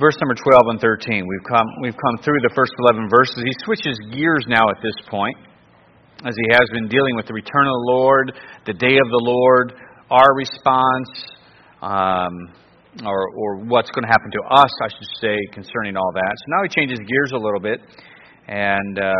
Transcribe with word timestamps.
verse 0.00 0.16
number 0.24 0.34
12 0.34 0.72
and 0.72 0.80
13. 0.80 1.28
We've 1.28 1.44
come, 1.44 1.68
we've 1.84 2.00
come 2.00 2.16
through 2.24 2.40
the 2.40 2.50
first 2.56 2.72
11 2.88 3.12
verses. 3.12 3.44
He 3.44 3.52
switches 3.64 4.00
gears 4.10 4.48
now 4.48 4.64
at 4.72 4.80
this 4.82 4.96
point, 5.12 5.36
as 6.24 6.32
he 6.34 6.46
has 6.56 6.66
been 6.72 6.88
dealing 6.88 7.14
with 7.14 7.28
the 7.28 7.36
return 7.36 7.68
of 7.68 7.76
the 7.76 7.86
Lord, 7.92 8.32
the 8.64 8.72
day 8.72 8.96
of 8.96 9.08
the 9.12 9.20
Lord, 9.20 9.76
our 10.10 10.34
response, 10.34 11.12
um, 11.84 12.32
or, 13.04 13.20
or 13.36 13.50
what's 13.68 13.90
going 13.92 14.02
to 14.02 14.10
happen 14.10 14.32
to 14.32 14.42
us, 14.56 14.72
I 14.82 14.88
should 14.88 15.12
say, 15.20 15.36
concerning 15.52 15.96
all 15.96 16.10
that. 16.16 16.32
So 16.34 16.44
now 16.48 16.62
he 16.64 16.68
changes 16.72 16.98
gears 17.06 17.32
a 17.32 17.38
little 17.38 17.60
bit, 17.60 17.80
and 18.48 18.98
uh, 18.98 19.12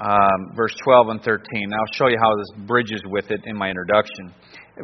um, 0.00 0.56
verse 0.56 0.74
12 0.82 1.08
and 1.08 1.22
13. 1.22 1.44
I'll 1.72 1.94
show 1.94 2.08
you 2.08 2.18
how 2.20 2.34
this 2.36 2.66
bridges 2.66 3.02
with 3.04 3.30
it 3.30 3.42
in 3.44 3.56
my 3.56 3.68
introduction. 3.68 4.32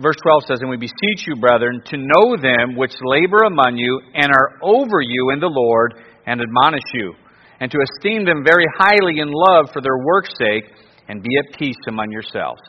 Verse 0.01 0.17
12 0.23 0.43
says, 0.49 0.59
And 0.61 0.71
we 0.71 0.77
beseech 0.77 1.27
you, 1.27 1.37
brethren, 1.37 1.83
to 1.87 1.97
know 1.97 2.37
them 2.37 2.77
which 2.77 2.95
labor 3.05 3.45
among 3.47 3.77
you 3.77 4.01
and 4.15 4.27
are 4.27 4.59
over 4.63 5.01
you 5.01 5.31
in 5.33 5.41
the 5.41 5.51
Lord 5.51 5.95
and 6.27 6.41
admonish 6.41 6.89
you, 6.95 7.15
and 7.61 7.71
to 7.71 7.79
esteem 7.79 8.25
them 8.25 8.43
very 8.45 8.67
highly 8.77 9.21
in 9.21 9.31
love 9.31 9.71
for 9.73 9.81
their 9.81 9.99
work's 9.99 10.33
sake, 10.39 10.65
and 11.09 11.23
be 11.23 11.31
at 11.39 11.59
peace 11.59 11.77
among 11.87 12.11
yourselves. 12.11 12.61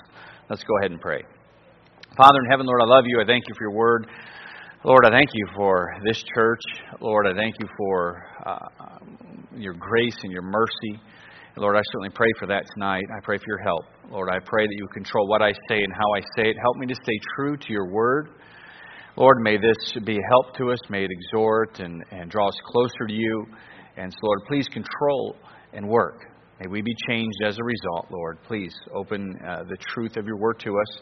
Let's 0.49 0.63
go 0.63 0.77
ahead 0.77 0.91
and 0.91 0.99
pray. 0.99 1.23
Father 2.17 2.39
in 2.43 2.51
heaven, 2.51 2.65
Lord, 2.65 2.81
I 2.81 2.85
love 2.85 3.05
you. 3.07 3.21
I 3.21 3.25
thank 3.25 3.45
you 3.47 3.55
for 3.57 3.63
your 3.63 3.75
word. 3.75 4.07
Lord, 4.83 5.05
I 5.05 5.09
thank 5.09 5.29
you 5.33 5.47
for 5.55 5.95
this 6.05 6.23
church. 6.35 6.61
Lord, 7.01 7.25
I 7.27 7.33
thank 7.33 7.55
you 7.59 7.67
for 7.77 8.23
uh, 8.45 8.67
your 9.55 9.73
grace 9.73 10.15
and 10.21 10.31
your 10.31 10.43
mercy. 10.43 11.01
Lord, 11.57 11.77
I 11.77 11.81
certainly 11.93 12.09
pray 12.09 12.27
for 12.37 12.47
that 12.47 12.65
tonight. 12.73 13.05
I 13.15 13.21
pray 13.23 13.37
for 13.37 13.45
your 13.47 13.59
help. 13.59 13.85
Lord, 14.11 14.27
I 14.29 14.39
pray 14.43 14.67
that 14.67 14.75
you 14.77 14.87
control 14.93 15.25
what 15.29 15.41
I 15.41 15.53
say 15.69 15.77
and 15.81 15.93
how 15.93 16.13
I 16.13 16.19
say 16.35 16.49
it. 16.49 16.57
Help 16.61 16.75
me 16.75 16.85
to 16.87 16.95
stay 16.95 17.17
true 17.37 17.55
to 17.55 17.71
your 17.71 17.89
word. 17.89 18.31
Lord, 19.15 19.37
may 19.41 19.55
this 19.55 19.93
be 20.03 20.17
a 20.17 20.21
help 20.31 20.53
to 20.57 20.71
us. 20.71 20.79
May 20.89 21.05
it 21.05 21.09
exhort 21.09 21.79
and, 21.79 22.03
and 22.11 22.29
draw 22.29 22.49
us 22.49 22.57
closer 22.65 23.07
to 23.07 23.13
you. 23.13 23.45
And 23.95 24.11
so, 24.11 24.17
Lord, 24.23 24.41
please 24.49 24.67
control 24.67 25.37
and 25.71 25.87
work. 25.87 26.25
May 26.59 26.67
we 26.67 26.81
be 26.81 26.93
changed 27.07 27.37
as 27.45 27.57
a 27.57 27.63
result, 27.63 28.07
Lord. 28.11 28.37
Please 28.45 28.75
open 28.93 29.33
uh, 29.47 29.63
the 29.69 29.77
truth 29.93 30.17
of 30.17 30.25
your 30.25 30.37
word 30.37 30.59
to 30.59 30.71
us. 30.71 30.99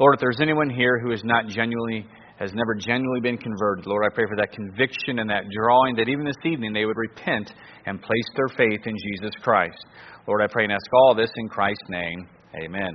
Lord, 0.00 0.14
if 0.14 0.20
there's 0.20 0.40
anyone 0.40 0.68
here 0.68 0.98
who 0.98 1.12
is 1.12 1.22
not 1.22 1.46
genuinely 1.46 2.08
has 2.38 2.52
never 2.54 2.74
genuinely 2.74 3.20
been 3.20 3.38
converted. 3.38 3.86
Lord, 3.86 4.04
I 4.04 4.14
pray 4.14 4.24
for 4.28 4.36
that 4.36 4.52
conviction 4.52 5.20
and 5.20 5.30
that 5.30 5.44
drawing 5.50 5.96
that 5.96 6.08
even 6.08 6.24
this 6.24 6.40
evening 6.44 6.72
they 6.72 6.84
would 6.84 6.96
repent 6.96 7.52
and 7.86 8.00
place 8.00 8.28
their 8.36 8.48
faith 8.48 8.80
in 8.86 8.96
Jesus 8.96 9.34
Christ. 9.42 9.78
Lord, 10.26 10.42
I 10.42 10.46
pray 10.50 10.64
and 10.64 10.72
ask 10.72 10.86
all 10.94 11.14
this 11.14 11.30
in 11.36 11.48
Christ's 11.48 11.88
name. 11.88 12.28
Amen. 12.64 12.92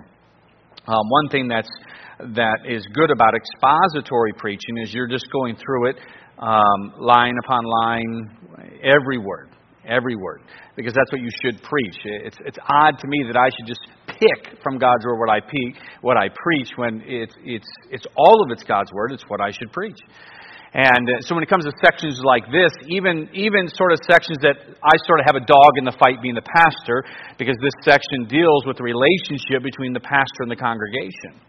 Um, 0.88 1.04
one 1.10 1.30
thing 1.30 1.48
that's 1.48 1.70
that 2.20 2.60
is 2.68 2.86
good 2.94 3.12
about 3.12 3.34
expository 3.36 4.34
preaching 4.38 4.78
is 4.82 4.94
you're 4.94 5.08
just 5.08 5.28
going 5.32 5.56
through 5.56 5.90
it 5.90 5.98
um, 6.40 6.94
line 7.00 7.36
upon 7.44 7.64
line, 7.66 8.38
every 8.84 9.18
word, 9.18 9.50
every 9.88 10.16
word, 10.16 10.42
because 10.76 10.94
that's 10.94 11.12
what 11.12 11.22
you 11.22 11.30
should 11.44 11.62
preach. 11.62 11.96
It's 12.04 12.38
it's 12.46 12.58
odd 12.70 12.98
to 13.00 13.08
me 13.08 13.24
that 13.28 13.38
I 13.38 13.50
should 13.56 13.68
just 13.68 13.82
pick 14.20 14.62
from 14.64 14.78
God's 14.78 15.06
word 15.06 15.18
what 15.20 15.30
I 15.30 15.40
pe- 15.40 15.80
what 16.02 16.18
I 16.18 16.30
preach 16.30 16.70
when 16.76 17.02
it's 17.06 17.34
it's 17.44 17.68
it's 17.92 18.06
all 18.16 18.44
of 18.44 18.52
it's 18.52 18.64
God's 18.64 18.92
word. 18.94 19.12
It's 19.12 19.26
what 19.28 19.42
I 19.42 19.52
should 19.52 19.72
preach. 19.72 19.98
And 20.74 21.10
uh, 21.10 21.22
so 21.22 21.34
when 21.34 21.44
it 21.44 21.50
comes 21.50 21.64
to 21.64 21.72
sections 21.84 22.20
like 22.24 22.52
this, 22.52 22.72
even 22.90 23.30
even 23.34 23.68
sort 23.70 23.94
of 23.94 24.00
sections 24.10 24.38
that 24.42 24.58
I 24.84 24.96
sort 25.08 25.20
of 25.22 25.26
have 25.26 25.36
a 25.40 25.46
dog 25.46 25.78
in 25.78 25.86
the 25.86 25.96
fight 25.98 26.22
being 26.22 26.36
the 26.36 26.46
pastor, 26.46 27.04
because 27.40 27.56
this 27.62 27.74
section 27.82 28.28
deals 28.28 28.66
with 28.66 28.78
the 28.78 28.84
relationship 28.84 29.64
between 29.64 29.94
the 29.94 30.04
pastor 30.04 30.44
and 30.44 30.52
the 30.52 30.60
congregation. 30.60 31.40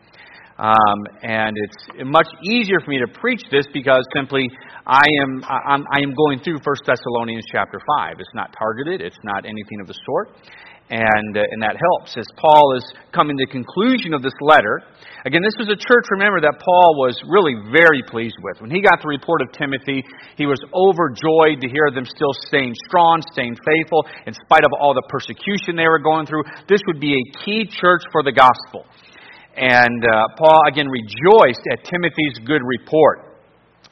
Um, 0.59 0.99
and 1.23 1.55
it's 1.55 2.09
much 2.11 2.27
easier 2.43 2.81
for 2.83 2.91
me 2.91 2.99
to 2.99 3.07
preach 3.07 3.43
this 3.51 3.67
because 3.73 4.03
simply 4.15 4.51
I 4.87 5.07
am 5.23 5.45
I'm, 5.47 5.85
I 5.95 6.03
am 6.03 6.15
going 6.15 6.41
through 6.43 6.59
First 6.65 6.83
Thessalonians 6.87 7.45
chapter 7.53 7.79
five. 7.99 8.17
It's 8.19 8.35
not 8.35 8.55
targeted. 8.59 9.01
It's 9.01 9.19
not 9.23 9.45
anything 9.45 9.81
of 9.81 9.87
the 9.87 9.95
sort 10.07 10.35
and, 10.91 11.37
uh, 11.37 11.53
and 11.53 11.61
that 11.61 11.77
helps. 11.77 12.17
As 12.17 12.25
Paul 12.37 12.77
is 12.77 12.85
coming 13.13 13.37
to 13.37 13.45
the 13.45 13.53
conclusion 13.53 14.15
of 14.15 14.23
this 14.23 14.37
letter, 14.41 14.81
again, 15.29 15.45
this 15.45 15.57
was 15.61 15.69
a 15.69 15.77
church, 15.77 16.07
remember, 16.11 16.41
that 16.41 16.57
Paul 16.57 16.97
was 16.97 17.21
really 17.29 17.53
very 17.73 18.01
pleased 18.09 18.37
with. 18.41 18.61
When 18.61 18.73
he 18.73 18.81
got 18.81 19.05
the 19.05 19.09
report 19.09 19.43
of 19.45 19.53
Timothy, 19.53 20.01
he 20.37 20.49
was 20.49 20.61
overjoyed 20.73 21.61
to 21.61 21.69
hear 21.69 21.93
them 21.93 22.09
still 22.09 22.33
staying 22.49 22.73
strong, 22.89 23.21
staying 23.33 23.57
faithful, 23.61 24.09
in 24.25 24.33
spite 24.33 24.65
of 24.65 24.73
all 24.81 24.97
the 24.97 25.05
persecution 25.13 25.77
they 25.77 25.89
were 25.89 26.01
going 26.01 26.25
through. 26.25 26.45
This 26.69 26.81
would 26.89 27.01
be 27.01 27.13
a 27.13 27.25
key 27.45 27.69
church 27.69 28.03
for 28.13 28.25
the 28.25 28.33
gospel. 28.33 28.89
And 29.59 30.01
uh, 30.07 30.39
Paul, 30.39 30.63
again, 30.71 30.89
rejoiced 30.89 31.65
at 31.73 31.85
Timothy's 31.85 32.41
good 32.47 32.63
report. 32.65 33.29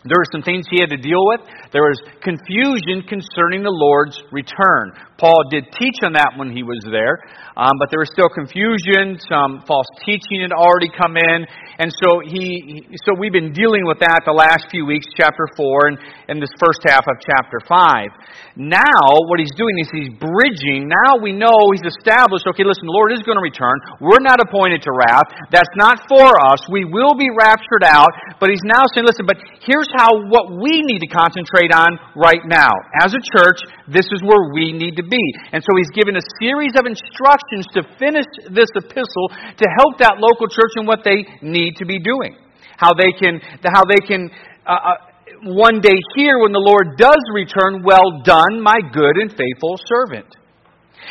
There 0.06 0.22
were 0.22 0.30
some 0.30 0.42
things 0.42 0.66
he 0.70 0.78
had 0.78 0.90
to 0.90 1.02
deal 1.02 1.26
with. 1.26 1.42
There 1.74 1.82
was 1.82 1.98
confusion 2.22 3.02
concerning 3.10 3.66
the 3.66 3.74
Lord's 3.74 4.14
return. 4.30 4.94
Paul 5.16 5.48
did 5.48 5.64
teach 5.72 5.96
on 6.04 6.12
that 6.12 6.36
when 6.36 6.52
he 6.52 6.62
was 6.62 6.84
there, 6.84 7.16
um, 7.56 7.72
but 7.80 7.88
there 7.88 8.04
was 8.04 8.12
still 8.12 8.28
confusion. 8.28 9.16
Some 9.32 9.64
false 9.64 9.88
teaching 10.04 10.44
had 10.44 10.52
already 10.52 10.92
come 10.92 11.16
in, 11.16 11.48
and 11.80 11.88
so 11.88 12.20
he, 12.20 12.84
so 13.08 13.16
we've 13.16 13.32
been 13.32 13.56
dealing 13.56 13.88
with 13.88 13.96
that 14.04 14.28
the 14.28 14.36
last 14.36 14.68
few 14.68 14.84
weeks, 14.84 15.08
chapter 15.16 15.48
four, 15.56 15.88
and, 15.88 15.96
and 16.28 16.36
this 16.36 16.52
first 16.60 16.84
half 16.84 17.08
of 17.08 17.16
chapter 17.24 17.64
five. 17.64 18.12
Now, 18.60 19.00
what 19.28 19.40
he's 19.40 19.52
doing 19.56 19.76
is 19.80 19.88
he's 19.88 20.12
bridging. 20.20 20.88
Now 20.88 21.16
we 21.16 21.32
know 21.32 21.52
he's 21.72 21.88
established. 21.88 22.44
Okay, 22.52 22.64
listen, 22.64 22.84
the 22.84 22.92
Lord 22.92 23.16
is 23.16 23.24
going 23.24 23.40
to 23.40 23.44
return. 23.44 23.76
We're 24.04 24.20
not 24.20 24.40
appointed 24.40 24.84
to 24.84 24.92
wrath. 24.92 25.28
That's 25.48 25.72
not 25.76 26.04
for 26.08 26.36
us. 26.52 26.60
We 26.68 26.84
will 26.84 27.16
be 27.16 27.32
raptured 27.32 27.84
out. 27.84 28.12
But 28.36 28.52
he's 28.52 28.64
now 28.64 28.84
saying, 28.92 29.08
listen, 29.08 29.24
but 29.24 29.40
here's 29.64 29.88
how 29.96 30.12
what 30.28 30.52
we 30.60 30.84
need 30.84 31.00
to 31.00 31.10
concentrate 31.12 31.72
on 31.72 31.96
right 32.16 32.44
now 32.44 32.72
as 33.00 33.16
a 33.16 33.20
church. 33.20 33.64
This 33.88 34.08
is 34.12 34.20
where 34.20 34.52
we 34.52 34.72
need 34.72 34.96
to 34.96 35.05
be. 35.08 35.22
And 35.52 35.62
so 35.62 35.70
he's 35.78 35.90
given 35.94 36.16
a 36.16 36.24
series 36.42 36.74
of 36.76 36.86
instructions 36.86 37.66
to 37.74 37.82
finish 37.98 38.26
this 38.50 38.70
epistle 38.74 39.26
to 39.32 39.66
help 39.78 39.98
that 39.98 40.18
local 40.18 40.46
church 40.46 40.74
in 40.76 40.86
what 40.86 41.02
they 41.04 41.24
need 41.42 41.76
to 41.78 41.86
be 41.86 41.98
doing. 41.98 42.36
How 42.76 42.92
they 42.92 43.12
can, 43.16 43.40
how 43.64 43.84
they 43.88 44.02
can, 44.04 44.30
uh, 44.66 44.70
uh, 44.70 44.98
one 45.44 45.80
day 45.80 45.96
here 46.14 46.38
when 46.40 46.52
the 46.52 46.62
Lord 46.62 46.96
does 46.96 47.20
return, 47.32 47.82
well 47.84 48.22
done, 48.24 48.60
my 48.60 48.78
good 48.92 49.16
and 49.20 49.30
faithful 49.30 49.78
servant. 49.86 50.28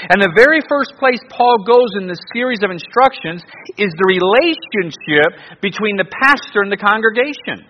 And 0.10 0.20
the 0.20 0.34
very 0.36 0.60
first 0.68 0.94
place 1.00 1.20
Paul 1.30 1.64
goes 1.64 1.96
in 2.02 2.08
this 2.08 2.20
series 2.34 2.60
of 2.64 2.72
instructions 2.72 3.42
is 3.80 3.92
the 3.96 4.08
relationship 4.12 5.62
between 5.62 5.96
the 5.96 6.10
pastor 6.10 6.62
and 6.62 6.72
the 6.72 6.78
congregation. 6.78 7.64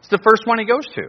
It's 0.00 0.12
the 0.12 0.20
first 0.20 0.44
one 0.44 0.58
he 0.58 0.66
goes 0.66 0.84
to. 0.94 1.08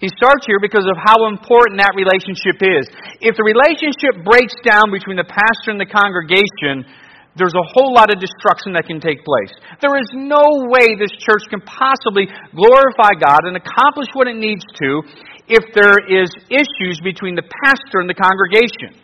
He 0.00 0.12
starts 0.12 0.44
here 0.44 0.60
because 0.60 0.84
of 0.84 0.96
how 1.00 1.24
important 1.32 1.80
that 1.80 1.96
relationship 1.96 2.60
is. 2.60 2.84
If 3.24 3.32
the 3.40 3.46
relationship 3.48 4.20
breaks 4.28 4.52
down 4.60 4.92
between 4.92 5.16
the 5.16 5.24
pastor 5.24 5.72
and 5.72 5.80
the 5.80 5.88
congregation, 5.88 6.84
there's 7.36 7.56
a 7.56 7.66
whole 7.72 7.96
lot 7.96 8.12
of 8.12 8.20
destruction 8.20 8.76
that 8.76 8.84
can 8.84 9.00
take 9.00 9.24
place. 9.24 9.52
There 9.80 9.96
is 9.96 10.08
no 10.12 10.68
way 10.68 10.96
this 10.96 11.12
church 11.16 11.48
can 11.48 11.64
possibly 11.64 12.28
glorify 12.52 13.16
God 13.16 13.48
and 13.48 13.56
accomplish 13.56 14.08
what 14.12 14.28
it 14.28 14.36
needs 14.36 14.64
to 14.84 15.00
if 15.48 15.64
there 15.72 15.96
is 16.04 16.28
issues 16.52 17.00
between 17.00 17.36
the 17.36 17.44
pastor 17.64 18.00
and 18.00 18.08
the 18.08 18.16
congregation. 18.16 19.00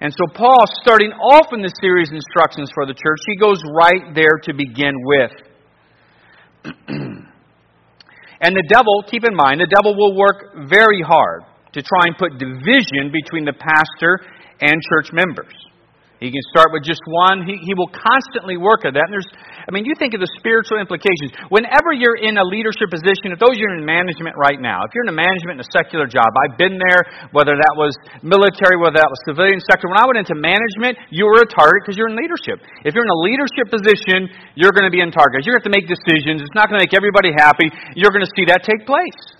And 0.00 0.14
so 0.14 0.30
Paul, 0.34 0.62
starting 0.82 1.10
off 1.10 1.50
in 1.50 1.62
the 1.62 1.74
series 1.82 2.10
instructions 2.10 2.70
for 2.74 2.86
the 2.86 2.94
church, 2.94 3.18
he 3.26 3.36
goes 3.36 3.58
right 3.74 4.14
there 4.14 4.38
to 4.46 4.54
begin 4.54 4.94
with. 5.02 5.34
And 8.40 8.54
the 8.54 8.66
devil, 8.68 9.02
keep 9.10 9.24
in 9.26 9.34
mind, 9.34 9.60
the 9.60 9.66
devil 9.66 9.96
will 9.96 10.16
work 10.16 10.68
very 10.70 11.02
hard 11.02 11.42
to 11.72 11.82
try 11.82 12.06
and 12.06 12.16
put 12.16 12.38
division 12.38 13.10
between 13.12 13.44
the 13.44 13.52
pastor 13.52 14.20
and 14.60 14.80
church 14.82 15.12
members. 15.12 15.54
He 16.18 16.34
can 16.34 16.42
start 16.50 16.74
with 16.74 16.82
just 16.82 16.98
one. 17.06 17.46
He, 17.46 17.54
he 17.62 17.78
will 17.78 17.90
constantly 17.94 18.58
work 18.58 18.82
at 18.82 18.98
that. 18.98 19.06
And 19.06 19.14
there's, 19.14 19.30
I 19.38 19.70
mean, 19.70 19.86
you 19.86 19.94
think 19.94 20.18
of 20.18 20.20
the 20.20 20.26
spiritual 20.34 20.82
implications. 20.82 21.30
Whenever 21.46 21.94
you're 21.94 22.18
in 22.18 22.34
a 22.34 22.42
leadership 22.42 22.90
position, 22.90 23.30
if 23.30 23.38
those 23.38 23.54
you're 23.54 23.78
in 23.78 23.86
management 23.86 24.34
right 24.34 24.58
now, 24.58 24.82
if 24.82 24.90
you're 24.90 25.06
in 25.06 25.14
a 25.14 25.18
management 25.18 25.62
in 25.62 25.62
a 25.62 25.70
secular 25.70 26.10
job, 26.10 26.26
I've 26.42 26.58
been 26.58 26.74
there, 26.74 27.30
whether 27.30 27.54
that 27.54 27.74
was 27.78 27.94
military, 28.26 28.74
whether 28.82 28.98
that 28.98 29.06
was 29.06 29.18
civilian 29.30 29.62
sector. 29.62 29.86
When 29.86 30.02
I 30.02 30.10
went 30.10 30.18
into 30.18 30.34
management, 30.34 30.98
you 31.14 31.22
were 31.22 31.46
a 31.46 31.46
target 31.46 31.86
because 31.86 31.94
you're 31.94 32.10
in 32.10 32.18
leadership. 32.18 32.66
If 32.82 32.98
you're 32.98 33.06
in 33.06 33.14
a 33.14 33.22
leadership 33.22 33.70
position, 33.70 34.26
you're 34.58 34.74
going 34.74 34.90
to 34.90 34.94
be 34.94 34.98
in 34.98 35.14
target. 35.14 35.46
You're 35.46 35.54
going 35.54 35.62
to 35.62 35.70
have 35.70 35.70
to 35.70 35.76
make 35.78 35.86
decisions. 35.86 36.42
It's 36.42 36.58
not 36.58 36.66
going 36.66 36.82
to 36.82 36.84
make 36.90 36.98
everybody 36.98 37.30
happy. 37.30 37.70
You're 37.94 38.10
going 38.10 38.26
to 38.26 38.34
see 38.34 38.50
that 38.50 38.66
take 38.66 38.82
place. 38.90 39.38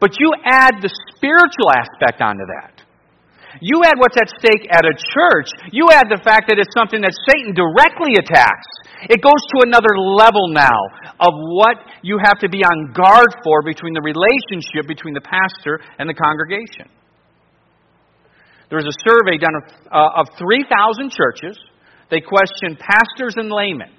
But 0.00 0.16
you 0.16 0.32
add 0.48 0.80
the 0.80 0.88
spiritual 1.12 1.68
aspect 1.76 2.24
onto 2.24 2.48
that. 2.56 2.79
You 3.58 3.82
add 3.82 3.98
what's 3.98 4.14
at 4.14 4.30
stake 4.38 4.70
at 4.70 4.86
a 4.86 4.94
church. 4.94 5.50
You 5.74 5.90
add 5.90 6.06
the 6.06 6.22
fact 6.22 6.46
that 6.46 6.62
it's 6.62 6.70
something 6.70 7.02
that 7.02 7.10
Satan 7.26 7.50
directly 7.50 8.14
attacks. 8.14 8.68
It 9.10 9.18
goes 9.18 9.42
to 9.58 9.66
another 9.66 9.90
level 9.98 10.54
now 10.54 10.78
of 11.18 11.34
what 11.34 11.82
you 12.06 12.22
have 12.22 12.38
to 12.46 12.48
be 12.48 12.62
on 12.62 12.94
guard 12.94 13.34
for 13.42 13.66
between 13.66 13.92
the 13.98 14.04
relationship 14.06 14.86
between 14.86 15.18
the 15.18 15.24
pastor 15.24 15.82
and 15.98 16.06
the 16.06 16.14
congregation. 16.14 16.86
There 18.70 18.78
was 18.78 18.86
a 18.86 18.96
survey 19.02 19.34
done 19.34 19.56
of, 19.58 19.64
uh, 19.90 20.20
of 20.22 20.26
3,000 20.38 21.10
churches. 21.10 21.58
They 22.06 22.22
questioned 22.22 22.78
pastors 22.78 23.34
and 23.34 23.50
laymen. 23.50 23.90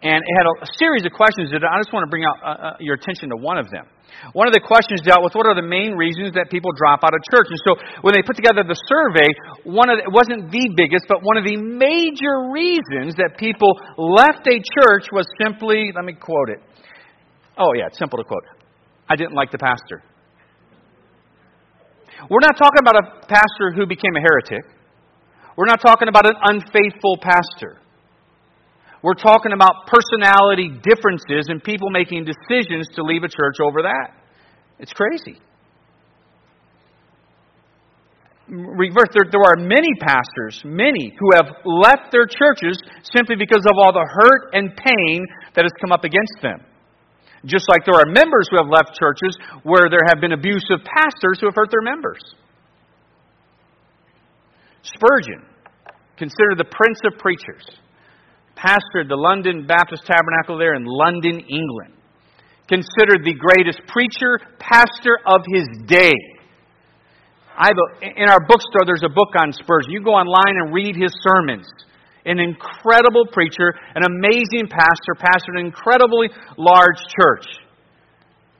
And 0.00 0.24
it 0.24 0.34
had 0.40 0.64
a, 0.64 0.68
series 0.80 1.04
of 1.04 1.12
questions 1.12 1.52
that 1.52 1.60
I 1.60 1.76
just 1.76 1.92
want 1.92 2.08
to 2.08 2.10
bring 2.10 2.24
out 2.24 2.40
uh, 2.40 2.48
uh, 2.48 2.76
your 2.80 2.96
attention 2.96 3.28
to 3.28 3.36
one 3.36 3.58
of 3.58 3.68
them. 3.68 3.84
One 4.32 4.46
of 4.46 4.54
the 4.54 4.60
questions 4.60 5.00
dealt 5.02 5.24
with 5.24 5.34
what 5.34 5.46
are 5.46 5.56
the 5.56 5.66
main 5.66 5.96
reasons 5.96 6.34
that 6.34 6.50
people 6.50 6.70
drop 6.76 7.02
out 7.02 7.14
of 7.14 7.20
church. 7.30 7.48
And 7.48 7.60
so 7.66 7.72
when 8.02 8.14
they 8.14 8.22
put 8.22 8.36
together 8.36 8.62
the 8.62 8.78
survey, 8.78 9.28
one 9.64 9.90
of 9.90 9.98
the, 9.98 10.08
it 10.08 10.12
wasn't 10.12 10.52
the 10.52 10.70
biggest, 10.76 11.08
but 11.08 11.22
one 11.22 11.36
of 11.36 11.44
the 11.44 11.56
major 11.56 12.52
reasons 12.52 13.16
that 13.16 13.38
people 13.40 13.74
left 13.96 14.46
a 14.46 14.58
church 14.60 15.08
was 15.10 15.26
simply, 15.40 15.90
let 15.94 16.04
me 16.04 16.14
quote 16.14 16.50
it. 16.50 16.60
Oh 17.58 17.72
yeah, 17.74 17.88
it's 17.88 17.98
simple 17.98 18.18
to 18.18 18.24
quote. 18.24 18.44
I 19.08 19.16
didn't 19.16 19.34
like 19.34 19.50
the 19.50 19.58
pastor. 19.58 20.02
We're 22.28 22.44
not 22.44 22.56
talking 22.56 22.80
about 22.84 22.96
a 23.00 23.06
pastor 23.26 23.72
who 23.74 23.86
became 23.86 24.14
a 24.16 24.20
heretic. 24.20 24.64
We're 25.56 25.66
not 25.66 25.80
talking 25.80 26.08
about 26.08 26.26
an 26.26 26.36
unfaithful 26.40 27.18
pastor. 27.20 27.80
We're 29.02 29.14
talking 29.14 29.52
about 29.52 29.86
personality 29.86 30.68
differences 30.68 31.48
and 31.48 31.62
people 31.62 31.88
making 31.90 32.26
decisions 32.26 32.86
to 32.96 33.02
leave 33.02 33.22
a 33.24 33.28
church 33.28 33.56
over 33.64 33.82
that. 33.82 34.12
It's 34.78 34.92
crazy. 34.92 35.40
Reverse, 38.48 39.08
there, 39.14 39.30
there 39.30 39.46
are 39.46 39.56
many 39.56 39.88
pastors, 40.00 40.60
many, 40.64 41.14
who 41.16 41.28
have 41.36 41.46
left 41.64 42.10
their 42.10 42.26
churches 42.26 42.82
simply 43.14 43.36
because 43.36 43.64
of 43.64 43.72
all 43.78 43.92
the 43.92 44.04
hurt 44.04 44.50
and 44.52 44.74
pain 44.76 45.24
that 45.54 45.64
has 45.64 45.72
come 45.80 45.92
up 45.92 46.04
against 46.04 46.34
them. 46.42 46.58
Just 47.46 47.68
like 47.70 47.86
there 47.86 47.94
are 47.94 48.06
members 48.06 48.48
who 48.50 48.58
have 48.58 48.68
left 48.68 48.98
churches 48.98 49.38
where 49.62 49.88
there 49.88 50.04
have 50.08 50.20
been 50.20 50.32
abusive 50.32 50.84
pastors 50.84 51.40
who 51.40 51.46
have 51.46 51.54
hurt 51.54 51.70
their 51.70 51.80
members. 51.80 52.20
Spurgeon, 54.82 55.46
considered 56.18 56.58
the 56.58 56.68
prince 56.68 57.00
of 57.06 57.18
preachers, 57.18 57.64
pastored 58.60 59.08
the 59.08 59.16
London 59.16 59.66
Baptist 59.66 60.04
Tabernacle 60.04 60.58
there 60.58 60.74
in 60.74 60.84
London, 60.84 61.40
England. 61.40 61.94
Considered 62.68 63.24
the 63.24 63.34
greatest 63.34 63.80
preacher, 63.88 64.38
pastor 64.60 65.18
of 65.26 65.40
his 65.48 65.66
day. 65.86 66.12
A, 67.58 67.68
in 68.04 68.28
our 68.28 68.40
bookstore, 68.46 68.86
there's 68.86 69.02
a 69.02 69.08
book 69.08 69.34
on 69.36 69.52
Spurgeon. 69.52 69.90
You 69.90 70.04
go 70.04 70.12
online 70.12 70.54
and 70.62 70.72
read 70.72 70.94
his 70.94 71.12
sermons. 71.24 71.66
An 72.24 72.38
incredible 72.38 73.26
preacher, 73.32 73.74
an 73.94 74.04
amazing 74.04 74.68
pastor, 74.68 75.16
pastored 75.18 75.58
an 75.58 75.66
incredibly 75.66 76.28
large 76.56 77.00
church. 77.20 77.46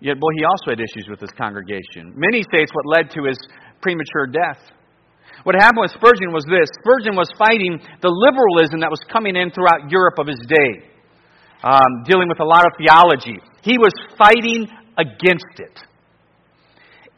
Yet, 0.01 0.19
boy, 0.19 0.33
he 0.37 0.45
also 0.45 0.71
had 0.71 0.81
issues 0.81 1.09
with 1.09 1.21
his 1.21 1.31
congregation. 1.37 2.13
Many 2.17 2.43
say 2.43 2.65
it's 2.65 2.73
what 2.73 2.87
led 2.87 3.11
to 3.13 3.25
his 3.25 3.39
premature 3.81 4.27
death. 4.27 4.59
What 5.43 5.57
happened 5.57 5.89
with 5.89 5.93
Spurgeon 5.97 6.33
was 6.33 6.45
this 6.45 6.69
Spurgeon 6.85 7.17
was 7.17 7.29
fighting 7.39 7.81
the 8.03 8.13
liberalism 8.13 8.81
that 8.81 8.91
was 8.91 9.01
coming 9.09 9.37
in 9.37 9.51
throughout 9.51 9.91
Europe 9.91 10.19
of 10.19 10.27
his 10.27 10.41
day, 10.45 10.85
um, 11.65 12.05
dealing 12.05 12.29
with 12.29 12.41
a 12.41 12.49
lot 12.49 12.67
of 12.67 12.73
theology. 12.77 13.41
He 13.63 13.79
was 13.81 13.93
fighting 14.17 14.69
against 14.97 15.57
it. 15.57 15.77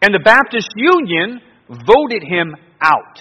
And 0.02 0.14
the 0.14 0.22
Baptist 0.22 0.70
Union 0.74 1.40
voted 1.68 2.22
him 2.26 2.54
out. 2.82 3.18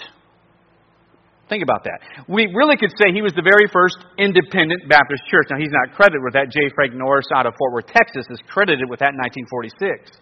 Think 1.48 1.62
about 1.62 1.84
that. 1.84 2.26
We 2.28 2.48
really 2.54 2.76
could 2.78 2.90
say 2.96 3.12
he 3.12 3.20
was 3.20 3.34
the 3.36 3.44
very 3.44 3.68
first 3.68 3.98
independent 4.16 4.88
Baptist 4.88 5.22
church. 5.28 5.46
Now, 5.50 5.58
he's 5.58 5.74
not 5.74 5.94
credited 5.94 6.22
with 6.24 6.32
that. 6.32 6.48
J. 6.48 6.72
Frank 6.74 6.94
Norris 6.94 7.28
out 7.34 7.44
of 7.44 7.54
Fort 7.58 7.74
Worth, 7.74 7.92
Texas, 7.92 8.24
is 8.30 8.40
credited 8.48 8.88
with 8.88 9.04
that 9.04 9.12
in 9.12 9.20
1946. 9.20 10.16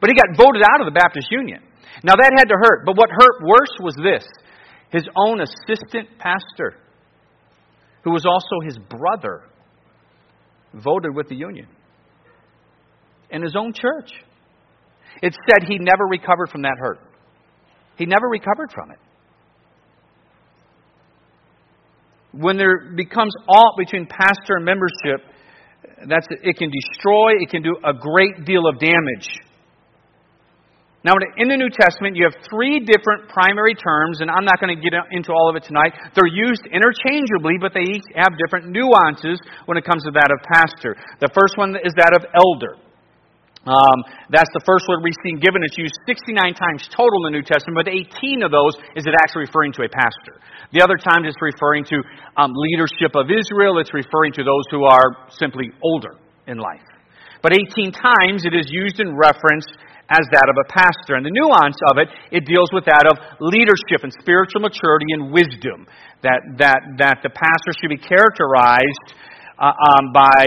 But 0.00 0.10
he 0.10 0.14
got 0.14 0.36
voted 0.36 0.62
out 0.62 0.80
of 0.80 0.86
the 0.86 0.98
Baptist 0.98 1.28
Union. 1.30 1.62
Now 2.02 2.14
that 2.16 2.32
had 2.38 2.48
to 2.48 2.56
hurt, 2.56 2.86
but 2.86 2.96
what 2.96 3.10
hurt 3.10 3.42
worse 3.42 3.74
was 3.80 3.94
this 4.02 4.26
his 4.90 5.06
own 5.16 5.40
assistant 5.40 6.08
pastor, 6.18 6.74
who 8.02 8.10
was 8.10 8.26
also 8.26 8.64
his 8.64 8.76
brother, 8.78 9.42
voted 10.74 11.14
with 11.14 11.28
the 11.28 11.36
union 11.36 11.66
in 13.30 13.42
his 13.42 13.54
own 13.56 13.72
church. 13.72 14.10
It 15.22 15.36
said 15.48 15.68
he 15.68 15.78
never 15.78 16.04
recovered 16.04 16.50
from 16.50 16.62
that 16.62 16.76
hurt. 16.78 16.98
He 17.96 18.06
never 18.06 18.26
recovered 18.28 18.72
from 18.72 18.90
it. 18.90 18.98
When 22.32 22.56
there 22.56 22.92
becomes 22.94 23.34
aught 23.48 23.76
between 23.76 24.06
pastor 24.06 24.56
and 24.56 24.64
membership, 24.64 25.26
that's 26.08 26.26
it 26.30 26.56
can 26.56 26.70
destroy, 26.70 27.32
it 27.40 27.50
can 27.50 27.62
do 27.62 27.76
a 27.84 27.92
great 27.92 28.44
deal 28.46 28.66
of 28.66 28.78
damage. 28.78 29.28
Now, 31.00 31.16
in 31.40 31.48
the 31.48 31.56
New 31.56 31.72
Testament, 31.72 32.12
you 32.12 32.28
have 32.28 32.36
three 32.44 32.84
different 32.84 33.32
primary 33.32 33.72
terms, 33.72 34.20
and 34.20 34.28
I'm 34.28 34.44
not 34.44 34.60
going 34.60 34.68
to 34.68 34.76
get 34.76 34.92
into 35.16 35.32
all 35.32 35.48
of 35.48 35.56
it 35.56 35.64
tonight. 35.64 35.96
They're 36.12 36.28
used 36.28 36.60
interchangeably, 36.68 37.56
but 37.56 37.72
they 37.72 37.88
each 37.88 38.04
have 38.20 38.36
different 38.36 38.68
nuances 38.68 39.40
when 39.64 39.80
it 39.80 39.88
comes 39.88 40.04
to 40.04 40.12
that 40.12 40.28
of 40.28 40.44
pastor. 40.44 40.92
The 41.24 41.32
first 41.32 41.56
one 41.56 41.72
is 41.80 41.96
that 41.96 42.12
of 42.12 42.28
elder. 42.36 42.76
Um, 43.64 44.04
that's 44.28 44.52
the 44.52 44.64
first 44.68 44.84
word 44.92 45.00
we've 45.00 45.16
seen 45.24 45.40
given. 45.40 45.64
It's 45.64 45.76
used 45.80 45.96
69 46.04 46.36
times 46.52 46.84
total 46.92 47.28
in 47.28 47.32
the 47.32 47.36
New 47.40 47.48
Testament, 47.48 47.80
but 47.80 47.88
18 47.88 48.44
of 48.44 48.52
those 48.52 48.76
is 48.92 49.08
it 49.08 49.16
actually 49.24 49.48
referring 49.48 49.72
to 49.80 49.84
a 49.84 49.90
pastor. 49.92 50.36
The 50.72 50.84
other 50.84 51.00
times 51.00 51.28
it's 51.28 51.40
referring 51.40 51.88
to 51.92 52.04
um, 52.36 52.52
leadership 52.52 53.16
of 53.16 53.32
Israel. 53.32 53.80
It's 53.80 53.92
referring 53.92 54.36
to 54.36 54.44
those 54.44 54.64
who 54.68 54.84
are 54.84 55.32
simply 55.32 55.72
older 55.80 56.16
in 56.44 56.60
life. 56.60 56.84
But 57.40 57.52
18 57.52 57.92
times 57.92 58.44
it 58.44 58.52
is 58.52 58.68
used 58.68 59.00
in 59.00 59.16
reference 59.16 59.64
as 60.10 60.26
that 60.34 60.50
of 60.50 60.58
a 60.58 60.66
pastor. 60.66 61.14
And 61.14 61.24
the 61.24 61.30
nuance 61.30 61.78
of 61.88 62.02
it, 62.02 62.10
it 62.34 62.42
deals 62.44 62.68
with 62.74 62.84
that 62.90 63.06
of 63.06 63.14
leadership 63.38 64.02
and 64.02 64.10
spiritual 64.18 64.66
maturity 64.66 65.14
and 65.14 65.30
wisdom. 65.30 65.86
That, 66.26 66.42
that, 66.58 66.80
that 66.98 67.16
the 67.24 67.32
pastor 67.32 67.72
should 67.80 67.88
be 67.88 68.02
characterized 68.02 69.16
uh, 69.60 69.72
um, 69.72 70.04
by, 70.12 70.40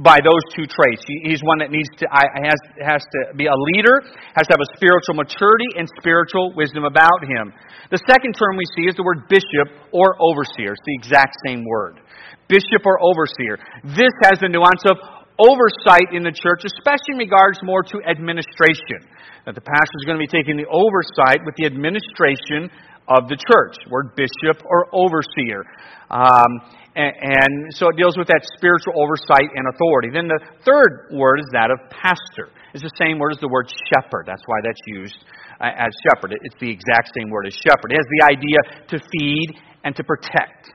by 0.00 0.18
those 0.22 0.42
two 0.54 0.66
traits. 0.70 1.02
He, 1.06 1.34
he's 1.34 1.42
one 1.42 1.58
that 1.58 1.70
needs 1.74 1.90
to, 1.98 2.06
has, 2.10 2.60
has 2.78 3.02
to 3.02 3.34
be 3.34 3.46
a 3.46 3.58
leader, 3.74 4.02
has 4.34 4.46
to 4.48 4.52
have 4.54 4.64
a 4.64 4.70
spiritual 4.78 5.18
maturity 5.18 5.66
and 5.76 5.86
spiritual 5.98 6.54
wisdom 6.54 6.86
about 6.86 7.26
him. 7.26 7.50
The 7.90 8.00
second 8.06 8.38
term 8.38 8.56
we 8.56 8.66
see 8.78 8.86
is 8.86 8.94
the 8.94 9.02
word 9.02 9.28
bishop 9.28 9.68
or 9.90 10.14
overseer. 10.22 10.78
It's 10.78 10.86
the 10.86 10.96
exact 10.96 11.34
same 11.44 11.66
word. 11.66 12.00
Bishop 12.46 12.86
or 12.86 13.02
overseer. 13.02 13.58
This 13.82 14.14
has 14.26 14.38
the 14.38 14.48
nuance 14.48 14.82
of 14.86 14.96
oversight 15.38 16.12
in 16.12 16.22
the 16.22 16.32
church, 16.32 16.64
especially 16.64 17.16
in 17.16 17.22
regards 17.24 17.60
more 17.62 17.82
to 17.82 18.00
administration. 18.04 19.04
That 19.46 19.54
the 19.54 19.64
pastor 19.64 19.96
is 19.98 20.06
going 20.06 20.18
to 20.18 20.24
be 20.24 20.30
taking 20.30 20.56
the 20.56 20.68
oversight 20.70 21.42
with 21.42 21.56
the 21.58 21.66
administration 21.66 22.70
of 23.10 23.26
the 23.26 23.34
church, 23.34 23.74
word 23.90 24.14
bishop 24.14 24.62
or 24.64 24.86
overseer. 24.94 25.66
Um, 26.10 26.62
and, 26.94 27.12
and 27.18 27.52
so 27.74 27.88
it 27.88 27.96
deals 27.96 28.16
with 28.16 28.28
that 28.28 28.46
spiritual 28.56 28.94
oversight 29.00 29.48
and 29.56 29.66
authority. 29.74 30.12
Then 30.12 30.28
the 30.28 30.38
third 30.62 31.10
word 31.16 31.40
is 31.40 31.48
that 31.52 31.72
of 31.72 31.80
pastor. 31.90 32.52
It's 32.74 32.84
the 32.84 32.96
same 33.00 33.18
word 33.18 33.32
as 33.32 33.40
the 33.40 33.48
word 33.48 33.68
shepherd. 33.90 34.24
That's 34.26 34.42
why 34.46 34.60
that's 34.62 34.80
used 34.86 35.18
uh, 35.60 35.72
as 35.74 35.90
shepherd. 36.06 36.36
It's 36.38 36.56
the 36.60 36.70
exact 36.70 37.12
same 37.16 37.30
word 37.30 37.46
as 37.46 37.54
shepherd. 37.54 37.92
It 37.92 37.98
has 37.98 38.08
the 38.20 38.22
idea 38.30 38.58
to 38.94 38.96
feed 39.00 39.48
and 39.84 39.96
to 39.96 40.04
protect. 40.04 40.72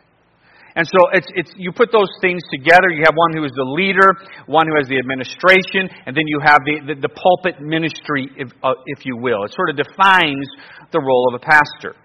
And 0.77 0.85
so 0.85 1.09
it's, 1.11 1.25
it's, 1.33 1.51
you 1.57 1.73
put 1.73 1.89
those 1.89 2.13
things 2.21 2.45
together. 2.53 2.93
You 2.93 3.01
have 3.01 3.17
one 3.17 3.33
who 3.33 3.41
is 3.43 3.51
the 3.57 3.65
leader, 3.65 4.13
one 4.45 4.69
who 4.69 4.77
has 4.77 4.85
the 4.85 5.01
administration, 5.01 5.89
and 6.05 6.13
then 6.13 6.29
you 6.29 6.37
have 6.45 6.61
the, 6.61 6.93
the, 6.93 6.95
the 7.01 7.09
pulpit 7.09 7.57
ministry, 7.57 8.29
if, 8.37 8.53
uh, 8.61 8.77
if 8.85 9.01
you 9.01 9.17
will. 9.17 9.41
It 9.41 9.57
sort 9.57 9.73
of 9.73 9.75
defines 9.81 10.45
the 10.93 11.01
role 11.01 11.33
of 11.33 11.41
a 11.41 11.43
pastor. 11.43 11.97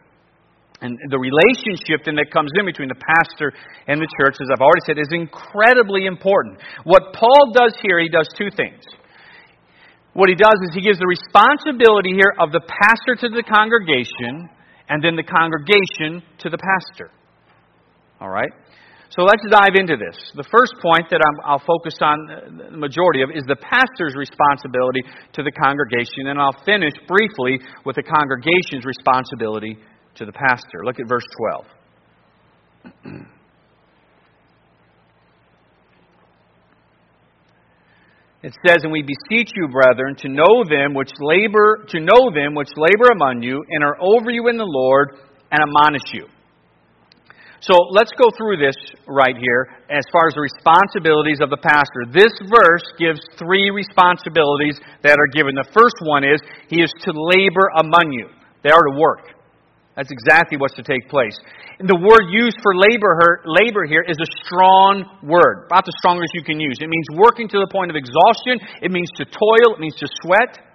And 0.81 0.97
the 1.13 1.21
relationship 1.21 2.09
then 2.09 2.17
that 2.17 2.33
comes 2.33 2.49
in 2.59 2.65
between 2.65 2.89
the 2.89 2.97
pastor 2.97 3.53
and 3.87 4.01
the 4.01 4.09
church, 4.19 4.41
as 4.41 4.49
I've 4.49 4.65
already 4.65 4.89
said, 4.89 4.97
is 4.97 5.13
incredibly 5.13 6.09
important. 6.09 6.57
What 6.89 7.13
Paul 7.13 7.53
does 7.53 7.77
here, 7.85 8.01
he 8.01 8.09
does 8.09 8.27
two 8.41 8.49
things. 8.57 8.83
What 10.17 10.33
he 10.33 10.35
does 10.35 10.57
is 10.65 10.73
he 10.73 10.81
gives 10.81 10.99
the 10.99 11.07
responsibility 11.07 12.17
here 12.17 12.33
of 12.41 12.57
the 12.57 12.65
pastor 12.65 13.21
to 13.21 13.29
the 13.29 13.45
congregation, 13.45 14.49
and 14.89 15.05
then 15.05 15.15
the 15.15 15.29
congregation 15.29 16.25
to 16.41 16.49
the 16.49 16.59
pastor. 16.59 17.13
All 18.21 18.33
right? 18.33 18.51
So 19.13 19.25
let's 19.29 19.45
dive 19.51 19.77
into 19.77 20.01
this. 20.01 20.17
The 20.35 20.49
first 20.49 20.73
point 20.81 21.11
that 21.11 21.21
i 21.21 21.53
will 21.53 21.61
focus 21.69 22.01
on 22.01 22.17
uh, 22.33 22.71
the 22.73 22.77
majority 22.79 23.21
of 23.21 23.29
is 23.29 23.45
the 23.45 23.61
pastor's 23.61 24.17
responsibility 24.17 25.05
to 25.35 25.43
the 25.43 25.53
congregation, 25.53 26.33
and 26.33 26.41
I'll 26.41 26.57
finish 26.65 26.95
briefly 27.07 27.61
with 27.85 27.97
the 27.97 28.09
congregation's 28.09 28.87
responsibility 28.87 29.77
to 30.17 30.25
the 30.25 30.33
pastor. 30.33 30.81
Look 30.85 30.99
at 30.99 31.09
verse 31.09 31.27
12. 33.05 33.27
It 38.45 38.53
says, 38.67 38.79
And 38.83 38.91
we 38.91 39.03
beseech 39.03 39.53
you, 39.55 39.69
brethren, 39.69 40.17
to 40.17 40.29
know 40.29 40.65
them 40.69 40.95
which 40.95 41.13
labor 41.21 41.85
to 41.91 42.01
know 42.01 42.35
them 42.35 42.57
which 42.57 42.71
labor 42.77 43.13
among 43.13 43.41
you 43.45 43.63
and 43.71 43.85
are 43.85 43.97
over 44.01 44.33
you 44.33 44.49
in 44.49 44.57
the 44.57 44.67
Lord 44.67 45.15
and 45.53 45.61
admonish 45.63 46.13
you. 46.13 46.27
So 47.63 47.79
let's 47.95 48.11
go 48.19 48.27
through 48.35 48.59
this 48.59 48.75
right 49.07 49.39
here 49.39 49.71
as 49.87 50.03
far 50.11 50.27
as 50.27 50.35
the 50.35 50.43
responsibilities 50.43 51.39
of 51.39 51.47
the 51.47 51.63
pastor. 51.63 52.11
This 52.11 52.35
verse 52.51 52.83
gives 52.99 53.23
three 53.39 53.71
responsibilities 53.71 54.83
that 55.07 55.15
are 55.15 55.31
given. 55.31 55.55
The 55.55 55.71
first 55.71 55.95
one 56.03 56.27
is 56.27 56.43
he 56.67 56.83
is 56.83 56.91
to 57.07 57.15
labor 57.15 57.71
among 57.79 58.11
you. 58.11 58.27
They 58.67 58.75
are 58.75 58.83
to 58.83 58.99
work. 58.99 59.31
That's 59.95 60.11
exactly 60.11 60.59
what's 60.59 60.75
to 60.75 60.83
take 60.83 61.07
place. 61.07 61.39
And 61.79 61.87
the 61.87 62.03
word 62.03 62.35
used 62.35 62.59
for 62.67 62.75
labor, 62.75 63.15
labor 63.47 63.87
here 63.87 64.03
is 64.11 64.19
a 64.19 64.27
strong 64.43 65.07
word, 65.23 65.71
about 65.71 65.87
the 65.87 65.95
strongest 66.03 66.35
you 66.35 66.43
can 66.43 66.59
use. 66.59 66.83
It 66.83 66.91
means 66.91 67.07
working 67.15 67.47
to 67.47 67.63
the 67.63 67.71
point 67.71 67.95
of 67.95 67.97
exhaustion. 67.97 68.59
It 68.83 68.91
means 68.91 69.11
to 69.23 69.25
toil. 69.25 69.79
It 69.79 69.81
means 69.81 69.95
to 70.03 70.09
sweat. 70.27 70.72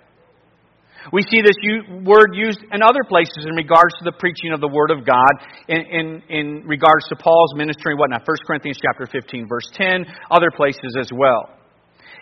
We 1.14 1.22
see 1.32 1.42
this 1.42 1.56
word 2.04 2.34
used 2.34 2.60
in 2.72 2.84
other 2.84 3.04
places 3.08 3.46
in 3.48 3.56
regards 3.56 3.96
to 4.00 4.04
the 4.04 4.12
preaching 4.12 4.52
of 4.52 4.60
the 4.60 4.68
Word 4.68 4.92
of 4.92 5.06
God, 5.06 5.32
in, 5.68 5.82
in, 5.82 6.24
in 6.30 6.48
regards 6.68 7.08
to 7.10 7.16
Paul's 7.16 7.54
ministry, 7.56 7.94
and 7.94 8.00
whatnot. 8.00 8.28
1 8.28 8.38
Corinthians 8.46 8.80
chapter 8.82 9.08
15, 9.08 9.48
verse 9.48 9.70
10, 9.74 10.06
other 10.32 10.52
places 10.52 10.96
as 11.00 11.10
well. 11.14 11.50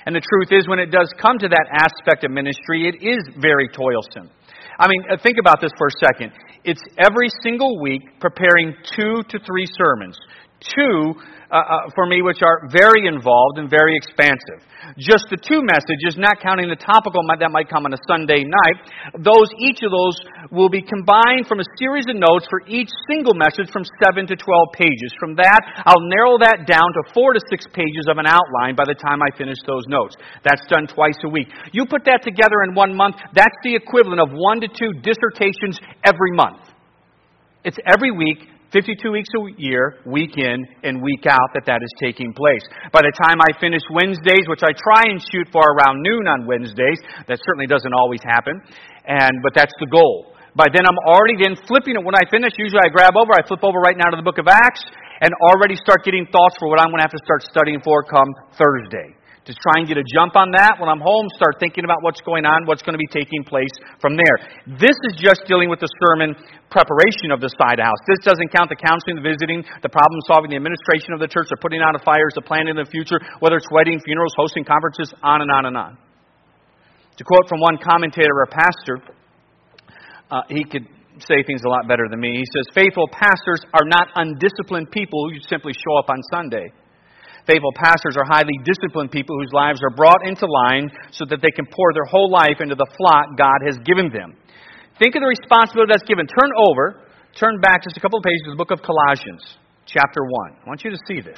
And 0.05 0.15
the 0.15 0.21
truth 0.21 0.53
is, 0.53 0.67
when 0.67 0.77
it 0.77 0.91
does 0.91 1.09
come 1.19 1.39
to 1.39 1.49
that 1.49 1.67
aspect 1.73 2.23
of 2.23 2.31
ministry, 2.31 2.87
it 2.87 3.01
is 3.01 3.25
very 3.41 3.67
toilsome. 3.69 4.29
I 4.77 4.87
mean, 4.87 5.01
uh, 5.09 5.17
think 5.21 5.37
about 5.39 5.61
this 5.61 5.71
for 5.77 5.87
a 5.87 5.97
second. 6.05 6.31
It's 6.63 6.81
every 6.97 7.29
single 7.41 7.81
week 7.81 8.01
preparing 8.19 8.75
two 8.95 9.23
to 9.29 9.39
three 9.39 9.65
sermons. 9.77 10.17
Two 10.59 11.13
uh, 11.51 11.61
uh, 11.61 11.93
for 11.93 12.05
me, 12.09 12.21
which 12.21 12.41
are 12.41 12.67
very 12.73 13.05
involved 13.05 13.61
and 13.61 13.69
very 13.69 13.95
expansive. 13.95 14.65
Just 14.97 15.29
the 15.29 15.37
two 15.37 15.61
messages, 15.61 16.17
not 16.17 16.41
counting 16.41 16.69
the 16.69 16.77
topical 16.77 17.21
that 17.25 17.53
might 17.53 17.69
come 17.69 17.85
on 17.85 17.93
a 17.93 18.01
Sunday 18.09 18.41
night, 18.41 18.77
those, 19.21 19.49
each 19.61 19.81
of 19.85 19.93
those 19.93 20.17
will 20.49 20.69
be 20.69 20.81
combined 20.81 21.45
from 21.45 21.61
a 21.61 21.67
series 21.77 22.05
of 22.09 22.17
notes 22.17 22.49
for 22.49 22.65
each 22.65 22.89
single 23.09 23.33
message 23.33 23.69
from 23.69 23.85
7 24.01 24.25
to 24.25 24.35
12 24.35 24.41
pages. 24.73 25.09
From 25.21 25.37
that, 25.37 25.61
I'll 25.85 26.05
narrow 26.17 26.37
that 26.41 26.65
down 26.65 26.89
to 26.97 27.01
4 27.13 27.33
to 27.33 27.41
6 27.41 27.65
pages 27.73 28.05
of 28.09 28.17
an 28.17 28.25
outline 28.25 28.73
by 28.73 28.85
the 28.85 28.97
time 28.97 29.21
I 29.21 29.29
finish 29.37 29.57
those 29.65 29.85
notes. 29.85 30.17
That's 30.41 30.65
done 30.69 30.85
twice 30.89 31.17
a 31.25 31.29
week. 31.29 31.49
You 31.73 31.85
put 31.85 32.05
that 32.05 32.25
together 32.25 32.65
in 32.65 32.73
one 32.73 32.93
month, 32.93 33.21
that's 33.33 33.57
the 33.61 33.77
equivalent 33.77 34.21
of 34.21 34.33
one 34.33 34.61
to 34.61 34.69
two 34.69 34.97
dissertations 35.01 35.77
every 36.05 36.33
month. 36.33 36.73
It's 37.65 37.77
every 37.85 38.11
week, 38.11 38.45
52 38.71 39.11
weeks 39.11 39.29
a 39.35 39.41
year, 39.61 39.99
week 40.05 40.37
in 40.37 40.65
and 40.83 41.01
week 41.01 41.25
out, 41.29 41.49
that 41.53 41.65
that 41.65 41.81
is 41.83 41.91
taking 42.01 42.33
place. 42.33 42.63
By 42.91 43.01
the 43.01 43.13
time 43.13 43.37
I 43.41 43.51
finish 43.59 43.81
Wednesdays, 43.91 44.45
which 44.47 44.63
I 44.63 44.73
try 44.73 45.05
and 45.09 45.21
shoot 45.21 45.47
for 45.51 45.61
around 45.61 46.01
noon 46.01 46.27
on 46.27 46.47
Wednesdays, 46.47 46.99
that 47.27 47.37
certainly 47.45 47.67
doesn't 47.67 47.93
always 47.93 48.21
happen, 48.25 48.61
and 49.05 49.33
but 49.43 49.53
that's 49.53 49.73
the 49.79 49.87
goal. 49.87 50.33
By 50.55 50.71
then 50.71 50.87
I'm 50.87 50.99
already 51.03 51.35
then 51.35 51.59
flipping 51.67 51.99
it. 51.99 52.03
When 52.03 52.15
I 52.15 52.23
finish, 52.31 52.55
usually 52.57 52.81
I 52.81 52.89
grab 52.89 53.13
over, 53.19 53.35
I 53.35 53.43
flip 53.43 53.63
over 53.63 53.79
right 53.79 53.97
now 53.97 54.09
to 54.09 54.17
the 54.17 54.25
book 54.25 54.39
of 54.39 54.47
Acts, 54.47 54.83
and 55.21 55.31
already 55.51 55.75
start 55.75 56.03
getting 56.03 56.25
thoughts 56.31 56.55
for 56.59 56.67
what 56.71 56.79
I'm 56.79 56.89
going 56.89 57.03
to 57.03 57.07
have 57.07 57.15
to 57.15 57.23
start 57.23 57.43
studying 57.43 57.81
for 57.83 58.03
come 58.03 58.29
Thursday 58.55 59.15
to 59.45 59.53
try 59.53 59.77
and 59.77 59.85
get 59.85 60.01
a 60.01 60.05
jump 60.09 60.33
on 60.33 60.49
that. 60.57 60.81
When 60.81 60.89
I'm 60.89 61.01
home, 61.01 61.29
start 61.37 61.61
thinking 61.61 61.85
about 61.85 62.01
what's 62.01 62.21
going 62.25 62.49
on, 62.49 62.65
what's 62.65 62.81
going 62.81 62.97
to 62.97 63.01
be 63.01 63.09
taking 63.13 63.45
place 63.45 63.69
from 64.01 64.17
there. 64.17 64.35
This 64.81 64.97
is 65.05 65.21
just 65.21 65.45
dealing 65.45 65.69
with 65.69 65.77
the 65.77 65.89
sermon 66.01 66.33
preparation 66.73 67.29
of 67.29 67.45
the 67.45 67.53
side 67.53 67.77
house. 67.77 68.01
This 68.09 68.25
doesn't 68.25 68.49
count 68.49 68.73
the 68.73 68.79
counseling, 68.81 69.21
the 69.21 69.25
visiting, 69.25 69.61
the 69.85 69.93
problem 69.93 70.17
solving, 70.25 70.49
the 70.49 70.57
administration 70.57 71.13
of 71.13 71.21
the 71.21 71.29
church, 71.29 71.53
the 71.53 71.61
putting 71.61 71.85
out 71.85 71.93
of 71.93 72.01
fires, 72.01 72.33
the 72.33 72.41
planning 72.41 72.73
of 72.73 72.81
the 72.81 72.89
future, 72.89 73.21
whether 73.37 73.55
it's 73.61 73.69
wedding, 73.69 74.01
funerals, 74.01 74.33
hosting 74.33 74.65
conferences, 74.65 75.13
on 75.21 75.45
and 75.45 75.53
on 75.53 75.69
and 75.69 75.77
on. 75.77 75.93
To 77.17 77.23
quote 77.23 77.45
from 77.47 77.61
one 77.61 77.77
commentator 77.77 78.33
or 78.33 78.49
pastor, 78.49 78.97
uh, 80.33 80.41
he 80.49 80.65
could 80.65 80.89
say 81.21 81.45
things 81.45 81.61
a 81.63 81.69
lot 81.69 81.87
better 81.87 82.09
than 82.09 82.19
me. 82.19 82.33
He 82.33 82.49
says, 82.49 82.65
Faithful 82.73 83.07
pastors 83.13 83.61
are 83.77 83.85
not 83.85 84.09
undisciplined 84.17 84.91
people 84.91 85.29
who 85.29 85.37
simply 85.47 85.71
show 85.71 85.95
up 86.01 86.09
on 86.09 86.17
Sunday. 86.33 86.73
Faithful 87.45 87.73
pastors 87.77 88.17
are 88.17 88.25
highly 88.25 88.57
disciplined 88.65 89.11
people 89.11 89.37
whose 89.37 89.53
lives 89.53 89.79
are 89.85 89.93
brought 89.93 90.25
into 90.25 90.45
line 90.49 90.89
so 91.11 91.25
that 91.29 91.41
they 91.41 91.51
can 91.53 91.65
pour 91.69 91.93
their 91.93 92.09
whole 92.09 92.29
life 92.31 92.57
into 92.59 92.73
the 92.73 92.89
flock 92.97 93.37
God 93.37 93.61
has 93.65 93.77
given 93.85 94.09
them. 94.09 94.33
Think 94.97 95.13
of 95.13 95.21
the 95.21 95.29
responsibility 95.29 95.93
that's 95.93 96.07
given. 96.09 96.25
Turn 96.25 96.49
over, 96.57 97.05
turn 97.37 97.61
back 97.61 97.83
just 97.83 97.97
a 97.97 98.01
couple 98.01 98.17
of 98.17 98.25
pages 98.25 98.41
to 98.45 98.51
the 98.51 98.57
book 98.57 98.71
of 98.71 98.81
Colossians, 98.81 99.45
chapter 99.85 100.25
1. 100.25 100.57
I 100.57 100.67
want 100.67 100.83
you 100.83 100.89
to 100.89 100.97
see 101.05 101.21
this. 101.21 101.37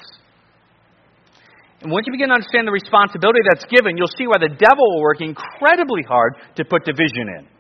And 1.82 1.92
once 1.92 2.08
you 2.08 2.14
begin 2.14 2.30
to 2.30 2.40
understand 2.40 2.68
the 2.68 2.72
responsibility 2.72 3.42
that's 3.50 3.66
given, 3.66 3.98
you'll 3.98 4.14
see 4.18 4.26
why 4.26 4.40
the 4.40 4.56
devil 4.56 4.86
will 4.96 5.02
work 5.02 5.20
incredibly 5.20 6.04
hard 6.08 6.40
to 6.56 6.64
put 6.64 6.86
division 6.86 7.28
in. 7.38 7.57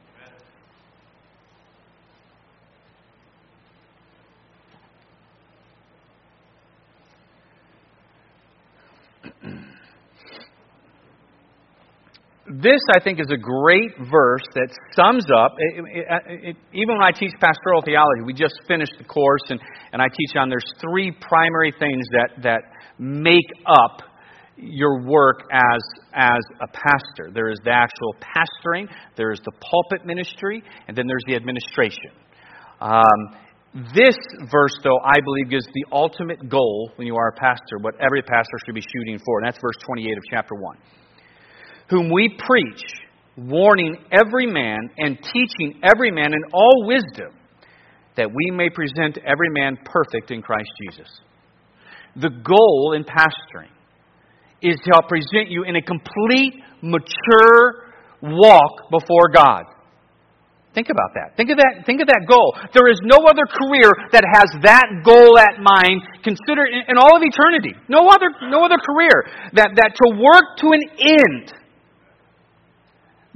This, 12.49 12.79
I 12.95 12.99
think, 13.03 13.19
is 13.19 13.27
a 13.29 13.37
great 13.37 13.91
verse 14.09 14.45
that 14.55 14.69
sums 14.95 15.25
up, 15.35 15.55
it, 15.57 15.83
it, 15.85 16.05
it, 16.27 16.55
even 16.73 16.95
when 16.95 17.03
I 17.03 17.11
teach 17.11 17.31
pastoral 17.41 17.81
theology, 17.83 18.21
we 18.25 18.33
just 18.33 18.55
finished 18.67 18.93
the 18.97 19.03
course, 19.03 19.43
and, 19.49 19.59
and 19.91 20.01
I 20.01 20.07
teach 20.07 20.35
on 20.37 20.49
there's 20.49 20.73
three 20.79 21.11
primary 21.11 21.73
things 21.77 22.05
that, 22.11 22.43
that 22.43 22.61
make 22.99 23.47
up 23.67 24.01
your 24.55 25.03
work 25.03 25.41
as, 25.51 25.81
as 26.13 26.39
a 26.61 26.67
pastor. 26.67 27.31
There 27.33 27.49
is 27.49 27.59
the 27.65 27.71
actual 27.71 28.15
pastoring, 28.23 28.87
there 29.17 29.31
is 29.31 29.39
the 29.43 29.51
pulpit 29.59 30.05
ministry, 30.05 30.63
and 30.87 30.95
then 30.95 31.05
there's 31.05 31.23
the 31.27 31.35
administration. 31.35 32.11
Um, 32.79 33.91
this 33.93 34.15
verse, 34.49 34.73
though, 34.83 34.99
I 35.03 35.19
believe 35.19 35.49
gives 35.49 35.65
the 35.65 35.85
ultimate 35.91 36.47
goal 36.49 36.91
when 36.95 37.07
you 37.07 37.17
are 37.17 37.27
a 37.27 37.39
pastor, 37.39 37.77
what 37.81 37.95
every 37.99 38.21
pastor 38.21 38.57
should 38.65 38.73
be 38.73 38.81
shooting 38.81 39.19
for, 39.19 39.39
and 39.39 39.47
that's 39.47 39.61
verse 39.61 39.75
28 39.85 40.17
of 40.17 40.23
chapter 40.31 40.55
1 40.55 40.77
whom 41.89 42.11
we 42.11 42.37
preach, 42.37 42.83
warning 43.37 43.97
every 44.11 44.47
man 44.47 44.79
and 44.97 45.17
teaching 45.17 45.79
every 45.83 46.11
man 46.11 46.33
in 46.33 46.41
all 46.53 46.85
wisdom, 46.85 47.33
that 48.15 48.27
we 48.27 48.51
may 48.51 48.69
present 48.69 49.17
every 49.25 49.49
man 49.49 49.77
perfect 49.85 50.31
in 50.31 50.41
Christ 50.41 50.69
Jesus. 50.83 51.07
The 52.15 52.29
goal 52.29 52.93
in 52.95 53.03
pastoring 53.03 53.71
is 54.61 54.79
to 54.83 54.89
help 54.91 55.07
present 55.07 55.49
you 55.49 55.63
in 55.63 55.75
a 55.75 55.81
complete, 55.81 56.63
mature 56.81 57.93
walk 58.21 58.89
before 58.89 59.29
God. 59.33 59.63
Think 60.73 60.89
about 60.89 61.13
that. 61.13 61.37
Think 61.37 61.49
of 61.49 61.57
that. 61.57 61.85
Think 61.85 62.01
of 62.01 62.07
that 62.07 62.25
goal. 62.29 62.53
There 62.73 62.85
is 62.89 63.01
no 63.01 63.25
other 63.25 63.49
career 63.49 63.89
that 64.13 64.21
has 64.21 64.45
that 64.61 65.01
goal 65.01 65.33
at 65.41 65.57
mind. 65.57 66.05
Consider 66.21 66.69
in 66.69 66.97
all 67.01 67.17
of 67.17 67.23
eternity. 67.25 67.73
No 67.89 68.05
other, 68.09 68.29
no 68.49 68.61
other 68.61 68.77
career 68.77 69.25
that 69.57 69.73
that 69.73 69.97
to 69.97 70.05
work 70.13 70.57
to 70.61 70.77
an 70.77 70.83
end 71.01 71.53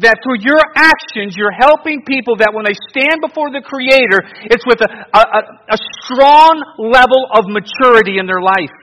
that 0.01 0.17
through 0.23 0.41
your 0.41 0.61
actions, 0.75 1.37
you're 1.37 1.53
helping 1.53 2.01
people 2.05 2.37
that 2.37 2.53
when 2.53 2.65
they 2.65 2.77
stand 2.89 3.21
before 3.21 3.49
the 3.49 3.61
Creator, 3.61 4.21
it's 4.49 4.65
with 4.65 4.81
a, 4.81 4.89
a, 5.13 5.21
a 5.73 5.79
strong 6.03 6.57
level 6.77 7.29
of 7.33 7.45
maturity 7.47 8.17
in 8.17 8.25
their 8.25 8.41
life. 8.41 8.73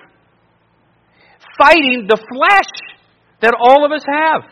Fighting 1.58 2.06
the 2.06 2.16
flesh 2.16 2.72
that 3.42 3.54
all 3.58 3.84
of 3.84 3.92
us 3.92 4.02
have. 4.06 4.42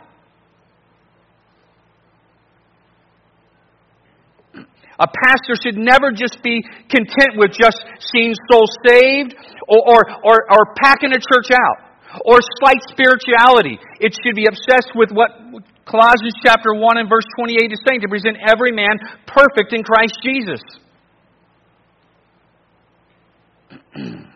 A 4.98 5.06
pastor 5.06 5.54
should 5.60 5.76
never 5.76 6.10
just 6.10 6.42
be 6.42 6.64
content 6.88 7.36
with 7.36 7.52
just 7.52 7.84
seeing 8.00 8.34
souls 8.50 8.72
saved 8.88 9.36
or, 9.68 9.80
or, 9.84 10.00
or, 10.24 10.36
or 10.50 10.74
packing 10.82 11.12
a 11.12 11.20
church 11.20 11.52
out 11.52 11.86
or 12.24 12.38
slight 12.58 12.80
spirituality. 12.88 13.78
It 14.00 14.16
should 14.16 14.34
be 14.34 14.46
obsessed 14.48 14.92
with 14.94 15.10
what 15.12 15.30
Colossians 15.86 16.34
chapter 16.44 16.74
1 16.74 16.98
and 16.98 17.08
verse 17.08 17.24
28 17.38 17.70
is 17.70 17.78
saying 17.86 18.00
to 18.00 18.08
present 18.08 18.36
every 18.42 18.72
man 18.72 18.98
perfect 19.24 19.72
in 19.72 19.84
Christ 19.84 20.18
Jesus. 20.22 20.60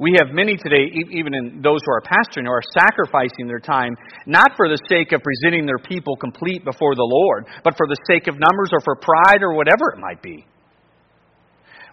We 0.00 0.14
have 0.22 0.30
many 0.30 0.54
today, 0.56 0.86
even 1.10 1.34
in 1.34 1.60
those 1.60 1.80
who 1.84 1.90
are 1.90 2.00
pastoring, 2.00 2.44
who 2.44 2.52
are 2.52 2.62
sacrificing 2.70 3.48
their 3.48 3.58
time 3.58 3.96
not 4.26 4.52
for 4.56 4.68
the 4.68 4.78
sake 4.88 5.10
of 5.10 5.20
presenting 5.26 5.66
their 5.66 5.82
people 5.82 6.14
complete 6.14 6.64
before 6.64 6.94
the 6.94 7.02
Lord, 7.02 7.46
but 7.64 7.76
for 7.76 7.88
the 7.88 7.96
sake 8.06 8.28
of 8.28 8.38
numbers 8.38 8.70
or 8.70 8.78
for 8.84 8.94
pride 8.94 9.42
or 9.42 9.54
whatever 9.54 9.90
it 9.92 9.98
might 9.98 10.22
be. 10.22 10.46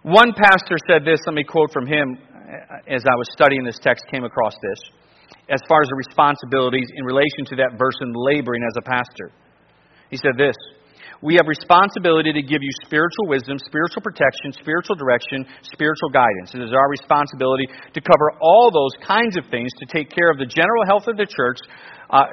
One 0.04 0.34
pastor 0.38 0.78
said 0.88 1.04
this, 1.04 1.18
let 1.26 1.34
me 1.34 1.44
quote 1.44 1.74
from 1.74 1.88
him 1.88 2.20
as 2.88 3.02
I 3.10 3.16
was 3.18 3.28
studying 3.34 3.64
this 3.64 3.80
text, 3.82 4.06
came 4.12 4.24
across 4.24 4.54
this 4.62 4.78
as 5.50 5.62
far 5.70 5.82
as 5.82 5.90
the 5.90 5.96
responsibilities 5.96 6.90
in 6.96 7.06
relation 7.06 7.46
to 7.54 7.56
that 7.62 7.78
verse 7.78 7.98
in 8.02 8.14
laboring 8.14 8.64
as 8.66 8.76
a 8.78 8.84
pastor. 8.84 9.32
He 10.10 10.18
said 10.18 10.38
this 10.38 10.56
We 11.22 11.36
have 11.36 11.48
responsibility 11.48 12.34
to 12.34 12.42
give 12.42 12.62
you 12.62 12.74
spiritual 12.86 13.28
wisdom, 13.28 13.58
spiritual 13.60 14.02
protection, 14.02 14.54
spiritual 14.58 14.96
direction, 14.96 15.46
spiritual 15.62 16.10
guidance. 16.10 16.54
It 16.54 16.62
is 16.62 16.74
our 16.74 16.90
responsibility 16.90 17.66
to 17.94 18.02
cover 18.02 18.38
all 18.42 18.72
those 18.72 18.94
kinds 19.06 19.38
of 19.38 19.46
things 19.50 19.70
to 19.80 19.86
take 19.86 20.10
care 20.10 20.30
of 20.30 20.38
the 20.38 20.50
general 20.50 20.86
health 20.86 21.08
of 21.08 21.18
the 21.18 21.28
church. 21.30 21.60
Uh, 22.10 22.26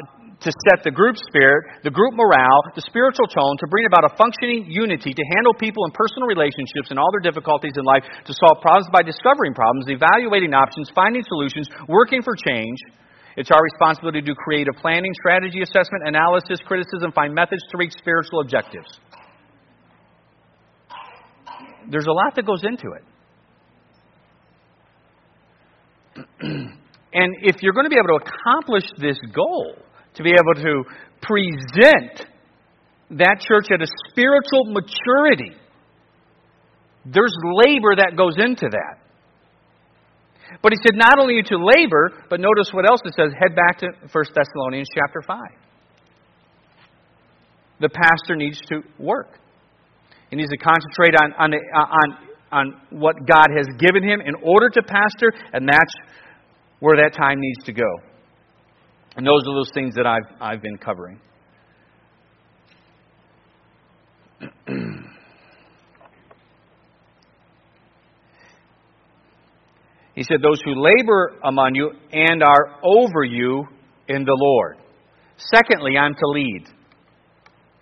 to 0.42 0.50
set 0.50 0.82
the 0.82 0.90
group 0.90 1.16
spirit, 1.16 1.82
the 1.82 1.90
group 1.90 2.14
morale, 2.14 2.62
the 2.75 2.82
spiritual 2.82 3.26
tone, 3.26 3.54
to 3.62 3.66
bring 3.70 3.87
about 3.87 4.04
a 4.04 4.12
functioning 4.18 4.66
unity, 4.68 5.14
to 5.14 5.25
handle 5.34 5.54
people 5.54 5.87
in 5.87 5.92
personal 5.94 6.26
relationships 6.26 6.90
and 6.90 6.99
all 6.99 7.11
their 7.14 7.22
difficulties 7.22 7.72
in 7.78 7.84
life, 7.87 8.02
to 8.26 8.32
solve 8.34 8.58
problems 8.61 8.90
by 8.90 9.02
discovering 9.02 9.54
problems, 9.54 9.87
evaluating 9.87 10.52
options, 10.52 10.90
finding 10.94 11.22
solutions, 11.30 11.70
working 11.88 12.22
for 12.22 12.34
change, 12.34 12.78
it's 13.37 13.50
our 13.50 13.62
responsibility 13.62 14.20
to 14.20 14.26
do 14.26 14.34
creative 14.34 14.75
planning, 14.80 15.12
strategy 15.14 15.62
assessment, 15.62 16.04
analysis, 16.06 16.61
criticism, 16.66 17.12
find 17.12 17.34
methods 17.34 17.62
to 17.70 17.78
reach 17.78 17.92
spiritual 17.96 18.40
objectives. 18.40 19.00
There's 21.90 22.06
a 22.06 22.12
lot 22.12 22.34
that 22.37 22.46
goes 22.46 22.62
into 22.62 22.92
it. 22.92 23.04
and 27.14 27.34
if 27.42 27.62
you're 27.62 27.72
going 27.72 27.87
to 27.87 27.90
be 27.90 27.96
able 27.96 28.18
to 28.18 28.25
accomplish 28.25 28.84
this 28.99 29.18
goal, 29.34 29.76
to 30.14 30.23
be 30.23 30.31
able 30.31 30.62
to 30.62 30.85
present 31.21 32.28
that 33.11 33.40
church 33.40 33.66
at 33.71 33.81
a 33.83 33.87
spiritual 34.11 34.64
maturity, 34.66 35.57
there's 37.04 37.35
labor 37.64 37.97
that 37.97 38.16
goes 38.16 38.37
into 38.38 38.69
that. 38.71 38.99
But 40.62 40.73
he 40.73 40.78
said 40.83 40.95
not 40.95 41.19
only 41.19 41.42
to 41.42 41.57
labor, 41.57 42.12
but 42.28 42.40
notice 42.40 42.71
what 42.73 42.85
else 42.88 43.00
it 43.04 43.14
says. 43.16 43.33
Head 43.38 43.57
back 43.57 43.78
to 43.78 43.87
1 43.87 44.25
Thessalonians 44.35 44.88
chapter 44.95 45.23
5. 45.26 45.38
The 47.81 47.88
pastor 47.88 48.37
needs 48.37 48.61
to 48.69 48.83
work. 48.99 49.38
He 50.31 50.37
needs 50.37 50.50
to 50.50 50.59
concentrate 50.59 51.14
on, 51.21 51.33
on, 51.38 51.54
on, 51.54 52.16
on 52.52 52.81
what 52.90 53.16
God 53.26 53.49
has 53.57 53.66
given 53.78 54.02
him 54.02 54.21
in 54.21 54.35
order 54.42 54.69
to 54.71 54.83
pastor, 54.83 55.33
and 55.52 55.66
that's 55.69 55.95
where 56.81 56.97
that 56.97 57.16
time 57.16 57.40
needs 57.40 57.64
to 57.64 57.73
go. 57.73 58.12
And 59.16 59.26
those 59.26 59.42
are 59.47 59.54
those 59.54 59.71
things 59.75 59.95
that 59.95 60.07
I've, 60.07 60.25
I've 60.40 60.62
been 60.62 60.78
covering. 60.78 61.21
he 70.14 70.23
said, 70.23 70.38
Those 70.42 70.62
who 70.64 70.75
labor 70.75 71.33
among 71.45 71.75
you 71.75 71.90
and 72.12 72.42
are 72.42 72.78
over 72.83 73.23
you 73.25 73.66
in 74.09 74.25
the 74.25 74.37
Lord. 74.37 74.78
Secondly, 75.37 75.99
I'm 75.99 76.14
to 76.14 76.26
lead. 76.26 76.64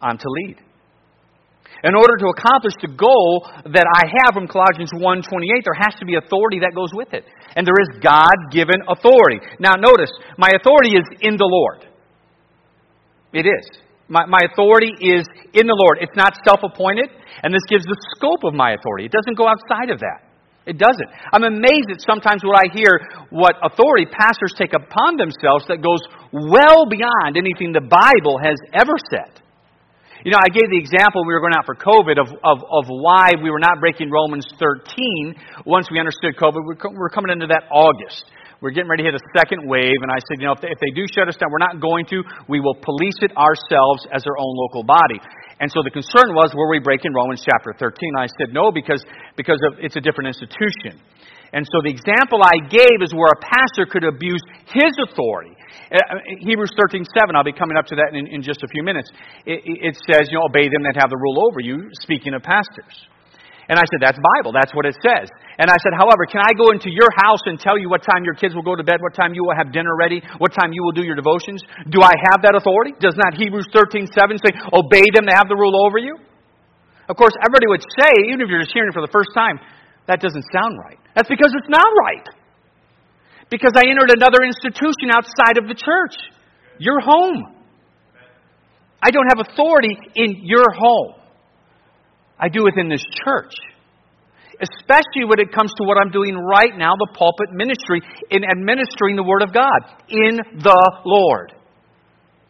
I'm 0.03 0.19
to 0.19 0.29
lead. 0.29 0.57
In 1.83 1.95
order 1.97 2.17
to 2.21 2.29
accomplish 2.29 2.75
the 2.83 2.93
goal 2.93 3.49
that 3.65 3.89
I 3.89 4.05
have 4.21 4.37
from 4.37 4.47
Colossians 4.47 4.93
1:28, 4.93 5.65
there 5.65 5.79
has 5.81 5.95
to 6.01 6.05
be 6.05 6.17
authority 6.17 6.61
that 6.61 6.75
goes 6.75 6.93
with 6.93 7.15
it. 7.15 7.25
And 7.57 7.67
there 7.67 7.79
is 7.81 8.01
God-given 8.05 8.85
authority. 8.89 9.41
Now 9.59 9.75
notice, 9.81 10.13
my 10.37 10.53
authority 10.53 10.97
is 10.97 11.07
in 11.21 11.37
the 11.37 11.49
Lord. 11.49 11.87
It 13.33 13.47
is. 13.47 13.65
My, 14.09 14.27
my 14.27 14.41
authority 14.53 14.93
is 15.01 15.25
in 15.55 15.67
the 15.71 15.79
Lord. 15.79 15.99
It's 16.03 16.17
not 16.17 16.35
self-appointed, 16.45 17.09
and 17.43 17.55
this 17.55 17.63
gives 17.71 17.85
the 17.87 17.97
scope 18.17 18.43
of 18.43 18.55
my 18.55 18.75
authority. 18.75 19.07
It 19.07 19.15
doesn't 19.15 19.39
go 19.39 19.47
outside 19.47 19.89
of 19.91 20.01
that. 20.01 20.27
It 20.67 20.77
doesn't. 20.77 21.09
I'm 21.33 21.45
amazed 21.45 21.89
at 21.91 22.03
sometimes 22.03 22.45
what 22.45 22.59
I 22.59 22.69
hear 22.75 23.01
what 23.31 23.57
authority 23.63 24.07
pastors 24.07 24.53
take 24.59 24.75
upon 24.75 25.17
themselves 25.17 25.65
that 25.69 25.81
goes 25.81 26.03
well 26.33 26.85
beyond 26.91 27.39
anything 27.39 27.73
the 27.73 27.87
Bible 27.87 28.37
has 28.43 28.59
ever 28.75 28.93
said. 29.11 29.41
You 30.21 30.37
know, 30.37 30.41
I 30.45 30.53
gave 30.53 30.69
the 30.69 30.77
example 30.77 31.25
we 31.25 31.33
were 31.33 31.41
going 31.41 31.57
out 31.57 31.65
for 31.65 31.73
COVID 31.73 32.21
of, 32.21 32.29
of, 32.45 32.61
of 32.61 32.85
why 32.93 33.33
we 33.41 33.49
were 33.49 33.63
not 33.63 33.81
breaking 33.81 34.13
Romans 34.13 34.45
13 34.61 35.65
once 35.65 35.89
we 35.89 35.97
understood 35.97 36.37
COVID. 36.37 36.61
We're, 36.61 36.77
we're 36.93 37.09
coming 37.09 37.33
into 37.33 37.49
that 37.49 37.65
August. 37.73 38.29
We're 38.61 38.77
getting 38.77 38.93
ready 38.93 39.09
to 39.09 39.09
hit 39.09 39.17
a 39.17 39.25
second 39.33 39.65
wave, 39.65 40.05
and 40.05 40.13
I 40.13 40.21
said, 40.29 40.37
you 40.37 40.45
know, 40.45 40.53
if 40.53 40.61
they, 40.61 40.69
if 40.69 40.77
they 40.77 40.93
do 40.93 41.09
shut 41.09 41.25
us 41.25 41.41
down, 41.41 41.49
we're 41.49 41.65
not 41.65 41.81
going 41.81 42.05
to. 42.13 42.21
We 42.53 42.61
will 42.61 42.77
police 42.77 43.17
it 43.25 43.33
ourselves 43.33 44.05
as 44.13 44.21
our 44.29 44.37
own 44.37 44.53
local 44.69 44.85
body. 44.85 45.17
And 45.57 45.73
so 45.73 45.81
the 45.81 45.89
concern 45.89 46.37
was, 46.37 46.53
were 46.53 46.69
we 46.69 46.85
breaking 46.85 47.17
Romans 47.17 47.41
chapter 47.41 47.73
13? 47.73 47.97
I 48.21 48.29
said, 48.37 48.53
no, 48.53 48.69
because, 48.69 49.01
because 49.41 49.57
of, 49.65 49.81
it's 49.81 49.97
a 49.97 50.05
different 50.05 50.37
institution. 50.37 51.01
And 51.53 51.67
so 51.67 51.83
the 51.83 51.91
example 51.91 52.39
I 52.47 52.63
gave 52.71 53.03
is 53.03 53.11
where 53.11 53.35
a 53.35 53.41
pastor 53.43 53.83
could 53.87 54.07
abuse 54.07 54.43
his 54.71 54.95
authority. 55.03 55.57
Uh, 55.91 56.23
Hebrews 56.39 56.71
13, 56.79 57.03
7, 57.03 57.35
I'll 57.35 57.43
be 57.43 57.55
coming 57.55 57.75
up 57.75 57.91
to 57.91 57.99
that 57.99 58.15
in, 58.15 58.27
in 58.31 58.41
just 58.43 58.63
a 58.63 58.69
few 58.71 58.87
minutes. 58.87 59.11
It, 59.43 59.63
it 59.67 59.95
says, 60.07 60.31
you 60.31 60.39
know, 60.39 60.47
obey 60.47 60.71
them 60.71 60.87
that 60.87 60.95
have 60.95 61.11
the 61.11 61.19
rule 61.19 61.43
over 61.43 61.59
you, 61.59 61.91
speaking 62.07 62.35
of 62.35 62.47
pastors. 62.47 62.95
And 63.71 63.79
I 63.79 63.87
said, 63.87 64.03
that's 64.03 64.19
Bible. 64.39 64.51
That's 64.51 64.75
what 64.75 64.83
it 64.87 64.99
says. 64.99 65.31
And 65.59 65.71
I 65.71 65.79
said, 65.79 65.95
however, 65.95 66.27
can 66.27 66.43
I 66.43 66.55
go 66.59 66.75
into 66.75 66.91
your 66.91 67.07
house 67.23 67.43
and 67.47 67.59
tell 67.59 67.79
you 67.79 67.91
what 67.91 68.03
time 68.03 68.27
your 68.27 68.35
kids 68.35 68.55
will 68.55 68.67
go 68.67 68.75
to 68.75 68.83
bed, 68.83 68.99
what 68.99 69.15
time 69.15 69.35
you 69.35 69.47
will 69.47 69.55
have 69.55 69.71
dinner 69.75 69.95
ready, 69.95 70.23
what 70.39 70.55
time 70.55 70.75
you 70.75 70.83
will 70.83 70.95
do 70.95 71.07
your 71.07 71.15
devotions? 71.15 71.63
Do 71.91 72.03
I 72.03 72.15
have 72.31 72.43
that 72.47 72.55
authority? 72.59 72.99
Does 72.99 73.15
not 73.19 73.35
Hebrews 73.35 73.71
13, 73.75 74.07
7 74.07 74.39
say, 74.39 74.55
obey 74.75 75.07
them 75.15 75.27
that 75.27 75.39
have 75.39 75.51
the 75.51 75.59
rule 75.59 75.75
over 75.87 75.99
you? 75.99 76.19
Of 77.11 77.15
course, 77.19 77.35
everybody 77.43 77.67
would 77.67 77.83
say, 77.99 78.11
even 78.31 78.43
if 78.43 78.47
you're 78.47 78.63
just 78.63 78.75
hearing 78.75 78.91
it 78.91 78.95
for 78.95 79.03
the 79.03 79.11
first 79.11 79.35
time, 79.35 79.59
that 80.07 80.23
doesn't 80.23 80.47
sound 80.55 80.79
right. 80.79 81.00
That's 81.15 81.29
because 81.29 81.53
it's 81.57 81.69
not 81.69 81.87
right 82.07 82.27
because 83.51 83.73
I 83.75 83.91
entered 83.91 84.15
another 84.15 84.47
institution 84.47 85.11
outside 85.13 85.59
of 85.59 85.67
the 85.67 85.75
church. 85.75 86.15
Your 86.79 87.01
home. 87.01 87.57
I 89.03 89.11
don't 89.11 89.27
have 89.29 89.45
authority 89.51 89.99
in 90.15 90.41
your 90.45 90.71
home. 90.73 91.15
I 92.39 92.49
do 92.49 92.65
within 92.65 92.89
this 92.89 93.05
church. 93.25 93.53
Especially 94.61 95.25
when 95.27 95.41
it 95.41 95.53
comes 95.53 95.73
to 95.79 95.85
what 95.85 95.97
I'm 95.99 96.11
doing 96.11 96.37
right 96.37 96.73
now, 96.77 96.93
the 96.95 97.11
pulpit 97.17 97.49
ministry, 97.53 98.01
in 98.31 98.45
administering 98.45 99.17
the 99.17 99.23
Word 99.23 99.43
of 99.43 99.53
God 99.53 99.81
in 100.09 100.37
the 100.37 101.01
Lord. 101.05 101.53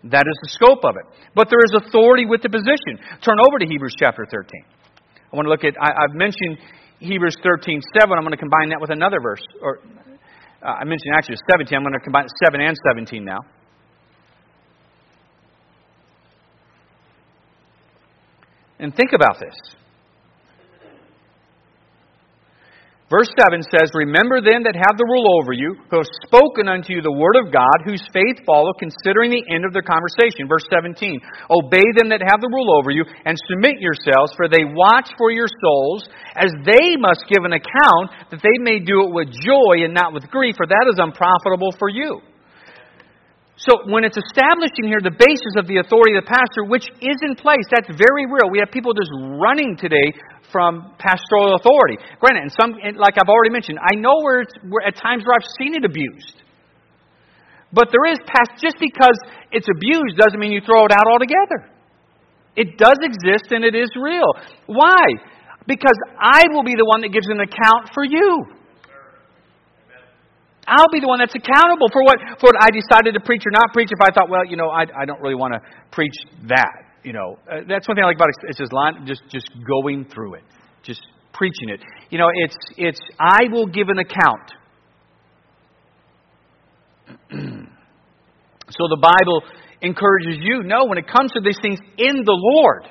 That 0.05 0.27
is 0.27 0.37
the 0.42 0.51
scope 0.51 0.85
of 0.85 0.96
it. 0.96 1.07
But 1.35 1.49
there 1.51 1.62
is 1.64 1.87
authority 1.87 2.27
with 2.27 2.42
the 2.42 2.49
position. 2.49 2.99
Turn 3.23 3.38
over 3.38 3.59
to 3.59 3.66
Hebrews 3.66 3.94
chapter 3.99 4.27
13. 4.29 4.64
I 5.33 5.37
want 5.37 5.46
to 5.46 5.51
look 5.51 5.62
at, 5.62 5.75
I, 5.81 5.92
have 6.09 6.16
mentioned 6.16 6.59
Hebrews 7.01 7.37
13, 7.43 7.81
7. 7.99 8.13
I'm 8.13 8.23
going 8.23 8.33
to 8.33 8.37
combine 8.37 8.69
that 8.71 8.81
with 8.81 8.91
another 8.91 9.19
verse, 9.23 9.43
or 9.61 9.79
uh, 10.63 10.67
I 10.67 10.85
mentioned 10.85 11.15
actually 11.17 11.37
17. 11.51 11.77
I'm 11.77 11.83
going 11.83 11.95
to 11.95 12.01
combine 12.01 12.27
7 12.45 12.61
and 12.61 12.77
17 12.89 13.25
now. 13.25 13.39
And 18.79 18.95
think 18.95 19.13
about 19.15 19.41
this. 19.41 19.55
Verse 23.11 23.27
7 23.35 23.59
says, 23.75 23.90
Remember 23.90 24.38
them 24.38 24.62
that 24.62 24.79
have 24.79 24.94
the 24.94 25.11
rule 25.11 25.27
over 25.42 25.51
you, 25.51 25.75
who 25.90 25.99
have 25.99 26.14
spoken 26.23 26.70
unto 26.70 26.94
you 26.94 27.03
the 27.03 27.11
word 27.11 27.35
of 27.42 27.51
God, 27.51 27.83
whose 27.83 28.07
faith 28.14 28.38
follow, 28.46 28.70
considering 28.79 29.35
the 29.35 29.42
end 29.51 29.66
of 29.66 29.75
their 29.75 29.83
conversation. 29.83 30.46
Verse 30.46 30.62
17, 30.70 31.18
Obey 31.51 31.83
them 31.99 32.14
that 32.14 32.23
have 32.23 32.38
the 32.38 32.55
rule 32.55 32.70
over 32.70 32.94
you, 32.94 33.03
and 33.27 33.35
submit 33.51 33.83
yourselves, 33.83 34.31
for 34.38 34.46
they 34.46 34.62
watch 34.62 35.11
for 35.18 35.35
your 35.35 35.51
souls, 35.51 36.07
as 36.38 36.55
they 36.62 36.94
must 37.03 37.27
give 37.27 37.42
an 37.42 37.59
account, 37.59 38.31
that 38.31 38.46
they 38.46 38.62
may 38.62 38.79
do 38.79 39.03
it 39.03 39.11
with 39.11 39.27
joy 39.42 39.83
and 39.83 39.90
not 39.90 40.14
with 40.14 40.31
grief, 40.31 40.55
for 40.55 40.70
that 40.70 40.87
is 40.87 41.03
unprofitable 41.03 41.75
for 41.83 41.90
you. 41.90 42.23
So 43.61 43.85
when 43.92 44.09
it's 44.09 44.16
establishing 44.16 44.88
here 44.88 45.05
the 45.05 45.12
basis 45.12 45.53
of 45.61 45.68
the 45.68 45.85
authority 45.85 46.16
of 46.16 46.25
the 46.25 46.33
pastor, 46.33 46.64
which 46.64 46.88
is 47.05 47.18
in 47.20 47.37
place, 47.37 47.68
that's 47.68 47.92
very 47.92 48.25
real. 48.25 48.49
We 48.49 48.57
have 48.64 48.73
people 48.73 48.96
just 48.96 49.12
running 49.37 49.77
today 49.77 50.16
from 50.49 50.96
pastoral 50.96 51.61
authority. 51.61 52.01
Granted, 52.25 52.49
and 52.49 52.53
some, 52.57 52.73
like 52.96 53.20
I've 53.20 53.29
already 53.29 53.53
mentioned, 53.53 53.77
I 53.77 54.01
know 54.01 54.16
where, 54.25 54.49
it's, 54.49 54.57
where 54.64 54.81
at 54.88 54.96
times 54.96 55.29
where 55.29 55.37
I've 55.37 55.51
seen 55.61 55.77
it 55.77 55.85
abused. 55.85 56.40
But 57.68 57.92
there 57.92 58.09
is 58.09 58.16
past, 58.25 58.57
just 58.57 58.81
because 58.81 59.20
it's 59.53 59.68
abused 59.68 60.16
doesn't 60.16 60.40
mean 60.40 60.57
you 60.57 60.64
throw 60.64 60.88
it 60.88 60.92
out 60.96 61.05
altogether. 61.05 61.68
It 62.57 62.81
does 62.81 62.96
exist 63.05 63.53
and 63.53 63.61
it 63.61 63.77
is 63.77 63.92
real. 63.92 64.40
Why? 64.73 65.05
Because 65.68 66.01
I 66.16 66.49
will 66.49 66.64
be 66.64 66.81
the 66.81 66.88
one 66.88 67.05
that 67.05 67.12
gives 67.12 67.29
an 67.29 67.44
account 67.44 67.92
for 67.92 68.09
you. 68.09 68.57
I'll 70.71 70.93
be 70.95 71.03
the 71.03 71.11
one 71.11 71.19
that's 71.19 71.35
accountable 71.35 71.91
for 71.91 72.07
what 72.07 72.23
for 72.39 72.55
what 72.55 72.59
I 72.63 72.71
decided 72.71 73.19
to 73.19 73.21
preach 73.21 73.43
or 73.43 73.51
not 73.51 73.75
preach. 73.75 73.91
If 73.91 74.01
I 74.01 74.15
thought, 74.15 74.31
well, 74.31 74.47
you 74.47 74.57
know, 74.57 74.71
I, 74.71 74.87
I 74.95 75.05
don't 75.05 75.21
really 75.21 75.35
want 75.35 75.55
to 75.55 75.61
preach 75.91 76.15
that 76.47 76.91
you 77.03 77.13
know, 77.13 77.39
uh, 77.51 77.61
that's 77.69 77.89
one 77.89 77.97
thing 77.97 78.05
I 78.05 78.09
like 78.09 78.17
about 78.17 78.29
it. 78.29 78.35
It's 78.49 78.59
just 78.59 78.73
line, 78.73 79.07
just 79.07 79.23
just 79.33 79.49
going 79.67 80.07
through 80.13 80.35
it, 80.35 80.43
just 80.83 81.01
preaching 81.33 81.71
it. 81.71 81.81
You 82.11 82.19
know, 82.19 82.29
it's 82.35 82.57
it's 82.77 83.01
I 83.19 83.49
will 83.51 83.67
give 83.67 83.89
an 83.89 83.99
account. 83.99 84.53
so 88.71 88.89
the 88.89 88.99
Bible 89.01 89.43
encourages 89.81 90.37
you. 90.41 90.63
No, 90.63 90.85
when 90.85 90.99
it 90.99 91.07
comes 91.07 91.33
to 91.33 91.41
these 91.41 91.59
things 91.63 91.79
in 91.97 92.17
the 92.25 92.37
Lord, 92.37 92.85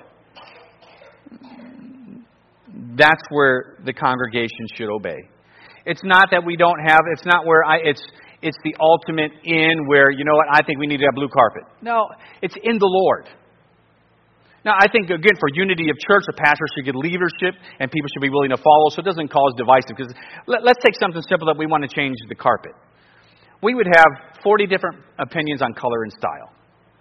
that's 2.97 3.21
where 3.29 3.77
the 3.85 3.93
congregation 3.93 4.65
should 4.75 4.89
obey. 4.89 5.17
It's 5.89 6.05
not 6.05 6.29
that 6.29 6.45
we 6.45 6.55
don't 6.55 6.79
have. 6.85 7.01
It's 7.11 7.25
not 7.25 7.45
where 7.49 7.65
I. 7.65 7.81
It's 7.81 8.03
it's 8.41 8.57
the 8.63 8.77
ultimate 8.79 9.33
in 9.43 9.89
where 9.89 10.11
you 10.11 10.23
know 10.23 10.37
what 10.37 10.47
I 10.53 10.61
think 10.61 10.77
we 10.77 10.85
need 10.85 11.01
to 11.01 11.07
have 11.09 11.15
blue 11.17 11.33
carpet. 11.33 11.63
No, 11.81 12.07
it's 12.41 12.55
in 12.61 12.77
the 12.77 12.87
Lord. 12.87 13.27
Now, 14.65 14.75
I 14.75 14.91
think, 14.91 15.07
again, 15.07 15.39
for 15.39 15.47
unity 15.55 15.87
of 15.87 15.95
church, 16.03 16.27
a 16.27 16.35
pastor 16.35 16.67
should 16.75 16.83
get 16.83 16.95
leadership 16.95 17.55
and 17.79 17.87
people 17.87 18.11
should 18.11 18.21
be 18.21 18.29
willing 18.29 18.51
to 18.51 18.59
follow 18.59 18.91
so 18.91 18.99
it 18.99 19.07
doesn't 19.07 19.31
cause 19.31 19.55
divisive. 19.55 19.95
Because 19.95 20.11
let, 20.51 20.67
us 20.67 20.75
take 20.83 20.99
something 20.99 21.23
simple 21.23 21.47
that 21.47 21.55
we 21.55 21.63
want 21.63 21.87
to 21.87 21.91
change 21.91 22.19
the 22.27 22.35
carpet. 22.35 22.75
We 23.63 23.73
would 23.73 23.87
have 23.87 24.35
40 24.43 24.67
different 24.67 24.99
opinions 25.17 25.63
on 25.63 25.73
color 25.73 26.03
and 26.03 26.11
style. 26.11 26.51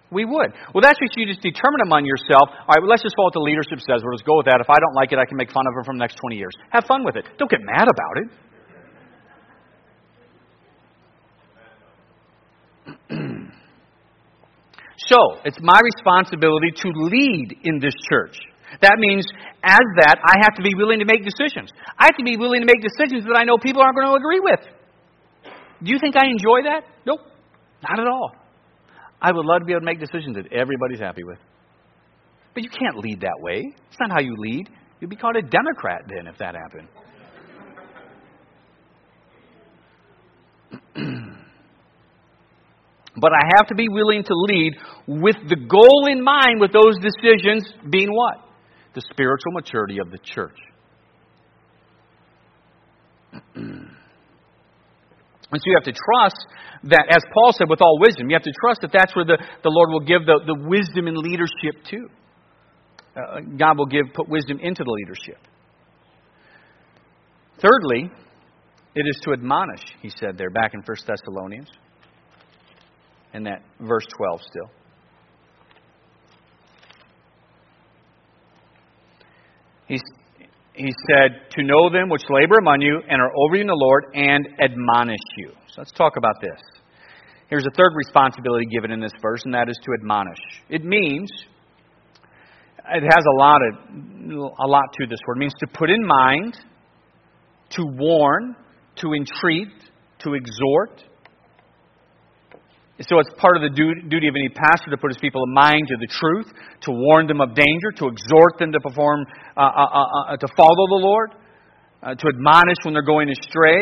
We 0.09 0.23
would. 0.23 0.55
Well, 0.73 0.81
that's 0.81 0.97
what 1.03 1.11
you 1.19 1.27
just 1.27 1.43
determine 1.43 1.83
among 1.83 2.07
yourself. 2.07 2.47
All 2.47 2.73
right, 2.73 2.81
well, 2.81 2.89
let's 2.89 3.03
just 3.03 3.13
follow 3.19 3.29
what 3.29 3.37
the 3.37 3.45
leadership 3.45 3.83
says. 3.83 4.01
We'll 4.01 4.17
just 4.17 4.25
go 4.25 4.39
with 4.39 4.47
that. 4.47 4.63
If 4.63 4.71
I 4.71 4.79
don't 4.79 4.95
like 4.95 5.11
it, 5.11 5.19
I 5.19 5.27
can 5.27 5.37
make 5.37 5.51
fun 5.51 5.67
of 5.67 5.75
them 5.75 5.83
for 5.83 5.93
the 5.93 6.01
next 6.01 6.15
20 6.17 6.39
years. 6.39 6.55
Have 6.71 6.87
fun 6.87 7.03
with 7.03 7.19
it. 7.19 7.27
Don't 7.37 7.51
get 7.51 7.61
mad 7.61 7.85
about 7.85 8.15
it. 8.23 8.27
So, 15.09 15.41
it's 15.43 15.57
my 15.59 15.81
responsibility 15.81 16.69
to 16.69 16.87
lead 16.93 17.57
in 17.63 17.79
this 17.79 17.95
church. 18.09 18.37
That 18.81 18.97
means, 18.99 19.25
as 19.63 19.81
that, 20.05 20.17
I 20.21 20.35
have 20.45 20.53
to 20.55 20.61
be 20.61 20.69
willing 20.77 20.99
to 20.99 21.05
make 21.05 21.25
decisions. 21.25 21.71
I 21.97 22.05
have 22.05 22.17
to 22.17 22.23
be 22.23 22.37
willing 22.37 22.61
to 22.61 22.67
make 22.69 22.81
decisions 22.85 23.25
that 23.25 23.35
I 23.35 23.43
know 23.43 23.57
people 23.57 23.81
aren't 23.81 23.95
going 23.95 24.07
to 24.07 24.13
agree 24.13 24.39
with. 24.39 24.61
Do 25.81 25.91
you 25.91 25.97
think 25.99 26.15
I 26.15 26.27
enjoy 26.27 26.69
that? 26.69 26.83
Nope, 27.07 27.21
not 27.81 27.99
at 27.99 28.05
all. 28.05 28.35
I 29.21 29.31
would 29.31 29.45
love 29.45 29.61
to 29.61 29.65
be 29.65 29.73
able 29.73 29.81
to 29.81 29.85
make 29.85 29.99
decisions 29.99 30.35
that 30.35 30.53
everybody's 30.53 30.99
happy 30.99 31.23
with. 31.23 31.39
But 32.53 32.63
you 32.63 32.69
can't 32.69 32.97
lead 32.97 33.21
that 33.21 33.39
way. 33.39 33.73
It's 33.89 33.99
not 33.99 34.11
how 34.11 34.19
you 34.19 34.35
lead. 34.37 34.69
You'd 34.99 35.09
be 35.09 35.15
called 35.15 35.35
a 35.35 35.41
Democrat 35.41 36.03
then 36.07 36.27
if 36.27 36.37
that 36.37 36.55
happened. 36.55 36.87
But 43.19 43.31
I 43.33 43.41
have 43.57 43.67
to 43.67 43.75
be 43.75 43.87
willing 43.89 44.23
to 44.23 44.33
lead 44.33 44.73
with 45.07 45.35
the 45.47 45.55
goal 45.55 46.07
in 46.11 46.23
mind 46.23 46.59
with 46.59 46.71
those 46.71 46.95
decisions 46.99 47.67
being 47.89 48.13
what? 48.13 48.37
The 48.95 49.01
spiritual 49.11 49.51
maturity 49.53 49.99
of 49.99 50.11
the 50.11 50.17
church. 50.17 50.57
And 55.51 55.59
so 55.59 55.63
you 55.65 55.75
have 55.75 55.85
to 55.85 55.97
trust 55.97 56.45
that, 56.83 57.05
as 57.09 57.23
Paul 57.33 57.53
said, 57.53 57.69
with 57.69 57.81
all 57.81 57.99
wisdom, 57.99 58.29
you 58.29 58.35
have 58.35 58.43
to 58.43 58.53
trust 58.61 58.81
that 58.81 58.91
that's 58.93 59.15
where 59.15 59.25
the, 59.25 59.37
the 59.63 59.69
Lord 59.69 59.89
will 59.89 60.05
give 60.05 60.25
the, 60.25 60.39
the 60.45 60.55
wisdom 60.69 61.07
and 61.07 61.17
leadership 61.17 61.83
to. 61.89 62.07
Uh, 63.17 63.39
God 63.57 63.77
will 63.77 63.87
give 63.87 64.13
put 64.13 64.29
wisdom 64.29 64.59
into 64.61 64.83
the 64.83 64.91
leadership. 64.91 65.37
Thirdly, 67.59 68.11
it 68.95 69.05
is 69.07 69.19
to 69.23 69.33
admonish, 69.33 69.81
he 70.01 70.09
said 70.09 70.37
there 70.37 70.51
back 70.51 70.73
in 70.73 70.81
1 70.81 70.97
Thessalonians, 71.05 71.69
in 73.33 73.43
that 73.43 73.61
verse 73.79 74.05
12 74.17 74.41
still. 74.41 74.69
He's, 79.87 80.01
he 80.73 80.93
said, 81.09 81.49
To 81.57 81.63
know 81.63 81.89
them 81.89 82.09
which 82.09 82.23
labor 82.29 82.55
among 82.61 82.81
you 82.81 83.01
and 83.09 83.21
are 83.21 83.31
over 83.45 83.55
you 83.55 83.61
in 83.61 83.67
the 83.67 83.73
Lord 83.75 84.05
and 84.13 84.47
admonish 84.61 85.17
you. 85.37 85.49
So 85.67 85.81
let's 85.81 85.91
talk 85.91 86.13
about 86.15 86.35
this. 86.41 86.59
Here's 87.49 87.65
a 87.65 87.75
third 87.75 87.93
responsibility 87.95 88.65
given 88.71 88.91
in 88.91 88.99
this 88.99 89.11
verse, 89.21 89.41
and 89.43 89.53
that 89.55 89.69
is 89.69 89.79
to 89.83 89.91
admonish. 89.99 90.37
It 90.69 90.83
means, 90.83 91.27
it 92.93 93.03
has 93.03 93.25
a 93.25 93.39
lot, 93.39 93.59
of, 93.63 94.53
a 94.59 94.67
lot 94.67 94.93
to 94.99 95.07
this 95.07 95.17
word. 95.27 95.37
It 95.37 95.39
means 95.39 95.53
to 95.59 95.67
put 95.73 95.89
in 95.89 96.05
mind, 96.05 96.55
to 97.71 97.85
warn, 97.97 98.55
to 98.97 99.13
entreat, 99.13 99.73
to 100.19 100.35
exhort. 100.35 101.03
So 103.01 103.17
it's 103.19 103.29
part 103.39 103.55
of 103.55 103.63
the 103.63 103.71
duty 103.71 104.27
of 104.27 104.35
any 104.35 104.49
pastor 104.49 104.91
to 104.91 104.97
put 104.97 105.11
his 105.11 105.21
people 105.23 105.41
in 105.47 105.53
mind 105.53 105.87
to 105.87 105.95
the 105.95 106.07
truth, 106.11 106.51
to 106.83 106.91
warn 106.91 107.27
them 107.27 107.39
of 107.39 107.55
danger, 107.55 107.95
to 107.95 108.07
exhort 108.11 108.59
them 108.59 108.73
to 108.73 108.79
perform, 108.81 109.23
uh, 109.55 109.61
uh, 109.61 109.71
uh, 109.71 110.33
uh 110.33 110.37
to 110.37 110.47
follow 110.57 110.83
the 110.91 110.99
Lord, 110.99 111.31
uh, 112.03 112.15
to 112.15 112.25
admonish 112.27 112.75
when 112.83 112.93
they're 112.93 113.07
going 113.07 113.29
astray. 113.29 113.79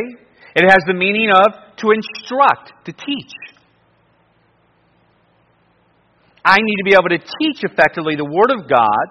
It 0.54 0.70
has 0.70 0.86
the 0.86 0.94
meaning 0.94 1.32
of 1.34 1.50
to 1.82 1.92
instruct, 1.98 2.86
to 2.86 2.94
teach. 2.94 3.34
I 6.46 6.58
need 6.62 6.78
to 6.78 6.86
be 6.86 6.94
able 6.94 7.10
to 7.10 7.18
teach 7.18 7.66
effectively 7.66 8.16
the 8.16 8.30
Word 8.30 8.54
of 8.54 8.70
God, 8.70 9.06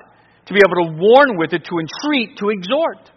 to 0.46 0.54
be 0.54 0.60
able 0.62 0.86
to 0.86 1.02
warn 1.02 1.36
with 1.36 1.52
it, 1.52 1.66
to 1.66 1.74
entreat, 1.82 2.38
to 2.38 2.50
exhort. 2.50 3.10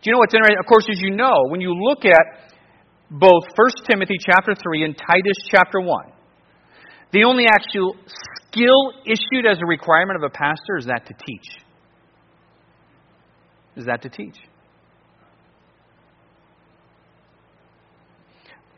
Do 0.00 0.08
you 0.08 0.12
know 0.12 0.18
what's 0.18 0.32
interesting? 0.32 0.56
Of 0.58 0.66
course, 0.66 0.88
as 0.90 1.00
you 1.00 1.10
know, 1.10 1.52
when 1.52 1.60
you 1.60 1.76
look 1.76 2.04
at 2.04 2.51
both 3.12 3.44
1 3.54 3.70
Timothy 3.90 4.16
chapter 4.18 4.54
3 4.54 4.84
and 4.84 4.96
Titus 4.96 5.36
chapter 5.50 5.80
1, 5.80 6.04
the 7.12 7.24
only 7.24 7.44
actual 7.46 7.94
skill 8.48 8.92
issued 9.04 9.46
as 9.46 9.58
a 9.62 9.66
requirement 9.66 10.16
of 10.16 10.22
a 10.22 10.30
pastor 10.30 10.78
is 10.78 10.86
that 10.86 11.06
to 11.06 11.14
teach. 11.26 11.46
Is 13.76 13.84
that 13.84 14.02
to 14.02 14.08
teach. 14.08 14.36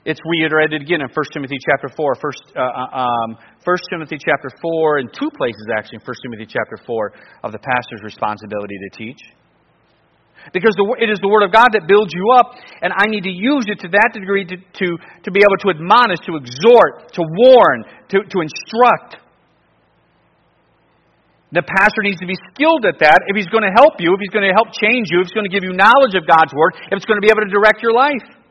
It's 0.05 0.21
reiterated 0.27 0.83
again 0.83 1.01
in 1.01 1.09
1 1.09 1.25
Timothy 1.33 1.57
chapter 1.65 1.89
4, 1.97 2.17
1, 2.21 2.33
uh, 2.57 2.61
uh, 2.61 2.99
um, 2.99 3.39
1 3.65 3.77
Timothy 3.89 4.19
chapter 4.19 4.51
4, 4.61 4.99
in 4.99 5.09
two 5.09 5.31
places 5.31 5.67
actually 5.79 6.01
in 6.03 6.07
1 6.07 6.15
Timothy 6.23 6.47
chapter 6.47 6.77
4 6.85 7.13
of 7.45 7.53
the 7.53 7.59
pastor's 7.59 8.03
responsibility 8.03 8.75
to 8.91 8.99
teach. 8.99 9.21
Because 10.53 10.77
the, 10.77 10.85
it 11.01 11.09
is 11.09 11.19
the 11.25 11.31
Word 11.31 11.43
of 11.43 11.51
God 11.51 11.73
that 11.73 11.89
builds 11.89 12.13
you 12.13 12.37
up, 12.37 12.53
and 12.85 12.93
I 12.93 13.09
need 13.09 13.25
to 13.25 13.33
use 13.33 13.65
it 13.67 13.81
to 13.81 13.89
that 13.97 14.13
degree 14.13 14.45
to, 14.45 14.57
to, 14.57 14.87
to 15.25 15.31
be 15.33 15.41
able 15.41 15.57
to 15.65 15.73
admonish, 15.73 16.21
to 16.29 16.37
exhort, 16.37 17.17
to 17.17 17.23
warn, 17.25 17.85
to, 18.13 18.21
to 18.21 18.39
instruct. 18.45 19.25
The 21.55 21.63
pastor 21.63 22.03
needs 22.03 22.19
to 22.19 22.27
be 22.27 22.37
skilled 22.53 22.85
at 22.85 22.99
that 22.99 23.25
if 23.31 23.39
he's 23.39 23.49
going 23.49 23.63
to 23.63 23.73
help 23.73 24.03
you, 24.03 24.11
if 24.13 24.21
he's 24.21 24.35
going 24.35 24.45
to 24.45 24.53
help 24.53 24.75
change 24.75 25.09
you, 25.15 25.23
if 25.23 25.31
he's 25.31 25.39
going 25.39 25.49
to 25.49 25.55
give 25.55 25.63
you 25.63 25.73
knowledge 25.73 26.19
of 26.19 26.27
God's 26.27 26.53
Word, 26.53 26.77
if 26.91 26.99
it's 26.99 27.07
going 27.07 27.17
to 27.17 27.25
be 27.25 27.31
able 27.31 27.47
to 27.47 27.53
direct 27.53 27.81
your 27.81 27.95
life. 27.95 28.44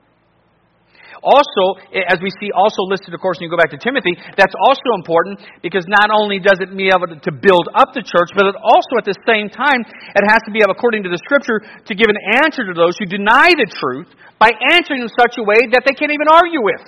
Also, 1.23 1.79
eh, 1.95 2.03
as 2.03 2.19
we 2.19 2.27
see 2.36 2.51
also 2.51 2.83
listed, 2.91 3.15
of 3.15 3.23
course, 3.23 3.39
when 3.39 3.47
you 3.47 3.53
go 3.53 3.57
back 3.57 3.71
to 3.71 3.79
Timothy, 3.79 4.12
that's 4.36 4.53
also 4.59 4.91
important 4.99 5.39
because 5.63 5.88
not 5.88 6.12
only 6.12 6.43
does 6.43 6.59
it 6.59 6.75
be 6.75 6.91
able 6.91 7.07
to 7.07 7.31
build 7.31 7.71
up 7.73 7.95
the 7.95 8.03
church, 8.03 8.29
but 8.36 8.51
it 8.51 8.55
also 8.59 8.99
at 8.99 9.07
the 9.07 9.15
same 9.23 9.47
time, 9.47 9.81
it 9.88 10.25
has 10.27 10.43
to 10.43 10.51
be 10.51 10.59
able, 10.59 10.75
according 10.75 11.07
to 11.07 11.12
the 11.12 11.19
scripture, 11.23 11.63
to 11.63 11.93
give 11.95 12.12
an 12.12 12.19
answer 12.43 12.67
to 12.67 12.75
those 12.75 12.99
who 12.99 13.07
deny 13.07 13.55
the 13.55 13.71
truth 13.71 14.12
by 14.36 14.51
answering 14.75 15.01
in 15.01 15.09
such 15.15 15.39
a 15.39 15.43
way 15.47 15.71
that 15.71 15.88
they 15.88 15.95
can't 15.95 16.12
even 16.12 16.27
argue 16.27 16.59
with. 16.59 16.83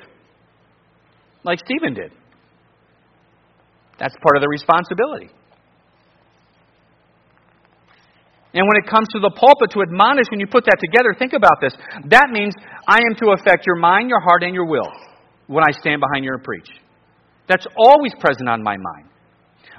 Like 1.47 1.63
Stephen 1.63 1.95
did. 1.95 2.11
That's 3.97 4.15
part 4.19 4.35
of 4.35 4.43
the 4.43 4.51
responsibility. 4.51 5.31
And 8.55 8.63
when 8.63 8.79
it 8.79 8.87
comes 8.87 9.05
to 9.11 9.19
the 9.19 9.35
pulpit 9.35 9.75
to 9.75 9.83
admonish, 9.83 10.31
when 10.31 10.39
you 10.39 10.47
put 10.47 10.63
that 10.63 10.79
together, 10.79 11.11
think 11.19 11.33
about 11.35 11.59
this. 11.59 11.75
That 12.07 12.31
means 12.31 12.55
I 12.87 13.03
am 13.03 13.13
to 13.19 13.35
affect 13.35 13.67
your 13.67 13.75
mind, 13.75 14.07
your 14.07 14.23
heart, 14.23 14.43
and 14.43 14.55
your 14.55 14.65
will 14.65 14.87
when 15.47 15.63
I 15.67 15.75
stand 15.75 15.99
behind 15.99 16.23
you 16.23 16.31
and 16.31 16.41
preach. 16.41 16.71
That's 17.51 17.67
always 17.75 18.15
present 18.15 18.47
on 18.47 18.63
my 18.63 18.77
mind. 18.79 19.11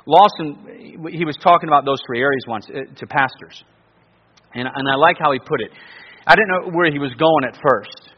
Lawson, 0.06 1.08
he 1.10 1.24
was 1.24 1.36
talking 1.40 1.68
about 1.68 1.84
those 1.84 1.98
three 2.06 2.20
areas 2.20 2.44
once 2.46 2.68
uh, 2.68 2.84
to 2.84 3.06
pastors. 3.08 3.64
And, 4.54 4.68
and 4.68 4.84
I 4.88 4.94
like 4.94 5.16
how 5.18 5.32
he 5.32 5.40
put 5.40 5.60
it. 5.60 5.72
I 6.26 6.36
didn't 6.36 6.48
know 6.52 6.76
where 6.76 6.92
he 6.92 6.98
was 6.98 7.12
going 7.18 7.48
at 7.48 7.56
first. 7.56 8.12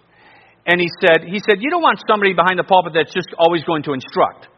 And 0.67 0.81
he 0.81 0.89
said, 1.01 1.23
he 1.25 1.39
said, 1.39 1.63
you 1.63 1.71
don't 1.71 1.81
want 1.81 2.03
somebody 2.11 2.35
behind 2.35 2.59
the 2.59 2.65
pulpit 2.65 2.93
that's 2.95 3.15
just 3.15 3.29
always 3.39 3.65
going 3.65 3.85
to 3.85 3.95
instruct. 3.95 4.49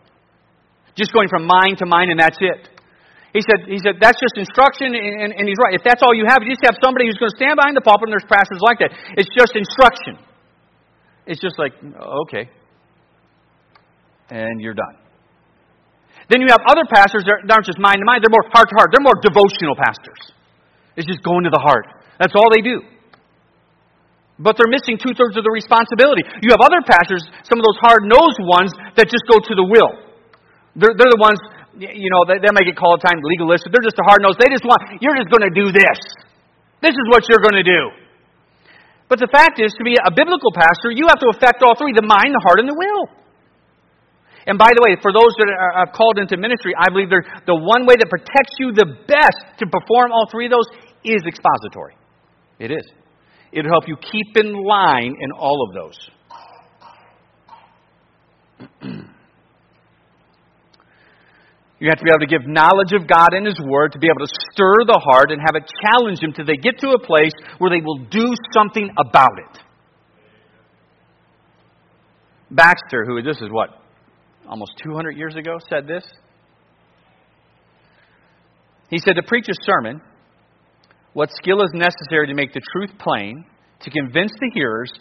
Just 0.96 1.12
going 1.12 1.28
from 1.28 1.46
mind 1.46 1.78
to 1.78 1.86
mind 1.86 2.10
and 2.10 2.18
that's 2.18 2.38
it. 2.40 2.68
He 3.30 3.42
said, 3.46 3.70
he 3.70 3.78
said 3.78 4.02
that's 4.02 4.18
just 4.18 4.34
instruction, 4.34 4.90
and, 4.90 5.30
and, 5.30 5.46
he's 5.46 5.58
right. 5.62 5.74
If 5.74 5.86
that's 5.86 6.02
all 6.02 6.10
you 6.14 6.26
have, 6.26 6.42
you 6.42 6.50
just 6.50 6.66
have 6.66 6.74
somebody 6.82 7.06
who's 7.06 7.18
going 7.18 7.30
to 7.30 7.38
stand 7.38 7.54
behind 7.54 7.78
the 7.78 7.84
pulpit, 7.86 8.10
and 8.10 8.14
there's 8.14 8.26
pastors 8.26 8.58
like 8.58 8.82
that. 8.82 8.90
It's 9.14 9.30
just 9.30 9.54
instruction. 9.54 10.18
It's 11.30 11.38
just 11.38 11.54
like, 11.54 11.78
okay. 12.26 12.50
And 14.34 14.58
you're 14.58 14.74
done. 14.74 14.98
Then 16.26 16.42
you 16.42 16.50
have 16.50 16.62
other 16.66 16.82
pastors 16.90 17.22
that 17.26 17.46
aren't 17.46 17.66
just 17.66 17.78
mind 17.78 18.02
to 18.02 18.06
mind, 18.06 18.22
they're 18.22 18.34
more 18.34 18.46
heart 18.50 18.70
to 18.70 18.76
heart. 18.78 18.90
They're 18.90 19.02
more 19.02 19.18
devotional 19.22 19.78
pastors. 19.78 20.34
It's 20.98 21.06
just 21.06 21.22
going 21.22 21.46
to 21.46 21.50
the 21.50 21.62
heart. 21.62 21.86
That's 22.18 22.34
all 22.34 22.50
they 22.50 22.62
do. 22.62 22.82
But 24.38 24.58
they're 24.58 24.70
missing 24.70 24.98
two 24.98 25.14
thirds 25.14 25.36
of 25.38 25.44
the 25.44 25.52
responsibility. 25.52 26.26
You 26.42 26.50
have 26.50 26.64
other 26.64 26.82
pastors, 26.82 27.22
some 27.46 27.58
of 27.60 27.64
those 27.66 27.78
hard 27.78 28.06
nosed 28.06 28.40
ones, 28.42 28.72
that 28.98 29.06
just 29.06 29.22
go 29.30 29.38
to 29.38 29.52
the 29.54 29.66
will. 29.66 29.92
They're, 30.74 30.94
they're 30.96 31.12
the 31.12 31.20
ones 31.20 31.38
you 31.78 32.10
know, 32.10 32.26
they, 32.26 32.42
they 32.42 32.50
may 32.50 32.66
get 32.66 32.74
called 32.74 32.98
at 32.98 33.10
times 33.10 33.22
legalistic. 33.22 33.70
They're 33.70 33.86
just 33.86 33.98
a 34.00 34.06
hard 34.06 34.22
nose. 34.22 34.34
They 34.40 34.50
just 34.50 34.66
want, 34.66 34.98
you're 34.98 35.14
just 35.14 35.30
going 35.30 35.46
to 35.46 35.54
do 35.54 35.70
this. 35.70 35.98
This 36.82 36.96
is 36.96 37.06
what 37.12 37.28
you're 37.30 37.44
going 37.44 37.60
to 37.60 37.66
do. 37.66 37.82
But 39.10 39.18
the 39.18 39.30
fact 39.30 39.58
is, 39.58 39.74
to 39.74 39.84
be 39.84 39.98
a 39.98 40.10
biblical 40.10 40.50
pastor, 40.54 40.90
you 40.90 41.06
have 41.10 41.18
to 41.18 41.30
affect 41.34 41.62
all 41.62 41.74
three 41.74 41.92
the 41.94 42.06
mind, 42.06 42.30
the 42.30 42.42
heart, 42.42 42.58
and 42.62 42.68
the 42.70 42.78
will. 42.78 43.10
And 44.46 44.56
by 44.56 44.70
the 44.74 44.82
way, 44.82 44.96
for 45.02 45.12
those 45.12 45.34
that 45.38 45.50
are 45.50 45.90
called 45.92 46.18
into 46.18 46.38
ministry, 46.38 46.72
I 46.78 46.88
believe 46.88 47.10
the 47.10 47.54
one 47.54 47.86
way 47.86 47.94
that 47.98 48.08
protects 48.08 48.54
you 48.58 48.72
the 48.72 48.86
best 49.06 49.58
to 49.58 49.66
perform 49.66 50.12
all 50.12 50.26
three 50.30 50.46
of 50.46 50.52
those 50.52 50.66
is 51.04 51.22
expository. 51.26 51.94
It 52.58 52.70
is. 52.70 52.86
It'll 53.52 53.70
help 53.70 53.88
you 53.88 53.96
keep 53.96 54.36
in 54.36 54.54
line 54.64 55.14
in 55.18 55.32
all 55.32 55.66
of 55.68 55.74
those. 55.74 55.98
You 61.80 61.88
have 61.88 61.98
to 61.98 62.04
be 62.04 62.10
able 62.10 62.20
to 62.20 62.26
give 62.26 62.46
knowledge 62.46 62.92
of 62.92 63.08
God 63.08 63.32
and 63.32 63.46
His 63.46 63.58
Word, 63.58 63.92
to 63.92 63.98
be 63.98 64.06
able 64.06 64.26
to 64.26 64.32
stir 64.52 64.84
the 64.84 65.00
heart 65.02 65.32
and 65.32 65.40
have 65.40 65.56
it 65.56 65.64
challenge 65.80 66.20
them 66.20 66.32
till 66.34 66.44
they 66.44 66.60
get 66.60 66.78
to 66.80 66.90
a 66.90 67.00
place 67.00 67.32
where 67.56 67.70
they 67.70 67.80
will 67.82 68.04
do 68.10 68.34
something 68.52 68.90
about 68.98 69.32
it. 69.48 69.58
Baxter, 72.50 73.06
who 73.06 73.22
this 73.22 73.40
is 73.40 73.48
what, 73.50 73.70
almost 74.46 74.72
200 74.84 75.16
years 75.16 75.36
ago, 75.36 75.56
said 75.70 75.86
this. 75.86 76.04
He 78.90 78.98
said, 78.98 79.14
To 79.14 79.22
preach 79.22 79.46
a 79.48 79.54
sermon, 79.64 80.02
what 81.14 81.30
skill 81.32 81.62
is 81.62 81.70
necessary 81.72 82.26
to 82.26 82.34
make 82.34 82.52
the 82.52 82.60
truth 82.72 82.90
plain, 82.98 83.44
to 83.80 83.90
convince 83.90 84.32
the 84.38 84.50
hearers, 84.52 84.92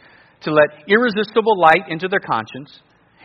to 0.41 0.51
let 0.51 0.87
irresistible 0.87 1.59
light 1.59 1.89
into 1.89 2.07
their 2.07 2.21
conscience, 2.21 2.79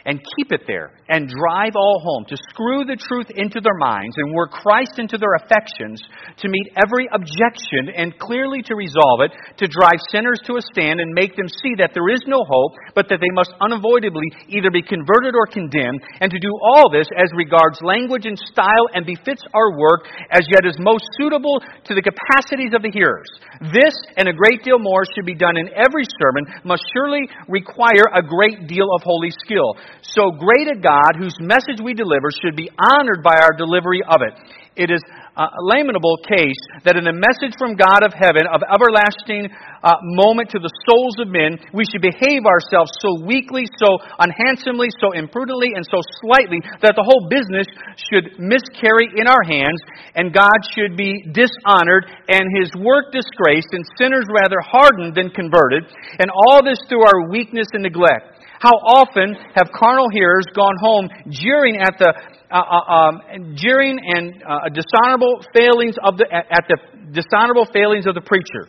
and 0.04 0.20
keep 0.36 0.52
it 0.52 0.62
there 0.66 0.92
and 1.08 1.28
drive 1.28 1.76
all 1.76 2.00
home, 2.00 2.24
to 2.28 2.36
screw 2.48 2.84
the 2.84 2.96
truth 2.96 3.28
into 3.36 3.60
their 3.60 3.76
minds 3.76 4.16
and 4.16 4.32
work 4.32 4.52
Christ 4.52 4.96
into 4.96 5.18
their 5.18 5.36
affections, 5.36 6.00
to 6.40 6.48
meet 6.48 6.72
every 6.80 7.08
objection 7.12 7.92
and 7.92 8.16
clearly 8.18 8.62
to 8.64 8.74
resolve 8.74 9.20
it, 9.20 9.32
to 9.60 9.68
drive 9.68 10.00
sinners 10.08 10.40
to 10.48 10.56
a 10.56 10.62
stand 10.72 11.00
and 11.00 11.12
make 11.12 11.36
them 11.36 11.48
see 11.48 11.76
that 11.76 11.92
there 11.92 12.08
is 12.08 12.24
no 12.24 12.40
hope, 12.48 12.72
but 12.94 13.08
that 13.08 13.20
they 13.20 13.32
must 13.36 13.52
unavoidably 13.60 14.24
either 14.48 14.72
be 14.72 14.80
converted 14.80 15.36
or 15.36 15.44
condemned, 15.44 16.00
and 16.20 16.32
to 16.32 16.40
do 16.40 16.52
all 16.72 16.88
this 16.88 17.08
as 17.20 17.28
regards 17.36 17.80
language 17.84 18.24
and 18.24 18.38
style 18.48 18.88
and 18.96 19.04
befits 19.04 19.44
our 19.52 19.76
work 19.76 20.08
as 20.32 20.48
yet 20.48 20.64
is 20.64 20.76
most 20.80 21.04
suitable 21.20 21.60
to 21.84 21.92
the 21.92 22.04
capacities 22.04 22.72
of 22.72 22.80
the 22.80 22.92
hearers. 22.92 23.28
This 23.72 23.92
and 24.16 24.28
a 24.28 24.32
great 24.32 24.64
deal 24.64 24.80
more 24.80 25.04
should 25.12 25.28
be 25.28 25.36
done 25.36 25.56
in 25.56 25.68
every 25.76 26.08
sermon, 26.16 26.44
must 26.64 26.84
surely 26.96 27.28
require 27.48 28.08
a 28.12 28.24
great 28.24 28.68
deal 28.68 28.88
of 28.96 29.04
holy 29.04 29.32
skill. 29.44 29.76
So 30.02 30.30
great 30.30 30.68
a 30.70 30.78
God 30.78 31.16
whose 31.18 31.36
message 31.40 31.80
we 31.82 31.94
deliver 31.94 32.30
should 32.42 32.56
be 32.56 32.70
honored 32.78 33.22
by 33.22 33.40
our 33.40 33.52
delivery 33.56 34.02
of 34.08 34.20
it. 34.22 34.34
It 34.74 34.90
is 34.90 35.02
a 35.34 35.46
lamentable 35.70 36.18
case 36.26 36.58
that 36.86 36.94
in 36.98 37.06
a 37.06 37.14
message 37.14 37.54
from 37.58 37.74
God 37.74 38.02
of 38.06 38.14
heaven 38.14 38.46
of 38.46 38.62
everlasting 38.62 39.50
uh, 39.82 39.98
moment 40.18 40.50
to 40.54 40.58
the 40.62 40.70
souls 40.86 41.18
of 41.18 41.30
men, 41.30 41.58
we 41.74 41.86
should 41.86 42.02
behave 42.02 42.46
ourselves 42.46 42.90
so 43.02 43.22
weakly, 43.22 43.66
so 43.78 43.98
unhandsomely, 44.18 44.90
so 45.02 45.14
imprudently, 45.14 45.74
and 45.74 45.82
so 45.90 45.98
slightly 46.22 46.62
that 46.82 46.94
the 46.94 47.06
whole 47.06 47.26
business 47.30 47.66
should 47.98 48.38
miscarry 48.38 49.10
in 49.14 49.26
our 49.26 49.42
hands, 49.46 49.78
and 50.14 50.34
God 50.34 50.58
should 50.70 50.94
be 50.98 51.22
dishonored, 51.34 52.10
and 52.30 52.46
his 52.58 52.70
work 52.78 53.10
disgraced, 53.10 53.74
and 53.74 53.82
sinners 53.98 54.26
rather 54.30 54.58
hardened 54.62 55.14
than 55.14 55.30
converted, 55.34 55.86
and 56.18 56.30
all 56.30 56.62
this 56.62 56.78
through 56.86 57.02
our 57.02 57.30
weakness 57.30 57.66
and 57.74 57.82
neglect. 57.82 58.33
How 58.60 58.72
often 58.86 59.34
have 59.54 59.68
carnal 59.74 60.08
hearers 60.10 60.46
gone 60.54 60.76
home 60.80 61.08
jeering 61.28 61.76
at 61.76 61.98
the 61.98 62.12
uh, 62.50 62.56
uh, 62.56 62.92
um, 62.92 63.54
jeering 63.56 63.98
and 63.98 64.42
uh, 64.42 64.68
dishonorable 64.70 65.42
failings 65.52 65.96
of 66.02 66.16
the 66.16 66.26
at 66.32 66.64
the 66.68 66.76
dishonorable 67.12 67.66
failings 67.72 68.06
of 68.06 68.14
the 68.14 68.20
preacher? 68.20 68.68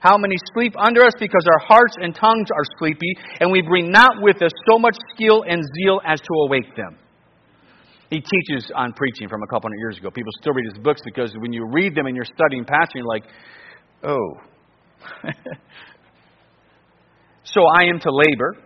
How 0.00 0.16
many 0.16 0.36
sleep 0.54 0.74
under 0.78 1.04
us 1.04 1.12
because 1.18 1.44
our 1.46 1.66
hearts 1.66 1.96
and 2.00 2.14
tongues 2.14 2.48
are 2.54 2.64
sleepy, 2.78 3.12
and 3.40 3.50
we 3.50 3.62
bring 3.62 3.90
not 3.90 4.22
with 4.22 4.40
us 4.42 4.52
so 4.70 4.78
much 4.78 4.96
skill 5.14 5.44
and 5.48 5.62
zeal 5.76 6.00
as 6.06 6.20
to 6.20 6.32
awake 6.46 6.76
them. 6.76 6.98
He 8.10 8.20
teaches 8.20 8.70
on 8.74 8.92
preaching 8.92 9.28
from 9.28 9.42
a 9.42 9.46
couple 9.46 9.68
hundred 9.68 9.78
years 9.78 9.98
ago. 9.98 10.10
People 10.10 10.30
still 10.40 10.52
read 10.52 10.66
his 10.72 10.78
books 10.82 11.00
because 11.04 11.34
when 11.38 11.52
you 11.52 11.66
read 11.72 11.94
them 11.96 12.06
and 12.06 12.14
you're 12.14 12.24
studying 12.24 12.64
passion, 12.64 13.02
you're 13.02 13.06
like, 13.06 13.24
oh. 14.04 14.34
so 17.44 17.62
I 17.64 17.86
am 17.86 17.98
to 18.00 18.10
labor 18.12 18.56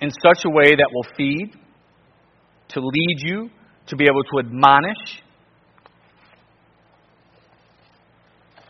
in 0.00 0.10
such 0.10 0.44
a 0.44 0.50
way 0.50 0.70
that 0.70 0.88
will 0.92 1.06
feed, 1.16 1.52
to 2.68 2.80
lead 2.80 3.16
you, 3.18 3.50
to 3.88 3.96
be 3.96 4.04
able 4.04 4.22
to 4.22 4.38
admonish. 4.46 5.22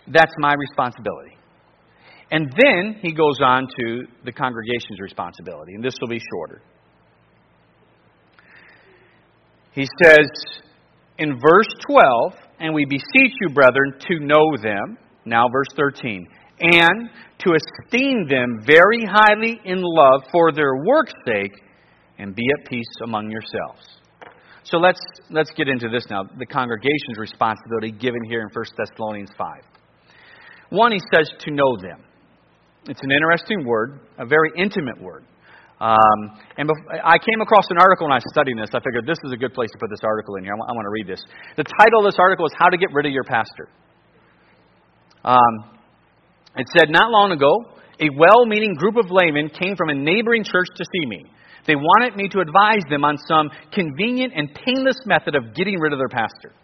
That's 0.06 0.32
my 0.38 0.54
responsibility. 0.54 1.36
And 2.30 2.50
then 2.56 2.98
he 3.02 3.12
goes 3.12 3.38
on 3.42 3.66
to 3.78 4.04
the 4.24 4.32
congregation's 4.32 5.00
responsibility, 5.00 5.74
and 5.74 5.82
this 5.82 5.94
will 6.00 6.08
be 6.08 6.20
shorter. 6.30 6.62
He 9.72 9.86
says 10.02 10.28
in 11.18 11.38
verse 11.38 11.68
12, 11.88 12.32
and 12.60 12.74
we 12.74 12.84
beseech 12.84 13.32
you, 13.40 13.50
brethren, 13.54 13.94
to 14.08 14.18
know 14.20 14.56
them. 14.62 14.98
Now, 15.24 15.46
verse 15.52 15.68
13 15.76 16.26
and 16.60 17.10
to 17.38 17.54
esteem 17.54 18.26
them 18.28 18.62
very 18.66 19.04
highly 19.04 19.60
in 19.64 19.80
love 19.80 20.22
for 20.32 20.52
their 20.52 20.84
work's 20.84 21.14
sake, 21.26 21.52
and 22.18 22.34
be 22.34 22.42
at 22.58 22.68
peace 22.68 22.90
among 23.04 23.30
yourselves. 23.30 23.86
So 24.64 24.76
let's, 24.76 25.00
let's 25.30 25.50
get 25.56 25.68
into 25.68 25.88
this 25.88 26.04
now 26.10 26.24
the 26.38 26.46
congregation's 26.46 27.16
responsibility 27.16 27.92
given 27.92 28.20
here 28.28 28.40
in 28.40 28.48
1 28.52 28.64
Thessalonians 28.76 29.30
5. 29.38 29.48
One, 30.70 30.92
he 30.92 31.00
says 31.14 31.30
to 31.40 31.50
know 31.50 31.76
them. 31.80 32.04
It's 32.86 33.00
an 33.02 33.10
interesting 33.10 33.64
word, 33.64 34.00
a 34.18 34.26
very 34.26 34.50
intimate 34.56 35.00
word. 35.00 35.24
Um, 35.80 36.36
and 36.58 36.68
I 37.04 37.16
came 37.18 37.40
across 37.40 37.64
an 37.70 37.78
article 37.78 38.06
when 38.06 38.12
I 38.12 38.16
was 38.16 38.26
studying 38.32 38.58
this. 38.58 38.70
I 38.74 38.80
figured 38.80 39.06
this 39.06 39.18
is 39.24 39.32
a 39.32 39.36
good 39.36 39.54
place 39.54 39.70
to 39.70 39.78
put 39.78 39.90
this 39.90 40.02
article 40.02 40.34
in 40.36 40.44
here. 40.44 40.52
I 40.52 40.56
want 40.56 40.84
to 40.84 40.90
read 40.90 41.06
this. 41.06 41.22
The 41.56 41.64
title 41.64 42.04
of 42.04 42.12
this 42.12 42.18
article 42.18 42.46
is 42.46 42.52
How 42.58 42.68
to 42.68 42.76
Get 42.76 42.88
Rid 42.92 43.06
of 43.06 43.12
Your 43.12 43.24
Pastor. 43.24 43.70
Um, 45.24 45.77
it 46.56 46.66
said, 46.76 46.90
Not 46.90 47.10
long 47.10 47.32
ago, 47.32 47.50
a 48.00 48.08
well 48.16 48.46
meaning 48.46 48.74
group 48.74 48.96
of 48.96 49.10
laymen 49.10 49.50
came 49.50 49.76
from 49.76 49.90
a 49.90 49.94
neighboring 49.94 50.44
church 50.44 50.68
to 50.76 50.84
see 50.84 51.06
me. 51.06 51.24
They 51.66 51.76
wanted 51.76 52.16
me 52.16 52.28
to 52.30 52.40
advise 52.40 52.82
them 52.88 53.04
on 53.04 53.18
some 53.28 53.50
convenient 53.72 54.32
and 54.34 54.48
painless 54.54 54.96
method 55.04 55.34
of 55.34 55.54
getting 55.54 55.78
rid 55.78 55.92
of 55.92 55.98
their 55.98 56.08
pastor. 56.08 56.54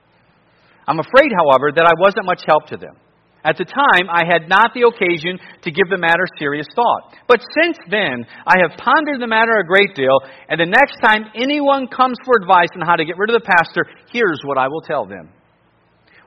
I'm 0.87 1.01
afraid, 1.01 1.33
however, 1.37 1.73
that 1.75 1.85
I 1.85 1.93
wasn't 2.01 2.27
much 2.27 2.43
help 2.47 2.67
to 2.69 2.77
them. 2.77 2.97
At 3.45 3.59
the 3.59 3.69
time, 3.69 4.09
I 4.09 4.25
had 4.25 4.49
not 4.49 4.73
the 4.73 4.89
occasion 4.89 5.37
to 5.63 5.71
give 5.71 5.93
the 5.93 6.01
matter 6.01 6.25
serious 6.39 6.67
thought. 6.75 7.13
But 7.29 7.45
since 7.61 7.77
then, 7.91 8.25
I 8.47 8.57
have 8.65 8.79
pondered 8.81 9.21
the 9.21 9.29
matter 9.29 9.61
a 9.61 9.69
great 9.69 9.95
deal, 9.95 10.17
and 10.49 10.59
the 10.59 10.65
next 10.65 10.97
time 11.05 11.29
anyone 11.37 11.87
comes 11.89 12.17
for 12.25 12.41
advice 12.41 12.73
on 12.75 12.87
how 12.87 12.97
to 12.97 13.05
get 13.05 13.19
rid 13.19 13.29
of 13.29 13.37
the 13.37 13.45
pastor, 13.45 13.85
here's 14.11 14.41
what 14.45 14.57
I 14.57 14.69
will 14.69 14.81
tell 14.81 15.05
them. 15.05 15.29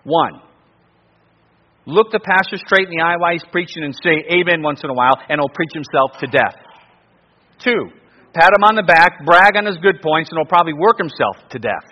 One, 0.03 0.45
look 1.87 2.11
the 2.11 2.19
pastor 2.19 2.59
straight 2.59 2.91
in 2.91 2.93
the 2.93 3.01
eye 3.01 3.15
while 3.15 3.31
he's 3.31 3.47
preaching 3.49 3.81
and 3.81 3.95
say 3.95 4.27
amen 4.29 4.61
once 4.61 4.83
in 4.83 4.91
a 4.91 4.93
while, 4.93 5.15
and 5.31 5.39
he'll 5.39 5.55
preach 5.55 5.71
himself 5.73 6.19
to 6.19 6.27
death. 6.27 6.53
Two, 7.63 7.89
pat 8.35 8.51
him 8.53 8.67
on 8.67 8.75
the 8.75 8.83
back, 8.83 9.25
brag 9.25 9.55
on 9.55 9.65
his 9.65 9.79
good 9.79 10.03
points, 10.03 10.29
and 10.29 10.37
he'll 10.37 10.51
probably 10.51 10.75
work 10.75 10.99
himself 10.99 11.39
to 11.55 11.57
death. 11.57 11.87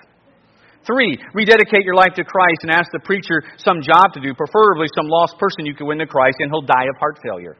Three, 0.86 1.18
rededicate 1.34 1.82
your 1.82 1.96
life 1.96 2.14
to 2.20 2.24
Christ 2.24 2.62
and 2.62 2.70
ask 2.70 2.92
the 2.94 3.02
preacher 3.02 3.42
some 3.58 3.82
job 3.82 4.14
to 4.14 4.22
do, 4.22 4.36
preferably 4.38 4.86
some 4.94 5.10
lost 5.10 5.40
person 5.40 5.66
you 5.66 5.74
can 5.74 5.88
win 5.88 5.98
to 5.98 6.06
Christ, 6.06 6.38
and 6.40 6.52
he'll 6.52 6.62
die 6.62 6.86
of 6.86 7.00
heart 7.00 7.18
failure. 7.26 7.58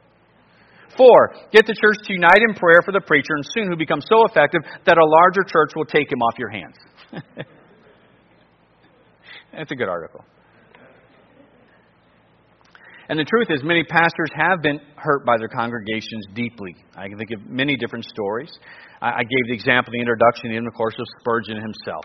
Four, 0.96 1.34
get 1.50 1.66
the 1.66 1.74
church 1.74 1.98
to 2.06 2.12
unite 2.12 2.38
in 2.48 2.54
prayer 2.54 2.80
for 2.84 2.92
the 2.92 3.00
preacher, 3.00 3.34
and 3.34 3.44
soon 3.50 3.66
he'll 3.66 3.76
become 3.76 4.00
so 4.00 4.24
effective 4.30 4.62
that 4.86 4.96
a 4.96 5.04
larger 5.04 5.42
church 5.42 5.72
will 5.74 5.84
take 5.84 6.06
him 6.12 6.22
off 6.22 6.38
your 6.38 6.50
hands. 6.50 6.76
That's 9.52 9.72
a 9.72 9.74
good 9.74 9.88
article. 9.88 10.24
And 13.08 13.18
the 13.18 13.24
truth 13.24 13.46
is, 13.50 13.62
many 13.62 13.84
pastors 13.84 14.30
have 14.34 14.62
been 14.62 14.80
hurt 14.96 15.24
by 15.24 15.36
their 15.38 15.48
congregations 15.48 16.26
deeply. 16.34 16.74
I 16.96 17.08
can 17.08 17.18
think 17.18 17.30
of 17.30 17.46
many 17.48 17.76
different 17.76 18.04
stories. 18.04 18.50
I 19.00 19.22
gave 19.22 19.46
the 19.48 19.54
example 19.54 19.92
in 19.94 19.98
the 19.98 20.02
introduction, 20.02 20.50
and 20.50 20.66
of 20.66 20.74
course, 20.74 20.94
of 20.98 21.06
Spurgeon 21.20 21.56
himself. 21.56 22.04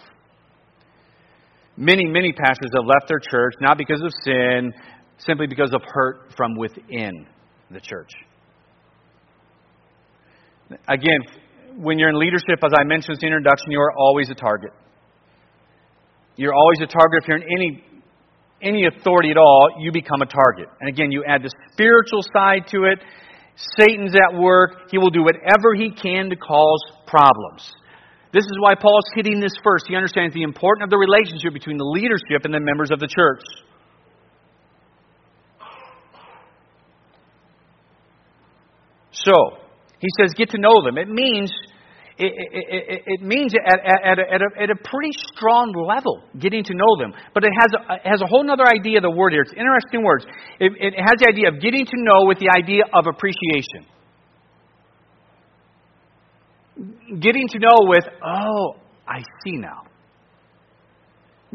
Many, 1.76 2.06
many 2.06 2.32
pastors 2.34 2.70
have 2.76 2.86
left 2.86 3.08
their 3.08 3.20
church 3.20 3.54
not 3.62 3.78
because 3.78 4.02
of 4.02 4.12
sin, 4.24 4.72
simply 5.18 5.48
because 5.48 5.74
of 5.74 5.82
hurt 5.86 6.34
from 6.38 6.56
within 6.56 7.26
the 7.72 7.80
church. 7.80 8.10
Again, 10.88 11.20
when 11.78 11.98
you're 11.98 12.10
in 12.10 12.20
leadership, 12.20 12.60
as 12.64 12.72
I 12.78 12.84
mentioned 12.84 13.18
in 13.18 13.20
the 13.22 13.28
introduction, 13.28 13.72
you 13.72 13.80
are 13.80 13.94
always 13.98 14.30
a 14.30 14.36
target. 14.36 14.72
You're 16.36 16.54
always 16.54 16.80
a 16.82 16.88
target 16.88 17.24
if 17.24 17.28
you're 17.28 17.38
in 17.38 17.44
any 17.44 17.84
any 18.62 18.86
authority 18.86 19.32
at 19.32 19.38
all, 19.38 19.70
you 19.80 19.92
become 19.92 20.22
a 20.22 20.26
target. 20.26 20.68
And 20.80 20.90
again, 20.90 21.12
you 21.12 21.24
add 21.28 21.44
the 21.44 21.52
spiritual 21.74 22.22
side 22.34 22.68
to 22.72 22.86
it. 22.86 23.00
Satan's 23.78 24.16
at 24.16 24.40
work. 24.40 24.90
He 24.92 24.98
will 24.98 25.10
do 25.10 25.24
whatever 25.24 25.76
he 25.76 25.92
can 25.92 26.30
to 26.30 26.36
cause 26.36 26.82
problems. 27.08 27.72
This 28.34 28.46
is 28.46 28.58
why 28.60 28.76
Paul's 28.76 29.06
hitting 29.14 29.40
this 29.40 29.54
first. 29.64 29.86
He 29.88 29.96
understands 29.96 30.34
the 30.34 30.44
importance 30.44 30.86
of 30.86 30.90
the 30.90 30.98
relationship 30.98 31.54
between 31.54 31.78
the 31.78 31.86
leadership 31.86 32.46
and 32.46 32.54
the 32.54 32.62
members 32.62 32.90
of 32.92 33.00
the 33.00 33.08
church. 33.08 33.44
So, 39.12 39.58
he 40.00 40.08
says, 40.20 40.34
get 40.36 40.50
to 40.52 40.58
know 40.58 40.82
them. 40.84 40.98
It 40.98 41.10
means 41.10 41.52
it, 42.22 42.34
it, 42.54 43.02
it, 43.06 43.22
means 43.22 43.54
at, 43.56 43.80
at, 43.80 44.20
at, 44.20 44.42
a, 44.42 44.62
at, 44.62 44.70
a, 44.70 44.76
pretty 44.76 45.12
strong 45.34 45.74
level 45.74 46.22
getting 46.38 46.64
to 46.64 46.74
know 46.74 46.94
them. 47.00 47.14
But 47.34 47.44
it 47.44 47.50
has 47.60 47.72
a, 47.74 48.10
has 48.10 48.22
a 48.22 48.28
whole 48.28 48.46
other 48.50 48.68
idea 48.68 48.98
of 48.98 49.04
the 49.04 49.12
word 49.12 49.34
here. 49.34 49.42
It's 49.42 49.54
interesting 49.54 50.04
words. 50.04 50.26
It, 50.60 50.72
it 50.78 50.94
has 51.02 51.18
the 51.18 51.28
idea 51.28 51.50
of 51.50 51.60
getting 51.60 51.86
to 51.86 51.98
know 51.98 52.26
with 52.30 52.38
the 52.38 52.50
idea 52.56 52.84
of 52.94 53.08
appreciation. 53.08 53.90
Getting 57.20 57.48
to 57.50 57.60
know 57.60 57.90
with, 57.90 58.06
oh, 58.24 58.76
I 59.08 59.20
see 59.44 59.58
now. 59.58 59.84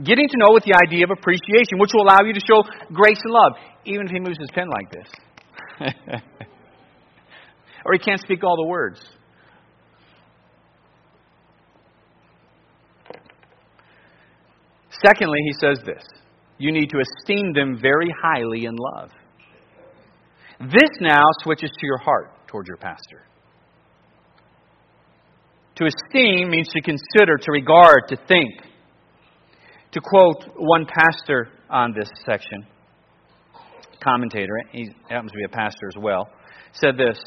Getting 0.02 0.29
to 0.29 0.37
know 0.37 0.52
with 0.52 0.64
the 0.64 0.74
idea 0.74 1.05
of 1.05 1.11
appreciation, 1.11 1.79
which 1.79 1.90
will 1.94 2.02
allow 2.02 2.20
you 2.26 2.35
to 2.35 2.40
show 2.40 2.62
grace 2.92 3.18
and 3.22 3.33
love, 3.33 3.52
even 3.87 4.07
if 4.07 4.12
he 4.12 4.20
moves 4.20 4.38
his 4.38 4.50
pen 4.52 4.66
like 4.68 4.90
this. 4.90 5.09
or 7.85 7.92
he 7.92 7.98
can't 7.98 8.20
speak 8.20 8.42
all 8.44 8.57
the 8.57 8.68
words. 8.68 9.00
Secondly, 15.04 15.38
he 15.44 15.52
says 15.61 15.78
this 15.85 16.04
you 16.59 16.72
need 16.72 16.88
to 16.90 16.98
esteem 16.98 17.52
them 17.52 17.78
very 17.80 18.12
highly 18.22 18.64
in 18.64 18.74
love. 18.76 19.11
This 20.61 20.90
now 21.00 21.24
switches 21.42 21.70
to 21.70 21.87
your 21.87 21.98
heart 21.98 22.30
towards 22.46 22.66
your 22.66 22.78
pastor. 22.78 23.26
To 25.76 25.85
esteem 25.85 26.48
means 26.48 26.68
to 26.68 26.80
consider, 26.80 27.37
to 27.37 27.52
regard, 27.52 28.09
to 28.09 28.16
think. 28.26 28.50
To 29.92 30.00
quote 30.00 30.44
one 30.56 30.87
pastor 30.87 31.48
on 31.68 31.94
this 31.96 32.09
section, 32.24 32.66
commentator, 34.02 34.52
he 34.72 34.90
happens 35.09 35.32
to 35.32 35.37
be 35.37 35.44
a 35.44 35.48
pastor 35.48 35.88
as 35.88 36.02
well, 36.02 36.28
said 36.72 36.96
this 36.96 37.18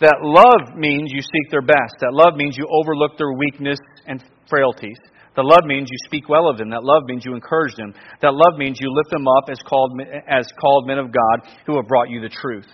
that 0.00 0.18
love 0.22 0.76
means 0.76 1.10
you 1.12 1.20
seek 1.20 1.50
their 1.50 1.62
best. 1.62 1.98
That 2.00 2.12
love 2.12 2.36
means 2.36 2.56
you 2.56 2.68
overlook 2.70 3.18
their 3.18 3.32
weakness 3.32 3.78
and 4.06 4.22
frailties. 4.48 4.98
That 5.38 5.44
love 5.44 5.66
means 5.66 5.86
you 5.88 5.98
speak 6.04 6.28
well 6.28 6.48
of 6.48 6.58
them. 6.58 6.70
That 6.70 6.82
love 6.82 7.04
means 7.06 7.22
you 7.24 7.32
encourage 7.32 7.76
them. 7.76 7.94
That 8.22 8.34
love 8.34 8.58
means 8.58 8.78
you 8.80 8.92
lift 8.92 9.10
them 9.10 9.28
up 9.28 9.44
as 9.48 9.60
called, 9.62 9.92
as 10.26 10.50
called 10.60 10.88
men 10.88 10.98
of 10.98 11.12
God 11.12 11.48
who 11.64 11.76
have 11.76 11.86
brought 11.86 12.10
you 12.10 12.20
the 12.20 12.28
truth. 12.28 12.66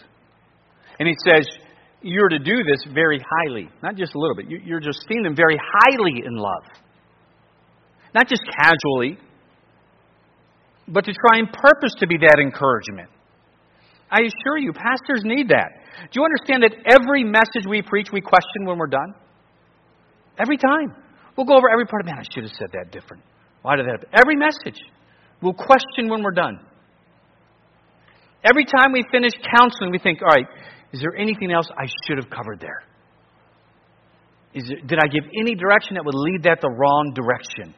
And 0.98 1.06
he 1.06 1.14
says, 1.28 1.46
you're 2.00 2.30
to 2.30 2.38
do 2.38 2.56
this 2.64 2.80
very 2.94 3.20
highly. 3.20 3.68
Not 3.82 3.96
just 3.96 4.14
a 4.14 4.18
little 4.18 4.34
bit. 4.34 4.46
You're 4.48 4.80
just 4.80 5.04
seeing 5.06 5.22
them 5.22 5.36
very 5.36 5.58
highly 5.60 6.22
in 6.24 6.36
love. 6.36 6.64
Not 8.14 8.28
just 8.28 8.40
casually, 8.56 9.18
but 10.88 11.04
to 11.04 11.12
try 11.12 11.40
and 11.40 11.52
purpose 11.52 11.92
to 11.98 12.06
be 12.06 12.16
that 12.16 12.38
encouragement. 12.40 13.10
I 14.10 14.20
assure 14.22 14.56
you, 14.56 14.72
pastors 14.72 15.20
need 15.22 15.50
that. 15.50 15.68
Do 16.10 16.18
you 16.18 16.24
understand 16.24 16.62
that 16.62 16.72
every 16.88 17.24
message 17.24 17.68
we 17.68 17.82
preach, 17.82 18.08
we 18.10 18.22
question 18.22 18.64
when 18.64 18.78
we're 18.78 18.86
done? 18.86 19.12
Every 20.38 20.56
time. 20.56 21.03
We'll 21.36 21.46
go 21.46 21.56
over 21.56 21.68
every 21.70 21.86
part 21.86 22.02
of 22.02 22.06
man, 22.06 22.18
I 22.18 22.24
should 22.32 22.44
have 22.44 22.52
said 22.58 22.68
that 22.72 22.92
different. 22.92 23.22
Why 23.62 23.76
did 23.76 23.86
that 23.86 23.92
happen? 23.92 24.08
Every 24.12 24.36
message. 24.36 24.80
We'll 25.42 25.54
question 25.54 26.08
when 26.08 26.22
we're 26.22 26.32
done. 26.32 26.60
Every 28.44 28.64
time 28.64 28.92
we 28.92 29.02
finish 29.10 29.32
counseling, 29.56 29.90
we 29.90 29.98
think, 29.98 30.20
all 30.20 30.28
right, 30.28 30.46
is 30.92 31.00
there 31.00 31.16
anything 31.16 31.50
else 31.50 31.66
I 31.76 31.86
should 32.06 32.18
have 32.18 32.30
covered 32.30 32.60
there? 32.60 32.82
There, 34.54 34.78
did 34.86 34.98
I 35.02 35.08
give 35.08 35.24
any 35.40 35.54
direction 35.54 35.94
that 35.96 36.04
would 36.04 36.14
lead 36.14 36.44
that 36.44 36.60
the 36.60 36.70
wrong 36.70 37.12
direction? 37.14 37.74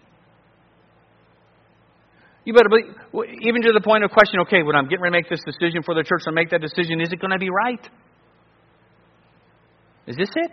You 2.44 2.52
better 2.52 2.68
believe, 2.68 2.94
even 3.42 3.62
to 3.62 3.72
the 3.72 3.80
point 3.80 4.04
of 4.04 4.10
question, 4.10 4.40
okay, 4.40 4.62
when 4.62 4.76
I'm 4.76 4.84
getting 4.84 5.00
ready 5.00 5.16
to 5.16 5.22
make 5.22 5.30
this 5.30 5.40
decision 5.44 5.82
for 5.82 5.94
the 5.94 6.04
church, 6.04 6.22
I 6.28 6.30
make 6.30 6.50
that 6.50 6.60
decision, 6.60 7.00
is 7.00 7.08
it 7.10 7.20
going 7.20 7.32
to 7.32 7.38
be 7.38 7.50
right? 7.50 7.88
Is 10.06 10.16
this 10.16 10.30
it? 10.34 10.52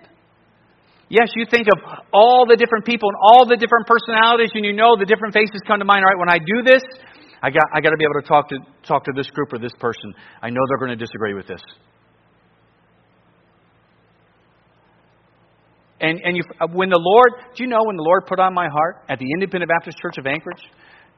Yes, 1.10 1.30
you 1.36 1.46
think 1.50 1.68
of 1.68 1.78
all 2.14 2.46
the 2.48 2.56
different 2.56 2.86
people 2.86 3.10
and 3.10 3.18
all 3.22 3.46
the 3.46 3.58
different 3.58 3.88
personalities, 3.88 4.52
and 4.54 4.66
you 4.66 4.74
know 4.74 4.96
the 4.98 5.06
different 5.06 5.34
faces 5.34 5.62
come 5.68 5.80
to 5.80 5.86
mind. 5.86 6.04
All 6.04 6.10
right, 6.10 6.20
when 6.20 6.30
I 6.30 6.40
do 6.40 6.64
this, 6.64 6.82
I 7.44 7.50
got, 7.50 7.64
I 7.76 7.82
got 7.82 7.92
to 7.92 7.98
be 7.98 8.06
able 8.06 8.22
to 8.22 8.28
talk 8.28 8.50
to, 8.50 8.58
talk 8.88 9.04
to 9.04 9.12
this 9.16 9.30
group 9.32 9.52
or 9.52 9.60
this 9.60 9.74
person. 9.80 10.14
I 10.42 10.50
know 10.50 10.62
they're 10.70 10.80
going 10.80 10.98
to 10.98 11.06
disagree 11.06 11.34
with 11.34 11.48
this. 11.48 11.62
And, 16.00 16.20
and 16.24 16.36
you, 16.36 16.44
uh, 16.60 16.68
when 16.68 16.90
the 16.90 17.00
Lord, 17.00 17.56
do 17.56 17.64
you 17.64 17.70
know 17.70 17.80
when 17.84 17.96
the 17.96 18.04
Lord 18.04 18.26
put 18.28 18.40
on 18.40 18.54
my 18.54 18.68
heart 18.68 19.04
at 19.10 19.20
the 19.20 19.28
Independent 19.36 19.70
Baptist 19.70 19.98
Church 20.00 20.18
of 20.18 20.26
Anchorage 20.26 20.64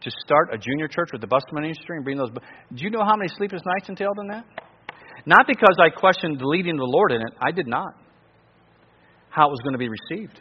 to 0.02 0.12
start 0.26 0.50
a 0.54 0.58
junior 0.58 0.88
church 0.88 1.10
with 1.12 1.22
the 1.22 1.28
Busman 1.28 1.62
ministry 1.62 1.98
and 1.98 2.04
bring 2.04 2.18
those? 2.18 2.30
Do 2.30 2.84
you 2.84 2.90
know 2.90 3.04
how 3.04 3.16
many 3.16 3.30
sleepless 3.30 3.62
nights 3.66 3.90
entailed 3.90 4.18
in 4.22 4.28
that? 4.28 4.46
Not 5.26 5.48
because 5.48 5.78
I 5.82 5.90
questioned 5.90 6.40
the 6.40 6.46
leading 6.46 6.74
of 6.74 6.86
the 6.86 6.92
Lord 6.92 7.12
in 7.14 7.22
it. 7.22 7.34
I 7.42 7.52
did 7.52 7.68
not 7.68 7.94
how 9.36 9.48
it 9.48 9.52
was 9.52 9.60
going 9.64 9.74
to 9.74 9.80
be 9.80 9.90
received. 9.90 10.40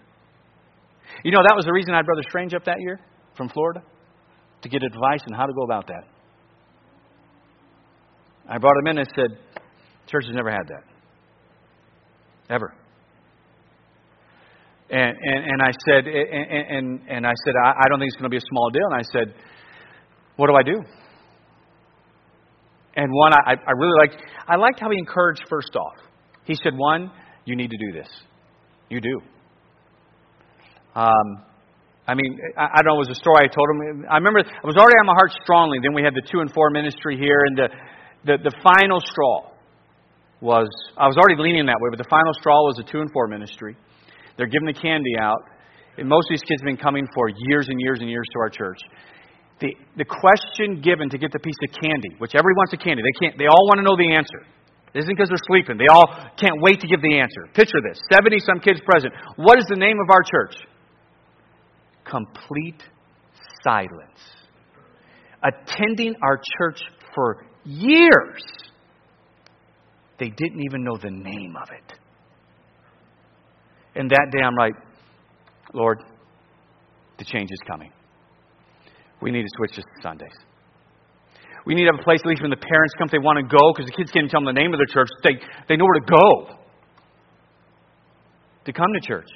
You 1.25 1.33
know, 1.33 1.43
that 1.43 1.57
was 1.57 1.65
the 1.65 1.73
reason 1.73 1.93
I 1.93 1.97
had 1.99 2.07
Brother 2.07 2.23
Strange 2.29 2.55
up 2.55 2.65
that 2.65 2.77
year 2.79 3.01
from 3.37 3.49
Florida 3.49 3.83
to 4.63 4.69
get 4.69 4.83
advice 4.85 5.21
on 5.29 5.37
how 5.37 5.47
to 5.47 5.53
go 5.53 5.65
about 5.65 5.89
that. 5.89 6.05
I 8.49 8.59
brought 8.59 8.77
him 8.79 8.87
in 8.87 8.99
and 8.99 9.09
I 9.09 9.11
said, 9.17 9.39
Church 10.07 10.25
has 10.27 10.35
never 10.35 10.51
had 10.51 10.69
that. 10.69 10.85
Ever. 12.55 12.75
And, 14.91 15.17
and, 15.19 15.45
and 15.51 15.63
I 15.63 15.73
said, 15.87 16.07
and, 16.07 16.77
and, 16.77 17.01
and 17.09 17.27
I 17.27 17.33
said, 17.45 17.55
I, 17.65 17.71
I 17.71 17.89
don't 17.89 17.99
think 17.99 18.11
it's 18.13 18.17
going 18.17 18.31
to 18.31 18.35
be 18.35 18.37
a 18.37 18.49
small 18.51 18.71
deal. 18.71 18.85
And 18.93 18.95
I 18.95 19.03
said, 19.11 19.35
what 20.37 20.49
do 20.49 20.55
I 20.55 20.63
do? 20.63 20.79
And 22.97 23.11
one, 23.11 23.33
I, 23.33 23.55
I 23.55 23.73
really 23.77 23.99
liked, 23.99 24.23
I 24.47 24.57
liked 24.57 24.79
how 24.79 24.91
he 24.91 24.99
encouraged 24.99 25.43
first 25.49 25.75
off. 25.75 25.97
He 26.45 26.55
said, 26.55 26.77
one, 26.77 27.11
you 27.45 27.57
need 27.57 27.71
to 27.71 27.79
do 27.79 27.99
this. 27.99 28.09
You 28.89 29.01
do. 29.01 29.21
Um, 30.95 31.43
I 32.07 32.15
mean, 32.15 32.39
I, 32.57 32.65
I 32.65 32.79
don't 32.83 32.95
know. 32.95 33.01
It 33.01 33.09
was 33.09 33.17
a 33.17 33.21
story 33.21 33.45
I 33.45 33.51
told 33.51 33.67
him. 33.73 34.05
I 34.11 34.17
remember 34.21 34.45
I 34.45 34.67
was 34.67 34.77
already 34.77 34.99
on 35.01 35.07
my 35.07 35.17
heart 35.17 35.33
strongly. 35.43 35.79
Then 35.83 35.95
we 35.95 36.03
had 36.03 36.15
the 36.15 36.23
two 36.31 36.41
and 36.41 36.53
four 36.53 36.71
ministry 36.71 37.17
here, 37.17 37.41
and 37.49 37.57
the 37.57 37.69
the, 38.25 38.51
the 38.51 38.55
final 38.63 39.01
straw 39.01 39.53
was 40.41 40.69
I 40.97 41.09
was 41.09 41.17
already 41.17 41.41
leaning 41.41 41.67
that 41.67 41.81
way, 41.81 41.89
but 41.91 41.99
the 41.99 42.11
final 42.11 42.33
straw 42.41 42.61
was 42.69 42.77
the 42.77 42.85
two 42.85 43.01
and 43.01 43.11
four 43.13 43.27
ministry. 43.29 43.77
They're 44.37 44.51
giving 44.51 44.67
the 44.67 44.77
candy 44.77 45.17
out, 45.19 45.41
and 45.97 46.09
most 46.09 46.29
of 46.29 46.37
these 46.37 46.45
kids 46.45 46.61
have 46.61 46.69
been 46.69 46.77
coming 46.77 47.07
for 47.15 47.29
years 47.49 47.69
and 47.69 47.81
years 47.81 48.01
and 48.01 48.11
years 48.11 48.27
to 48.33 48.39
our 48.41 48.51
church. 48.51 48.81
The 49.61 49.73
the 49.97 50.05
question 50.05 50.85
given 50.85 51.09
to 51.09 51.17
get 51.17 51.33
the 51.33 51.41
piece 51.41 51.57
of 51.65 51.73
candy, 51.81 52.13
which 52.19 52.37
everyone 52.37 52.69
wants 52.69 52.77
a 52.77 52.81
candy, 52.85 53.01
they 53.01 53.17
can't. 53.17 53.39
They 53.39 53.49
all 53.49 53.65
want 53.73 53.81
to 53.81 53.85
know 53.87 53.97
the 53.97 54.13
answer. 54.13 54.45
It 54.95 55.01
isn't 55.01 55.13
because 55.13 55.29
they're 55.29 55.39
sleeping. 55.49 55.77
They 55.77 55.89
all 55.91 56.07
can't 56.39 56.61
wait 56.61 56.81
to 56.81 56.87
give 56.87 57.03
the 57.03 57.19
answer. 57.19 57.49
Picture 57.53 57.79
this 57.89 58.01
70 58.13 58.39
some 58.41 58.61
kids 58.61 58.81
present. 58.89 59.13
What 59.37 59.59
is 59.59 59.65
the 59.69 59.77
name 59.77 59.97
of 60.01 60.11
our 60.11 60.23
church? 60.23 60.55
Complete 62.09 62.81
silence. 63.65 64.21
Attending 65.43 66.15
our 66.23 66.41
church 66.59 66.81
for 67.15 67.45
years, 67.65 68.45
they 70.19 70.29
didn't 70.29 70.63
even 70.65 70.85
know 70.85 70.97
the 71.03 71.11
name 71.11 71.55
of 71.61 71.69
it. 71.71 71.99
And 73.97 74.11
that 74.11 74.29
day, 74.33 74.43
I'm 74.45 74.55
like, 74.57 74.75
Lord, 75.73 75.99
the 77.19 77.25
change 77.25 77.51
is 77.51 77.61
coming. 77.67 77.93
We 79.21 79.31
need 79.31 79.43
to 79.43 79.49
switch 79.57 79.77
this 79.77 79.85
to 79.85 80.03
Sundays. 80.03 80.37
We 81.67 81.75
need 81.75 81.85
to 81.85 81.93
have 81.93 82.01
a 82.01 82.05
place, 82.05 82.21
at 82.21 82.27
least 82.27 82.43
when 82.43 82.51
the 82.51 82.61
parents 82.61 82.95
come, 82.99 83.07
if 83.07 83.13
they 83.13 83.19
want 83.19 83.39
to 83.41 83.49
go, 83.49 83.73
because 83.73 83.91
the 83.91 83.97
kids 83.97 84.11
can't 84.11 84.31
tell 84.31 84.41
them 84.41 84.53
the 84.55 84.61
name 84.61 84.75
of 84.75 84.81
the 84.81 84.89
church, 84.93 85.09
they, 85.23 85.41
they 85.69 85.77
know 85.77 85.85
where 85.85 86.01
to 86.01 86.07
go 86.07 86.59
to 88.67 88.73
come 88.73 88.87
to 88.93 89.01
church. 89.07 89.29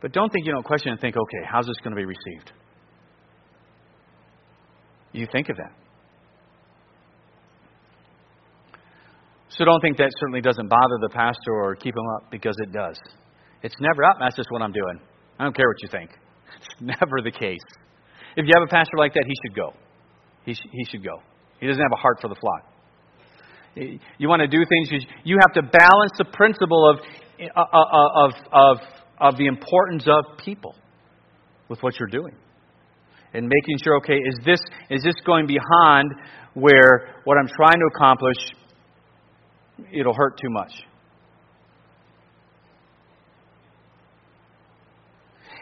But 0.00 0.12
don't 0.12 0.30
think 0.32 0.46
you 0.46 0.52
don't 0.52 0.64
question 0.64 0.92
and 0.92 1.00
think, 1.00 1.16
okay, 1.16 1.42
how's 1.50 1.66
this 1.66 1.76
going 1.82 1.96
to 1.96 2.00
be 2.00 2.04
received? 2.04 2.52
You 5.12 5.26
think 5.32 5.48
of 5.48 5.56
that. 5.56 5.72
So 9.48 9.64
don't 9.64 9.80
think 9.80 9.96
that 9.96 10.10
certainly 10.20 10.40
doesn't 10.40 10.68
bother 10.68 10.98
the 11.00 11.08
pastor 11.08 11.52
or 11.52 11.74
keep 11.74 11.94
him 11.94 12.06
up, 12.16 12.30
because 12.30 12.54
it 12.62 12.72
does. 12.72 12.98
It's 13.62 13.74
never 13.80 14.04
up. 14.04 14.16
That's 14.20 14.36
just 14.36 14.50
what 14.52 14.62
I'm 14.62 14.72
doing. 14.72 15.00
I 15.38 15.44
don't 15.44 15.56
care 15.56 15.66
what 15.66 15.82
you 15.82 15.88
think. 15.88 16.10
It's 16.58 16.80
never 16.80 17.22
the 17.22 17.30
case. 17.30 17.62
If 18.36 18.44
you 18.44 18.52
have 18.54 18.66
a 18.66 18.70
pastor 18.70 18.96
like 18.96 19.14
that, 19.14 19.24
he 19.24 19.34
should 19.44 19.54
go. 19.54 19.74
He, 20.48 20.54
sh- 20.54 20.68
he 20.72 20.84
should 20.86 21.04
go. 21.04 21.20
He 21.60 21.66
doesn't 21.66 21.82
have 21.82 21.92
a 21.92 22.00
heart 22.00 22.18
for 22.22 22.28
the 22.28 22.34
flock. 22.40 22.64
You 24.16 24.28
want 24.30 24.40
to 24.40 24.48
do 24.48 24.64
things, 24.66 24.88
you 25.22 25.36
have 25.42 25.52
to 25.62 25.70
balance 25.70 26.12
the 26.16 26.24
principle 26.24 26.88
of, 26.88 27.00
uh, 27.54 27.60
uh, 27.60 27.78
uh, 27.78 28.24
of, 28.24 28.32
of, 28.50 28.76
of 29.20 29.36
the 29.36 29.44
importance 29.44 30.06
of 30.06 30.38
people 30.42 30.74
with 31.68 31.82
what 31.82 32.00
you're 32.00 32.08
doing. 32.08 32.34
And 33.34 33.46
making 33.46 33.76
sure, 33.84 33.98
okay, 33.98 34.14
is 34.14 34.38
this, 34.46 34.58
is 34.88 35.02
this 35.02 35.16
going 35.26 35.46
beyond 35.46 36.14
where 36.54 37.16
what 37.24 37.36
I'm 37.36 37.48
trying 37.54 37.78
to 37.78 37.90
accomplish, 37.94 38.36
it'll 39.92 40.14
hurt 40.14 40.38
too 40.40 40.48
much? 40.48 40.72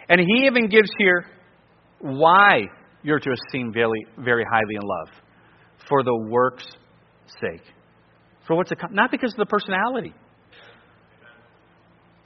And 0.08 0.20
he 0.20 0.46
even 0.46 0.68
gives 0.68 0.90
here 0.96 1.26
why 1.98 2.68
you're 3.06 3.20
to 3.20 3.30
esteem 3.30 3.72
very, 3.72 4.04
very 4.18 4.44
highly 4.44 4.74
in 4.74 4.82
love 4.82 5.08
for 5.88 6.02
the 6.02 6.14
work's 6.28 6.66
sake. 7.40 7.62
For 8.46 8.56
what's 8.56 8.72
a, 8.72 8.76
not 8.90 9.12
because 9.12 9.32
of 9.32 9.38
the 9.38 9.46
personality. 9.46 10.12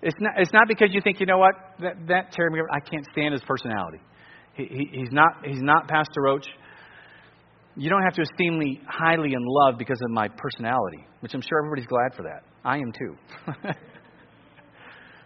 It's 0.00 0.16
not, 0.18 0.32
it's 0.38 0.52
not 0.54 0.68
because 0.68 0.88
you 0.92 1.02
think, 1.02 1.20
you 1.20 1.26
know 1.26 1.36
what, 1.36 1.52
that, 1.82 1.96
that 2.08 2.32
Terry 2.32 2.50
McGovern, 2.50 2.74
I 2.74 2.80
can't 2.80 3.06
stand 3.12 3.32
his 3.32 3.42
personality. 3.42 3.98
He, 4.54 4.64
he, 4.64 4.88
he's, 5.00 5.12
not, 5.12 5.44
he's 5.44 5.60
not 5.60 5.86
Pastor 5.86 6.22
Roach. 6.22 6.46
You 7.76 7.90
don't 7.90 8.02
have 8.02 8.14
to 8.14 8.22
esteem 8.22 8.58
me 8.58 8.80
highly 8.88 9.34
in 9.34 9.44
love 9.44 9.74
because 9.76 10.00
of 10.02 10.10
my 10.10 10.28
personality, 10.28 11.04
which 11.20 11.34
I'm 11.34 11.42
sure 11.42 11.58
everybody's 11.58 11.86
glad 11.86 12.14
for 12.16 12.22
that. 12.22 12.42
I 12.64 12.78
am 12.78 12.90
too. 12.92 13.16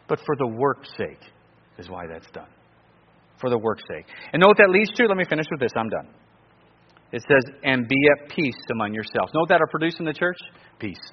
but 0.09 0.19
for 0.27 0.35
the 0.37 0.49
work's 0.49 0.91
sake 0.99 1.21
is 1.79 1.89
why 1.89 2.09
that's 2.09 2.31
done 2.33 2.49
for 3.41 3.51
the 3.51 3.59
work's 3.59 3.83
sake. 3.89 4.07
And 4.33 4.41
know 4.41 4.49
what 4.49 4.57
that 4.59 4.71
leads 4.71 4.91
to? 4.93 5.07
Let 5.07 5.17
me 5.17 5.25
finish 5.29 5.47
with 5.51 5.61
this. 5.61 5.73
I'm 5.77 5.89
done. 5.89 6.09
It 7.13 7.23
says, 7.29 7.45
and 7.63 7.87
be 7.87 7.97
at 8.13 8.29
peace 8.31 8.59
among 8.73 8.93
yourselves. 8.93 9.33
Know 9.35 9.41
what 9.41 9.49
that'll 9.49 9.69
produce 9.69 9.99
in 9.99 10.05
the 10.05 10.13
church? 10.13 10.39
Peace. 10.79 11.13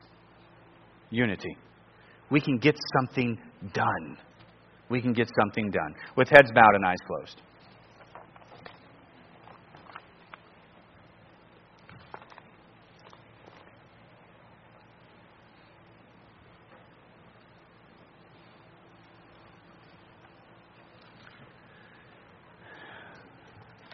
Unity. 1.11 1.55
We 2.31 2.41
can 2.41 2.57
get 2.57 2.75
something 2.97 3.37
done. 3.73 4.17
We 4.89 5.01
can 5.01 5.13
get 5.13 5.29
something 5.39 5.69
done. 5.69 5.95
With 6.15 6.29
heads 6.29 6.51
bowed 6.53 6.75
and 6.75 6.85
eyes 6.85 6.97
closed. 7.05 7.41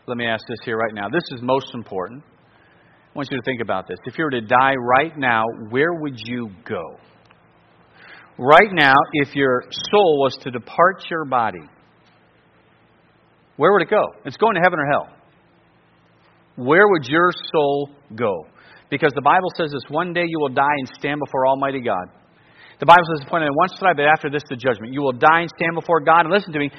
Let 0.07 0.15
me 0.15 0.25
ask 0.25 0.41
this 0.47 0.59
here 0.63 0.77
right 0.77 0.93
now. 0.93 1.09
This 1.09 1.23
is 1.31 1.41
most 1.41 1.73
important. 1.73 2.23
I 2.23 3.17
want 3.17 3.27
you 3.29 3.35
to 3.35 3.43
think 3.43 3.61
about 3.61 3.89
this. 3.89 3.97
If 4.05 4.17
you 4.17 4.23
were 4.23 4.31
to 4.31 4.41
die 4.41 4.75
right 4.75 5.11
now, 5.17 5.43
where 5.69 5.93
would 5.93 6.15
you 6.15 6.49
go? 6.65 6.97
Right 8.37 8.69
now, 8.71 8.95
if 9.13 9.35
your 9.35 9.63
soul 9.91 10.19
was 10.21 10.37
to 10.43 10.51
depart 10.51 11.03
your 11.11 11.25
body, 11.25 11.67
where 13.57 13.73
would 13.73 13.81
it 13.81 13.89
go? 13.89 14.03
It's 14.23 14.37
going 14.37 14.55
to 14.55 14.61
heaven 14.63 14.79
or 14.79 14.85
hell. 14.85 15.09
Where 16.55 16.87
would 16.87 17.05
your 17.05 17.31
soul 17.51 17.89
go? 18.15 18.45
Because 18.89 19.11
the 19.13 19.21
Bible 19.21 19.49
says 19.57 19.71
this 19.73 19.83
one 19.89 20.13
day 20.13 20.23
you 20.25 20.39
will 20.39 20.53
die 20.53 20.77
and 20.77 20.87
stand 20.97 21.19
before 21.19 21.47
Almighty 21.47 21.81
God. 21.81 22.07
The 22.79 22.85
Bible 22.85 23.03
says, 23.11 23.25
appointed 23.27 23.49
once 23.53 23.73
to 23.73 23.79
die, 23.79 23.93
but 23.93 24.05
after 24.05 24.29
this, 24.29 24.43
the 24.49 24.55
judgment. 24.55 24.93
You 24.93 25.01
will 25.01 25.11
die 25.11 25.41
and 25.41 25.49
stand 25.57 25.73
before 25.73 25.99
God. 25.99 26.21
And 26.21 26.31
listen 26.31 26.53
to 26.53 26.59
me 26.59 26.71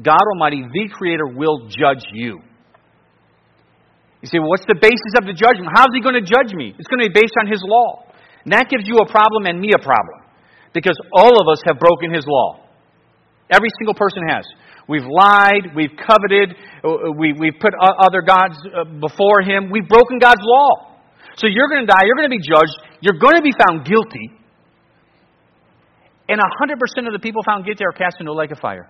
God 0.00 0.22
Almighty, 0.34 0.62
the 0.72 0.88
Creator, 0.96 1.26
will 1.26 1.68
judge 1.68 2.04
you. 2.14 2.40
You 4.20 4.28
say, 4.28 4.38
well, 4.38 4.52
what's 4.52 4.68
the 4.68 4.76
basis 4.76 5.16
of 5.16 5.24
the 5.24 5.32
judgment? 5.32 5.72
How 5.72 5.88
is 5.88 5.96
He 5.96 6.04
going 6.04 6.16
to 6.16 6.24
judge 6.24 6.52
me? 6.52 6.76
It's 6.76 6.88
going 6.88 7.00
to 7.00 7.08
be 7.08 7.16
based 7.16 7.32
on 7.40 7.48
His 7.48 7.64
law. 7.64 8.04
And 8.44 8.52
that 8.52 8.68
gives 8.68 8.84
you 8.84 9.00
a 9.00 9.08
problem 9.08 9.48
and 9.48 9.56
me 9.56 9.72
a 9.72 9.80
problem. 9.80 10.28
Because 10.76 10.96
all 11.16 11.40
of 11.40 11.48
us 11.48 11.64
have 11.64 11.80
broken 11.80 12.12
His 12.12 12.28
law. 12.28 12.60
Every 13.48 13.72
single 13.80 13.96
person 13.96 14.22
has. 14.28 14.44
We've 14.86 15.06
lied, 15.08 15.72
we've 15.74 15.96
coveted, 15.96 16.54
we, 17.16 17.32
we've 17.32 17.58
put 17.60 17.72
other 17.80 18.22
gods 18.22 18.58
uh, 18.68 18.84
before 18.84 19.40
Him. 19.40 19.70
We've 19.70 19.88
broken 19.88 20.18
God's 20.18 20.42
law. 20.44 20.90
So 21.36 21.46
you're 21.46 21.68
going 21.68 21.86
to 21.86 21.90
die, 21.90 22.04
you're 22.04 22.16
going 22.16 22.28
to 22.28 22.36
be 22.36 22.42
judged, 22.42 22.76
you're 23.00 23.18
going 23.18 23.36
to 23.36 23.42
be 23.42 23.54
found 23.56 23.86
guilty. 23.86 24.36
And 26.28 26.38
100% 26.38 27.06
of 27.06 27.12
the 27.12 27.18
people 27.18 27.42
found 27.42 27.64
guilty 27.64 27.84
are 27.84 27.96
cast 27.96 28.20
into 28.20 28.32
a 28.32 28.36
lake 28.36 28.50
of 28.50 28.58
fire. 28.58 28.88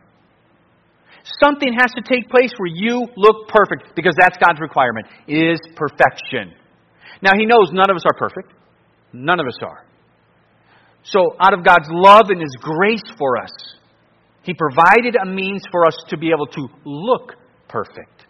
Something 1.42 1.74
has 1.78 1.90
to 1.92 2.02
take 2.02 2.28
place 2.28 2.50
where 2.56 2.72
you 2.72 3.06
look 3.16 3.48
perfect 3.48 3.94
because 3.94 4.14
that's 4.18 4.36
God's 4.38 4.60
requirement 4.60 5.06
is 5.28 5.58
perfection. 5.76 6.54
Now 7.22 7.32
he 7.36 7.46
knows 7.46 7.70
none 7.72 7.90
of 7.90 7.96
us 7.96 8.04
are 8.06 8.16
perfect. 8.18 8.52
None 9.12 9.40
of 9.40 9.46
us 9.46 9.58
are. 9.62 9.84
So 11.02 11.36
out 11.40 11.54
of 11.54 11.64
God's 11.64 11.88
love 11.90 12.26
and 12.28 12.40
his 12.40 12.56
grace 12.60 13.02
for 13.18 13.38
us, 13.38 13.50
he 14.42 14.54
provided 14.54 15.16
a 15.22 15.26
means 15.26 15.62
for 15.70 15.86
us 15.86 15.96
to 16.08 16.16
be 16.16 16.30
able 16.30 16.46
to 16.46 16.68
look 16.84 17.34
perfect. 17.68 18.26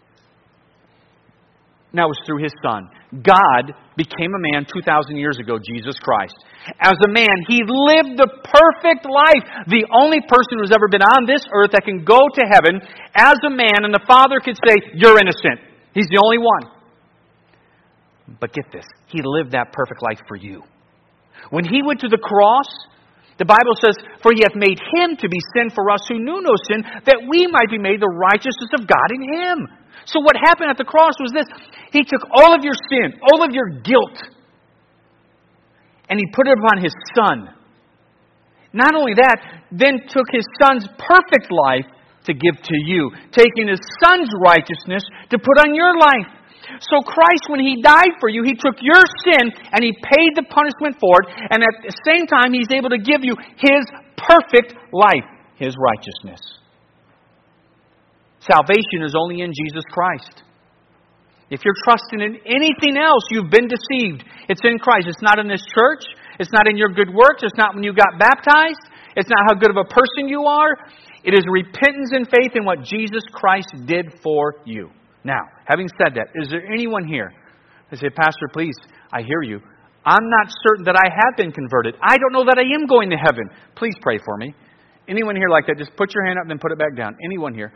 Now 1.93 2.05
it 2.05 2.09
was 2.09 2.21
through 2.25 2.43
his 2.43 2.53
son. 2.63 2.89
God 3.11 3.75
became 3.99 4.31
a 4.31 4.39
man 4.55 4.63
2,000 4.63 5.19
years 5.19 5.35
ago, 5.35 5.59
Jesus 5.59 5.99
Christ. 5.99 6.35
As 6.79 6.95
a 7.03 7.11
man, 7.11 7.43
he 7.43 7.59
lived 7.67 8.15
the 8.15 8.31
perfect 8.47 9.03
life. 9.03 9.43
The 9.67 9.83
only 9.91 10.23
person 10.23 10.63
who's 10.63 10.71
ever 10.71 10.87
been 10.87 11.03
on 11.03 11.27
this 11.27 11.43
earth 11.51 11.75
that 11.75 11.83
can 11.83 12.07
go 12.07 12.23
to 12.23 12.43
heaven 12.47 12.79
as 13.11 13.35
a 13.43 13.51
man, 13.51 13.83
and 13.83 13.93
the 13.93 14.05
Father 14.07 14.39
could 14.39 14.55
say, 14.63 14.79
You're 14.95 15.19
innocent. 15.19 15.59
He's 15.93 16.07
the 16.07 16.23
only 16.23 16.39
one. 16.39 16.71
But 18.39 18.53
get 18.53 18.71
this, 18.71 18.87
he 19.07 19.19
lived 19.19 19.51
that 19.51 19.73
perfect 19.73 20.01
life 20.01 20.23
for 20.27 20.37
you. 20.37 20.63
When 21.49 21.65
he 21.65 21.83
went 21.83 21.99
to 22.01 22.07
the 22.07 22.21
cross, 22.21 22.71
the 23.39 23.49
Bible 23.49 23.75
says, 23.75 23.97
For 24.23 24.31
he 24.31 24.39
hath 24.39 24.55
made 24.55 24.79
him 24.79 25.19
to 25.19 25.27
be 25.27 25.39
sin 25.51 25.67
for 25.75 25.91
us 25.91 25.99
who 26.07 26.15
knew 26.15 26.39
no 26.39 26.55
sin, 26.71 26.79
that 27.03 27.27
we 27.27 27.43
might 27.51 27.67
be 27.67 27.81
made 27.81 27.99
the 27.99 28.07
righteousness 28.07 28.71
of 28.79 28.87
God 28.87 29.09
in 29.11 29.21
him. 29.35 29.57
So 30.05 30.19
what 30.21 30.35
happened 30.35 30.69
at 30.69 30.77
the 30.77 30.87
cross 30.87 31.13
was 31.19 31.31
this 31.33 31.47
He 31.91 32.03
took 32.03 32.21
all 32.33 32.55
of 32.55 32.63
your 32.63 32.75
sin, 32.89 33.19
all 33.31 33.43
of 33.43 33.51
your 33.53 33.69
guilt, 33.81 34.17
and 36.09 36.19
He 36.19 36.25
put 36.33 36.47
it 36.47 36.57
upon 36.57 36.81
His 36.81 36.93
Son. 37.15 37.49
Not 38.73 38.95
only 38.95 39.13
that, 39.15 39.67
then 39.71 39.99
took 40.07 40.27
His 40.31 40.47
Son's 40.61 40.87
perfect 40.97 41.51
life 41.51 41.85
to 42.25 42.33
give 42.33 42.55
to 42.61 42.77
you, 42.87 43.11
taking 43.31 43.67
His 43.67 43.81
Son's 44.03 44.29
righteousness 44.45 45.03
to 45.29 45.37
put 45.37 45.57
on 45.59 45.75
your 45.75 45.97
life. 45.97 46.29
So 46.79 47.01
Christ, 47.03 47.49
when 47.49 47.59
He 47.59 47.81
died 47.81 48.15
for 48.19 48.29
you, 48.29 48.43
He 48.43 48.55
took 48.55 48.79
your 48.81 49.01
sin 49.27 49.51
and 49.73 49.83
He 49.83 49.91
paid 49.91 50.31
the 50.35 50.47
punishment 50.47 50.95
for 50.99 51.23
it, 51.23 51.27
and 51.51 51.61
at 51.61 51.75
the 51.83 51.93
same 52.07 52.25
time, 52.27 52.53
He's 52.53 52.71
able 52.71 52.89
to 52.89 52.99
give 52.99 53.23
you 53.23 53.35
His 53.57 53.83
perfect 54.15 54.73
life, 54.93 55.27
His 55.55 55.75
righteousness. 55.75 56.60
Salvation 58.41 59.05
is 59.05 59.13
only 59.17 59.41
in 59.41 59.53
Jesus 59.53 59.83
Christ. 59.91 60.43
If 61.51 61.61
you're 61.65 61.77
trusting 61.83 62.21
in 62.21 62.39
anything 62.47 62.97
else, 62.97 63.23
you've 63.29 63.51
been 63.51 63.67
deceived. 63.67 64.23
It's 64.47 64.61
in 64.63 64.79
Christ. 64.79 65.07
It's 65.07 65.21
not 65.21 65.37
in 65.37 65.47
this 65.47 65.61
church. 65.75 66.03
It's 66.39 66.51
not 66.51 66.67
in 66.67 66.77
your 66.77 66.89
good 66.89 67.13
works. 67.13 67.43
It's 67.43 67.57
not 67.57 67.75
when 67.75 67.83
you 67.83 67.93
got 67.93 68.17
baptized. 68.17 68.81
It's 69.15 69.29
not 69.29 69.39
how 69.47 69.59
good 69.59 69.69
of 69.69 69.77
a 69.77 69.83
person 69.83 70.27
you 70.27 70.45
are. 70.45 70.73
It 71.23 71.33
is 71.33 71.43
repentance 71.51 72.11
and 72.13 72.25
faith 72.25 72.55
in 72.55 72.65
what 72.65 72.83
Jesus 72.83 73.21
Christ 73.33 73.67
did 73.85 74.13
for 74.23 74.55
you. 74.65 74.89
Now, 75.23 75.41
having 75.65 75.87
said 75.99 76.15
that, 76.15 76.27
is 76.41 76.49
there 76.49 76.65
anyone 76.65 77.05
here 77.05 77.31
that 77.91 77.99
say, 77.99 78.09
Pastor, 78.09 78.47
please, 78.53 78.73
I 79.13 79.21
hear 79.21 79.43
you. 79.43 79.59
I'm 80.03 80.29
not 80.29 80.47
certain 80.65 80.85
that 80.85 80.95
I 80.95 81.13
have 81.13 81.37
been 81.37 81.51
converted. 81.51 81.95
I 82.01 82.17
don't 82.17 82.33
know 82.33 82.45
that 82.45 82.57
I 82.57 82.65
am 82.73 82.87
going 82.87 83.11
to 83.11 83.17
heaven. 83.17 83.43
Please 83.75 83.93
pray 84.01 84.17
for 84.25 84.37
me. 84.37 84.55
Anyone 85.07 85.35
here 85.35 85.49
like 85.49 85.67
that, 85.67 85.77
just 85.77 85.95
put 85.95 86.13
your 86.15 86.25
hand 86.25 86.39
up 86.39 86.43
and 86.43 86.51
then 86.51 86.59
put 86.59 86.71
it 86.71 86.79
back 86.79 86.95
down. 86.95 87.15
Anyone 87.23 87.53
here? 87.53 87.73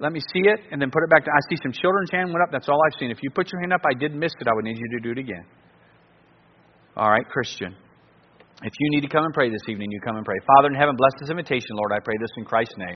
Let 0.00 0.12
me 0.12 0.20
see 0.32 0.48
it, 0.48 0.60
and 0.72 0.80
then 0.80 0.90
put 0.90 1.04
it 1.04 1.10
back 1.10 1.26
down. 1.26 1.36
I 1.36 1.42
see 1.52 1.60
some 1.62 1.72
children's 1.72 2.10
hand 2.10 2.32
went 2.32 2.42
up. 2.42 2.48
That's 2.50 2.68
all 2.68 2.80
I've 2.88 2.98
seen. 2.98 3.10
If 3.10 3.18
you 3.22 3.30
put 3.30 3.52
your 3.52 3.60
hand 3.60 3.74
up, 3.74 3.82
I 3.84 3.92
did 3.92 4.14
miss 4.14 4.32
it. 4.40 4.48
I 4.48 4.54
would 4.54 4.64
need 4.64 4.78
you 4.78 4.88
to 4.96 5.00
do 5.04 5.10
it 5.12 5.18
again. 5.18 5.44
All 6.96 7.10
right, 7.10 7.28
Christian. 7.28 7.76
If 8.62 8.72
you 8.78 8.90
need 8.90 9.02
to 9.02 9.08
come 9.08 9.24
and 9.24 9.34
pray 9.34 9.50
this 9.50 9.62
evening, 9.68 9.90
you 9.92 10.00
come 10.00 10.16
and 10.16 10.24
pray. 10.24 10.36
Father 10.56 10.68
in 10.68 10.74
heaven, 10.74 10.96
bless 10.96 11.12
this 11.20 11.28
invitation, 11.28 11.76
Lord. 11.76 11.92
I 11.92 12.00
pray 12.02 12.16
this 12.18 12.30
in 12.38 12.44
Christ's 12.44 12.76
name. 12.78 12.88